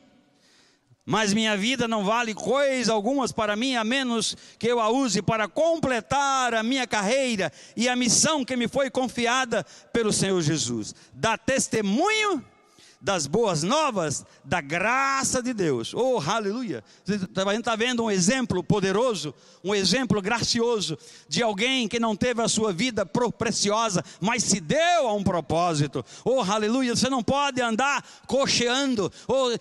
mas 1.07 1.33
minha 1.33 1.57
vida 1.57 1.87
não 1.87 2.05
vale 2.05 2.35
coisa 2.35 2.93
algumas 2.93 3.31
para 3.31 3.55
mim, 3.55 3.77
a 3.77 3.85
menos 3.85 4.37
que 4.59 4.67
eu 4.67 4.81
a 4.81 4.89
use 4.89 5.23
para 5.23 5.47
completar 5.47 6.53
a 6.53 6.65
minha 6.65 6.85
carreira 6.85 7.53
e 7.77 7.89
a 7.89 7.95
missão 7.95 8.45
que 8.45 8.57
me 8.57 8.67
foi 8.67 8.91
confiada 8.91 9.65
pelo 9.93 10.13
Senhor 10.13 10.43
Jesus. 10.43 10.93
Dá 11.15 11.39
testemunho 11.39 12.45
das 13.01 13.27
boas 13.27 13.63
novas 13.63 14.25
da 14.45 14.61
graça 14.61 15.43
de 15.43 15.53
Deus. 15.53 15.93
Oh, 15.95 16.19
aleluia! 16.19 16.83
A 17.09 17.13
gente 17.53 17.61
está 17.61 17.77
vendo 17.77 18.05
um 18.05 18.11
exemplo 18.11 18.63
poderoso, 18.63 19.35
um 19.63 19.75
exemplo 19.75 20.21
gracioso 20.21 20.99
de 21.29 21.43
alguém 21.43 21.89
que 21.89 22.01
não 22.01 22.17
teve 22.17 22.43
a 22.43 22.49
sua 22.49 22.73
vida 22.73 23.05
preciosa, 23.05 24.05
mas 24.21 24.43
se 24.43 24.61
deu 24.61 25.09
a 25.09 25.13
um 25.13 25.23
propósito. 25.23 26.05
Oh, 26.25 26.41
aleluia! 26.41 26.97
Você 26.97 27.09
não 27.09 27.23
pode 27.23 27.61
andar 27.61 28.05
cocheando 28.27 29.13
ou 29.29 29.57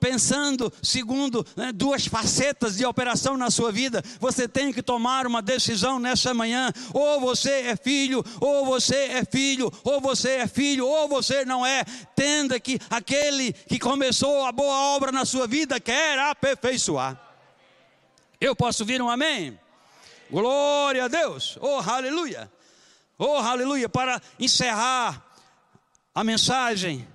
pensando 0.00 0.72
segundo 0.82 1.44
né, 1.56 1.72
duas 1.72 2.06
facetas 2.06 2.76
de 2.76 2.86
operação 2.86 3.36
na 3.36 3.50
sua 3.50 3.72
vida. 3.72 4.02
Você 4.20 4.48
tem 4.48 4.72
que 4.72 4.82
tomar 4.82 5.26
uma 5.26 5.42
decisão 5.42 5.98
nessa 5.98 6.32
manhã. 6.32 6.72
Ou 6.92 7.20
você 7.20 7.50
é 7.50 7.76
filho, 7.76 8.24
ou 8.40 8.64
você 8.64 8.96
é 8.96 9.24
filho, 9.24 9.72
ou 9.84 10.00
você 10.00 10.30
é 10.30 10.46
filho, 10.46 10.86
ou 10.86 11.08
você 11.08 11.44
não 11.44 11.64
é. 11.64 11.84
Tenda 12.14 12.58
que 12.58 12.77
que 12.78 12.86
aquele 12.90 13.52
que 13.52 13.78
começou 13.78 14.44
a 14.44 14.52
boa 14.52 14.96
obra 14.96 15.10
na 15.12 15.24
sua 15.24 15.46
vida 15.46 15.80
quer 15.80 16.18
aperfeiçoar. 16.18 17.20
Eu 18.40 18.54
posso 18.54 18.84
vir 18.84 19.02
um 19.02 19.10
amém? 19.10 19.58
Glória 20.30 21.04
a 21.04 21.08
Deus. 21.08 21.58
Oh, 21.60 21.80
aleluia. 21.80 22.50
Oh, 23.18 23.36
aleluia. 23.36 23.88
Para 23.88 24.20
encerrar 24.38 25.24
a 26.14 26.22
mensagem, 26.22 27.06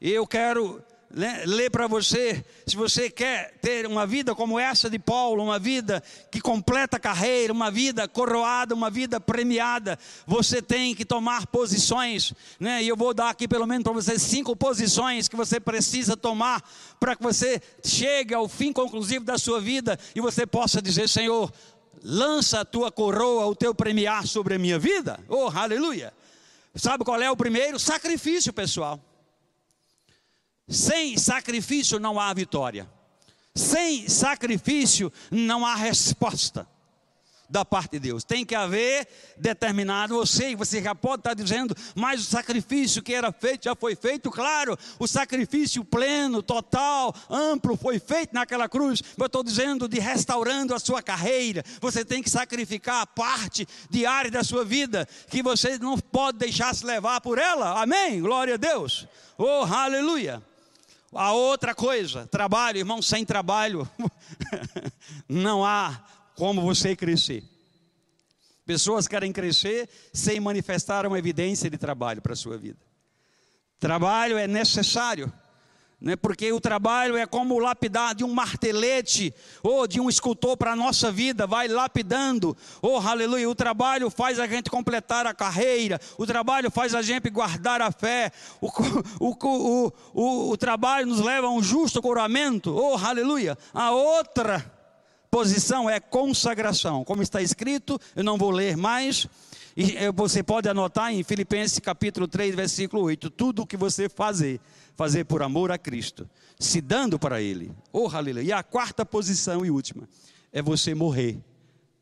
eu 0.00 0.26
quero 0.26 0.82
ler 1.14 1.70
para 1.70 1.86
você, 1.86 2.42
se 2.66 2.74
você 2.74 3.10
quer 3.10 3.54
ter 3.60 3.86
uma 3.86 4.06
vida 4.06 4.34
como 4.34 4.58
essa 4.58 4.88
de 4.88 4.98
Paulo, 4.98 5.42
uma 5.42 5.58
vida 5.58 6.02
que 6.30 6.40
completa 6.40 6.96
a 6.96 7.00
carreira, 7.00 7.52
uma 7.52 7.70
vida 7.70 8.08
coroada, 8.08 8.74
uma 8.74 8.88
vida 8.88 9.20
premiada, 9.20 9.98
você 10.26 10.62
tem 10.62 10.94
que 10.94 11.04
tomar 11.04 11.46
posições, 11.46 12.32
né? 12.58 12.82
E 12.82 12.88
eu 12.88 12.96
vou 12.96 13.12
dar 13.12 13.28
aqui 13.28 13.46
pelo 13.46 13.66
menos 13.66 13.84
para 13.84 13.92
você 13.92 14.18
cinco 14.18 14.56
posições 14.56 15.28
que 15.28 15.36
você 15.36 15.60
precisa 15.60 16.16
tomar 16.16 16.62
para 16.98 17.14
que 17.14 17.22
você 17.22 17.60
chegue 17.84 18.32
ao 18.32 18.48
fim 18.48 18.72
conclusivo 18.72 19.24
da 19.24 19.36
sua 19.36 19.60
vida 19.60 19.98
e 20.14 20.20
você 20.20 20.46
possa 20.46 20.80
dizer, 20.80 21.08
Senhor, 21.08 21.52
lança 22.02 22.60
a 22.60 22.64
tua 22.64 22.90
coroa, 22.90 23.46
o 23.46 23.54
teu 23.54 23.74
premiar 23.74 24.26
sobre 24.26 24.54
a 24.54 24.58
minha 24.58 24.78
vida. 24.78 25.20
Oh, 25.28 25.48
aleluia! 25.54 26.12
Sabe 26.74 27.04
qual 27.04 27.20
é 27.20 27.30
o 27.30 27.36
primeiro? 27.36 27.78
Sacrifício, 27.78 28.50
pessoal. 28.50 28.98
Sem 30.68 31.16
sacrifício 31.18 31.98
não 31.98 32.18
há 32.18 32.32
vitória. 32.32 32.88
Sem 33.54 34.08
sacrifício 34.08 35.12
não 35.30 35.66
há 35.66 35.74
resposta 35.74 36.66
da 37.52 37.66
parte 37.66 37.92
de 37.92 37.98
Deus. 37.98 38.24
Tem 38.24 38.46
que 38.46 38.54
haver 38.54 39.06
determinado, 39.36 40.14
eu 40.14 40.24
sei, 40.24 40.56
você 40.56 40.82
já 40.82 40.94
pode 40.94 41.20
estar 41.20 41.34
dizendo, 41.34 41.76
mas 41.94 42.22
o 42.22 42.24
sacrifício 42.24 43.02
que 43.02 43.12
era 43.12 43.30
feito 43.30 43.64
já 43.64 43.76
foi 43.76 43.94
feito, 43.94 44.30
claro, 44.30 44.76
o 44.98 45.06
sacrifício 45.06 45.84
pleno, 45.84 46.42
total, 46.42 47.14
amplo 47.28 47.76
foi 47.76 47.98
feito 47.98 48.32
naquela 48.32 48.68
cruz. 48.68 49.02
Eu 49.18 49.26
estou 49.26 49.44
dizendo 49.44 49.86
de 49.86 50.00
restaurando 50.00 50.74
a 50.74 50.78
sua 50.78 51.02
carreira. 51.02 51.62
Você 51.80 52.04
tem 52.04 52.22
que 52.22 52.30
sacrificar 52.30 53.02
a 53.02 53.06
parte 53.06 53.68
diária 53.90 54.30
da 54.30 54.42
sua 54.42 54.64
vida, 54.64 55.06
que 55.28 55.42
você 55.42 55.78
não 55.78 55.98
pode 55.98 56.38
deixar 56.38 56.74
se 56.74 56.86
levar 56.86 57.20
por 57.20 57.38
ela. 57.38 57.82
Amém? 57.82 58.22
Glória 58.22 58.54
a 58.54 58.56
Deus. 58.56 59.06
Oh, 59.36 59.64
aleluia. 59.64 60.42
A 61.14 61.32
outra 61.32 61.74
coisa, 61.74 62.26
trabalho, 62.26 62.78
irmão, 62.78 63.02
sem 63.02 63.24
trabalho 63.24 63.88
não 65.28 65.64
há 65.64 66.02
como 66.34 66.62
você 66.62 66.96
crescer. 66.96 67.44
Pessoas 68.64 69.06
querem 69.06 69.32
crescer 69.32 69.88
sem 70.12 70.40
manifestar 70.40 71.06
uma 71.06 71.18
evidência 71.18 71.68
de 71.68 71.76
trabalho 71.76 72.22
para 72.22 72.32
a 72.32 72.36
sua 72.36 72.56
vida. 72.56 72.78
Trabalho 73.78 74.38
é 74.38 74.46
necessário. 74.46 75.30
Né? 76.02 76.16
porque 76.16 76.52
o 76.52 76.60
trabalho 76.60 77.16
é 77.16 77.24
como 77.24 77.58
lapidar 77.58 78.14
de 78.14 78.24
um 78.24 78.34
martelete 78.34 79.32
ou 79.62 79.86
de 79.86 80.00
um 80.00 80.08
escultor 80.08 80.56
para 80.56 80.72
a 80.72 80.76
nossa 80.76 81.10
vida, 81.12 81.46
vai 81.46 81.68
lapidando, 81.68 82.56
oh 82.82 82.98
aleluia. 82.98 83.48
O 83.48 83.54
trabalho 83.54 84.10
faz 84.10 84.40
a 84.40 84.46
gente 84.46 84.68
completar 84.68 85.26
a 85.26 85.32
carreira, 85.32 86.00
o 86.18 86.26
trabalho 86.26 86.70
faz 86.70 86.94
a 86.94 87.00
gente 87.00 87.30
guardar 87.30 87.80
a 87.80 87.92
fé, 87.92 88.32
o, 88.60 88.68
o, 89.20 89.92
o, 90.12 90.50
o, 90.50 90.56
trabalho 90.56 91.06
nos 91.06 91.20
leva 91.20 91.46
a 91.46 91.50
um 91.50 91.62
justo 91.62 92.02
coramento, 92.02 92.74
oh 92.74 92.96
aleluia. 92.96 93.56
A 93.72 93.92
outra 93.92 94.64
posição 95.30 95.88
é 95.88 96.00
consagração, 96.00 97.04
como 97.04 97.22
está 97.22 97.40
escrito, 97.40 97.98
eu 98.16 98.24
não 98.24 98.36
vou 98.36 98.50
ler 98.50 98.76
mais. 98.76 99.28
E 99.76 99.96
eh, 99.96 100.12
você 100.12 100.42
pode 100.42 100.68
anotar 100.68 101.12
em 101.12 101.22
Filipenses 101.22 101.78
capítulo 101.78 102.28
3, 102.28 102.54
versículo 102.54 103.02
8: 103.04 103.30
tudo 103.30 103.62
o 103.62 103.66
que 103.66 103.76
você 103.76 104.08
fazer, 104.08 104.60
fazer 104.94 105.24
por 105.24 105.42
amor 105.42 105.70
a 105.72 105.78
Cristo, 105.78 106.28
se 106.58 106.80
dando 106.80 107.18
para 107.18 107.40
Ele. 107.40 107.72
Oh, 107.92 108.08
aleluia. 108.08 108.44
E 108.44 108.52
a 108.52 108.62
quarta 108.62 109.04
posição 109.04 109.64
e 109.64 109.70
última 109.70 110.08
é 110.52 110.60
você 110.60 110.94
morrer 110.94 111.38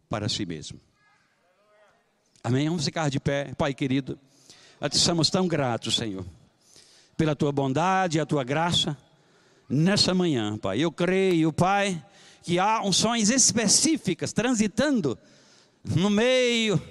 para 0.09 0.29
si 0.29 0.45
mesmo. 0.45 0.81
Amém? 2.43 2.69
Vamos 2.69 2.85
ficar 2.85 3.09
de 3.09 3.21
pé, 3.21 3.53
Pai 3.57 3.73
querido. 3.73 4.19
Nós 4.81 4.97
somos 4.97 5.31
tão 5.31 5.47
gratos, 5.47 5.95
Senhor, 5.95 6.25
pela 7.17 7.37
tua 7.37 7.53
bondade 7.53 8.19
e 8.19 8.21
a 8.21 8.27
tua 8.27 8.43
graça 8.43 8.97
nessa 9.69 10.13
manhã, 10.13 10.57
Pai. 10.57 10.81
Eu 10.81 10.91
creio, 10.91 11.53
Pai, 11.53 12.03
que 12.43 12.59
há 12.59 12.83
unções 12.83 13.31
específicas 13.31 14.33
transitando 14.33 15.17
no 15.85 16.11
meio 16.11 16.83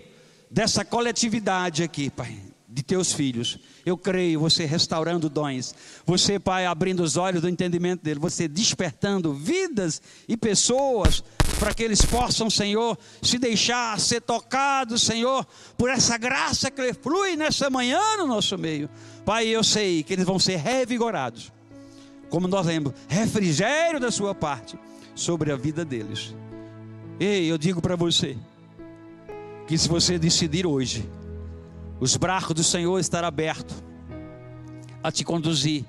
dessa 0.49 0.83
coletividade 0.83 1.83
aqui, 1.83 2.09
Pai 2.09 2.49
de 2.71 2.83
teus 2.83 3.11
filhos. 3.11 3.57
Eu 3.83 3.97
creio, 3.97 4.39
você 4.39 4.63
restaurando 4.63 5.27
dons, 5.27 5.73
você, 6.05 6.37
Pai, 6.37 6.67
abrindo 6.67 7.01
os 7.01 7.17
olhos 7.17 7.41
do 7.41 7.49
entendimento 7.49 8.03
dele, 8.03 8.19
você 8.19 8.47
despertando 8.47 9.33
vidas 9.33 10.01
e 10.27 10.37
pessoas 10.37 11.23
para 11.57 11.73
que 11.73 11.81
eles 11.81 12.05
possam, 12.05 12.49
Senhor, 12.49 12.97
se 13.21 13.39
deixar 13.39 13.99
ser 13.99 14.21
tocados, 14.21 15.01
Senhor, 15.01 15.45
por 15.75 15.89
essa 15.89 16.17
graça 16.17 16.69
que 16.69 16.93
flui 16.93 17.35
nessa 17.35 17.69
manhã 17.69 18.17
no 18.17 18.27
nosso 18.27 18.57
meio. 18.57 18.87
Pai, 19.25 19.47
eu 19.47 19.63
sei 19.63 20.03
que 20.03 20.13
eles 20.13 20.25
vão 20.25 20.37
ser 20.37 20.57
revigorados, 20.57 21.51
como 22.29 22.47
nós 22.47 22.67
lemos, 22.67 22.93
refrigério 23.07 23.99
da 23.99 24.11
sua 24.11 24.35
parte 24.35 24.77
sobre 25.15 25.51
a 25.51 25.55
vida 25.55 25.83
deles. 25.83 26.35
Ei, 27.19 27.51
eu 27.51 27.57
digo 27.57 27.81
para 27.81 27.95
você 27.95 28.37
que 29.69 29.77
se 29.77 29.87
você 29.87 30.17
decidir 30.17 30.65
hoje, 30.65 31.07
os 31.99 32.17
braços 32.17 32.55
do 32.55 32.63
Senhor 32.63 32.97
estarão 32.97 33.27
abertos 33.27 33.83
a 35.03 35.11
te 35.11 35.23
conduzir, 35.23 35.85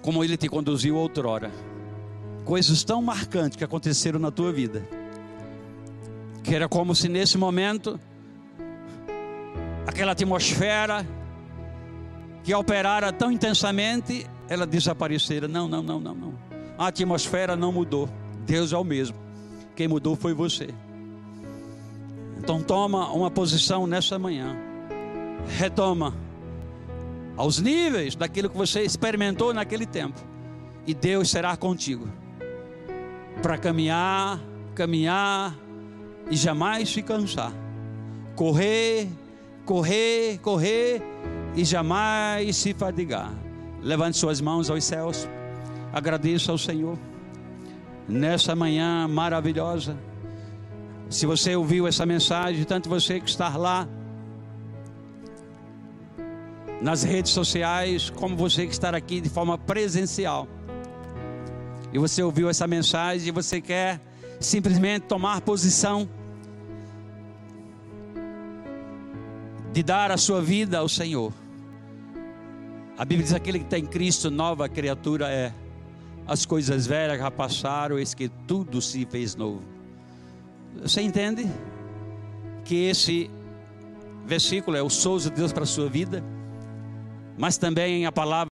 como 0.00 0.22
Ele 0.22 0.36
te 0.36 0.48
conduziu 0.48 0.94
outrora. 0.94 1.50
Coisas 2.44 2.84
tão 2.84 3.02
marcantes 3.02 3.56
que 3.56 3.64
aconteceram 3.64 4.20
na 4.20 4.30
tua 4.30 4.52
vida, 4.52 4.88
que 6.44 6.54
era 6.54 6.68
como 6.68 6.94
se 6.94 7.08
nesse 7.08 7.36
momento, 7.36 7.98
aquela 9.84 10.12
atmosfera 10.12 11.04
que 12.44 12.54
operara 12.54 13.12
tão 13.12 13.32
intensamente, 13.32 14.24
ela 14.48 14.64
desaparecera. 14.64 15.48
Não, 15.48 15.66
não, 15.66 15.82
não, 15.82 15.98
não, 15.98 16.14
não. 16.14 16.34
A 16.78 16.86
atmosfera 16.86 17.56
não 17.56 17.72
mudou. 17.72 18.08
Deus 18.46 18.72
é 18.72 18.76
o 18.76 18.84
mesmo. 18.84 19.16
Quem 19.74 19.88
mudou 19.88 20.14
foi 20.14 20.32
você. 20.32 20.68
Então 22.46 22.62
toma 22.62 23.10
uma 23.12 23.28
posição 23.28 23.88
nessa 23.88 24.20
manhã 24.20 24.56
retoma 25.48 26.14
aos 27.36 27.58
níveis 27.58 28.14
daquilo 28.14 28.48
que 28.48 28.56
você 28.56 28.82
experimentou 28.82 29.52
naquele 29.52 29.84
tempo, 29.84 30.20
e 30.86 30.94
Deus 30.94 31.28
será 31.28 31.56
contigo 31.56 32.08
para 33.42 33.58
caminhar, 33.58 34.40
caminhar 34.76 35.58
e 36.30 36.36
jamais 36.36 36.88
se 36.88 37.02
cansar, 37.02 37.52
correr, 38.36 39.08
correr, 39.64 40.38
correr 40.38 41.02
e 41.56 41.64
jamais 41.64 42.54
se 42.54 42.72
fadigar. 42.72 43.34
Levante 43.82 44.18
suas 44.18 44.40
mãos 44.40 44.70
aos 44.70 44.84
céus, 44.84 45.28
agradeça 45.92 46.52
ao 46.52 46.58
Senhor 46.58 46.96
nessa 48.08 48.54
manhã 48.54 49.08
maravilhosa. 49.08 49.96
Se 51.08 51.24
você 51.24 51.54
ouviu 51.54 51.86
essa 51.86 52.04
mensagem, 52.04 52.64
tanto 52.64 52.88
você 52.88 53.20
que 53.20 53.28
está 53.28 53.56
lá 53.56 53.88
nas 56.80 57.04
redes 57.04 57.32
sociais, 57.32 58.10
como 58.10 58.36
você 58.36 58.66
que 58.66 58.72
está 58.72 58.90
aqui 58.90 59.20
de 59.20 59.28
forma 59.28 59.56
presencial. 59.56 60.48
E 61.92 61.98
você 61.98 62.22
ouviu 62.22 62.50
essa 62.50 62.66
mensagem 62.66 63.28
e 63.28 63.30
você 63.30 63.60
quer 63.60 64.00
simplesmente 64.40 65.04
tomar 65.06 65.40
posição 65.40 66.08
de 69.72 69.82
dar 69.82 70.10
a 70.10 70.16
sua 70.16 70.42
vida 70.42 70.78
ao 70.78 70.88
Senhor. 70.88 71.32
A 72.98 73.04
Bíblia 73.04 73.24
diz: 73.24 73.34
aquele 73.34 73.60
que 73.60 73.64
está 73.66 73.78
em 73.78 73.86
Cristo, 73.86 74.30
nova 74.30 74.68
criatura 74.68 75.30
é. 75.30 75.52
As 76.26 76.44
coisas 76.44 76.88
velhas 76.88 77.18
já 77.18 77.30
passaram, 77.30 77.96
eis 77.98 78.12
que 78.12 78.28
tudo 78.28 78.82
se 78.82 79.06
fez 79.06 79.36
novo. 79.36 79.75
Você 80.82 81.00
entende 81.00 81.46
que 82.64 82.86
esse 82.86 83.30
versículo 84.24 84.76
é 84.76 84.82
o 84.82 84.90
souzo 84.90 85.30
de 85.30 85.36
Deus 85.36 85.52
para 85.52 85.62
a 85.64 85.66
sua 85.66 85.88
vida? 85.88 86.22
mas 87.38 87.58
também 87.58 88.06
a 88.06 88.12
palavra 88.12 88.44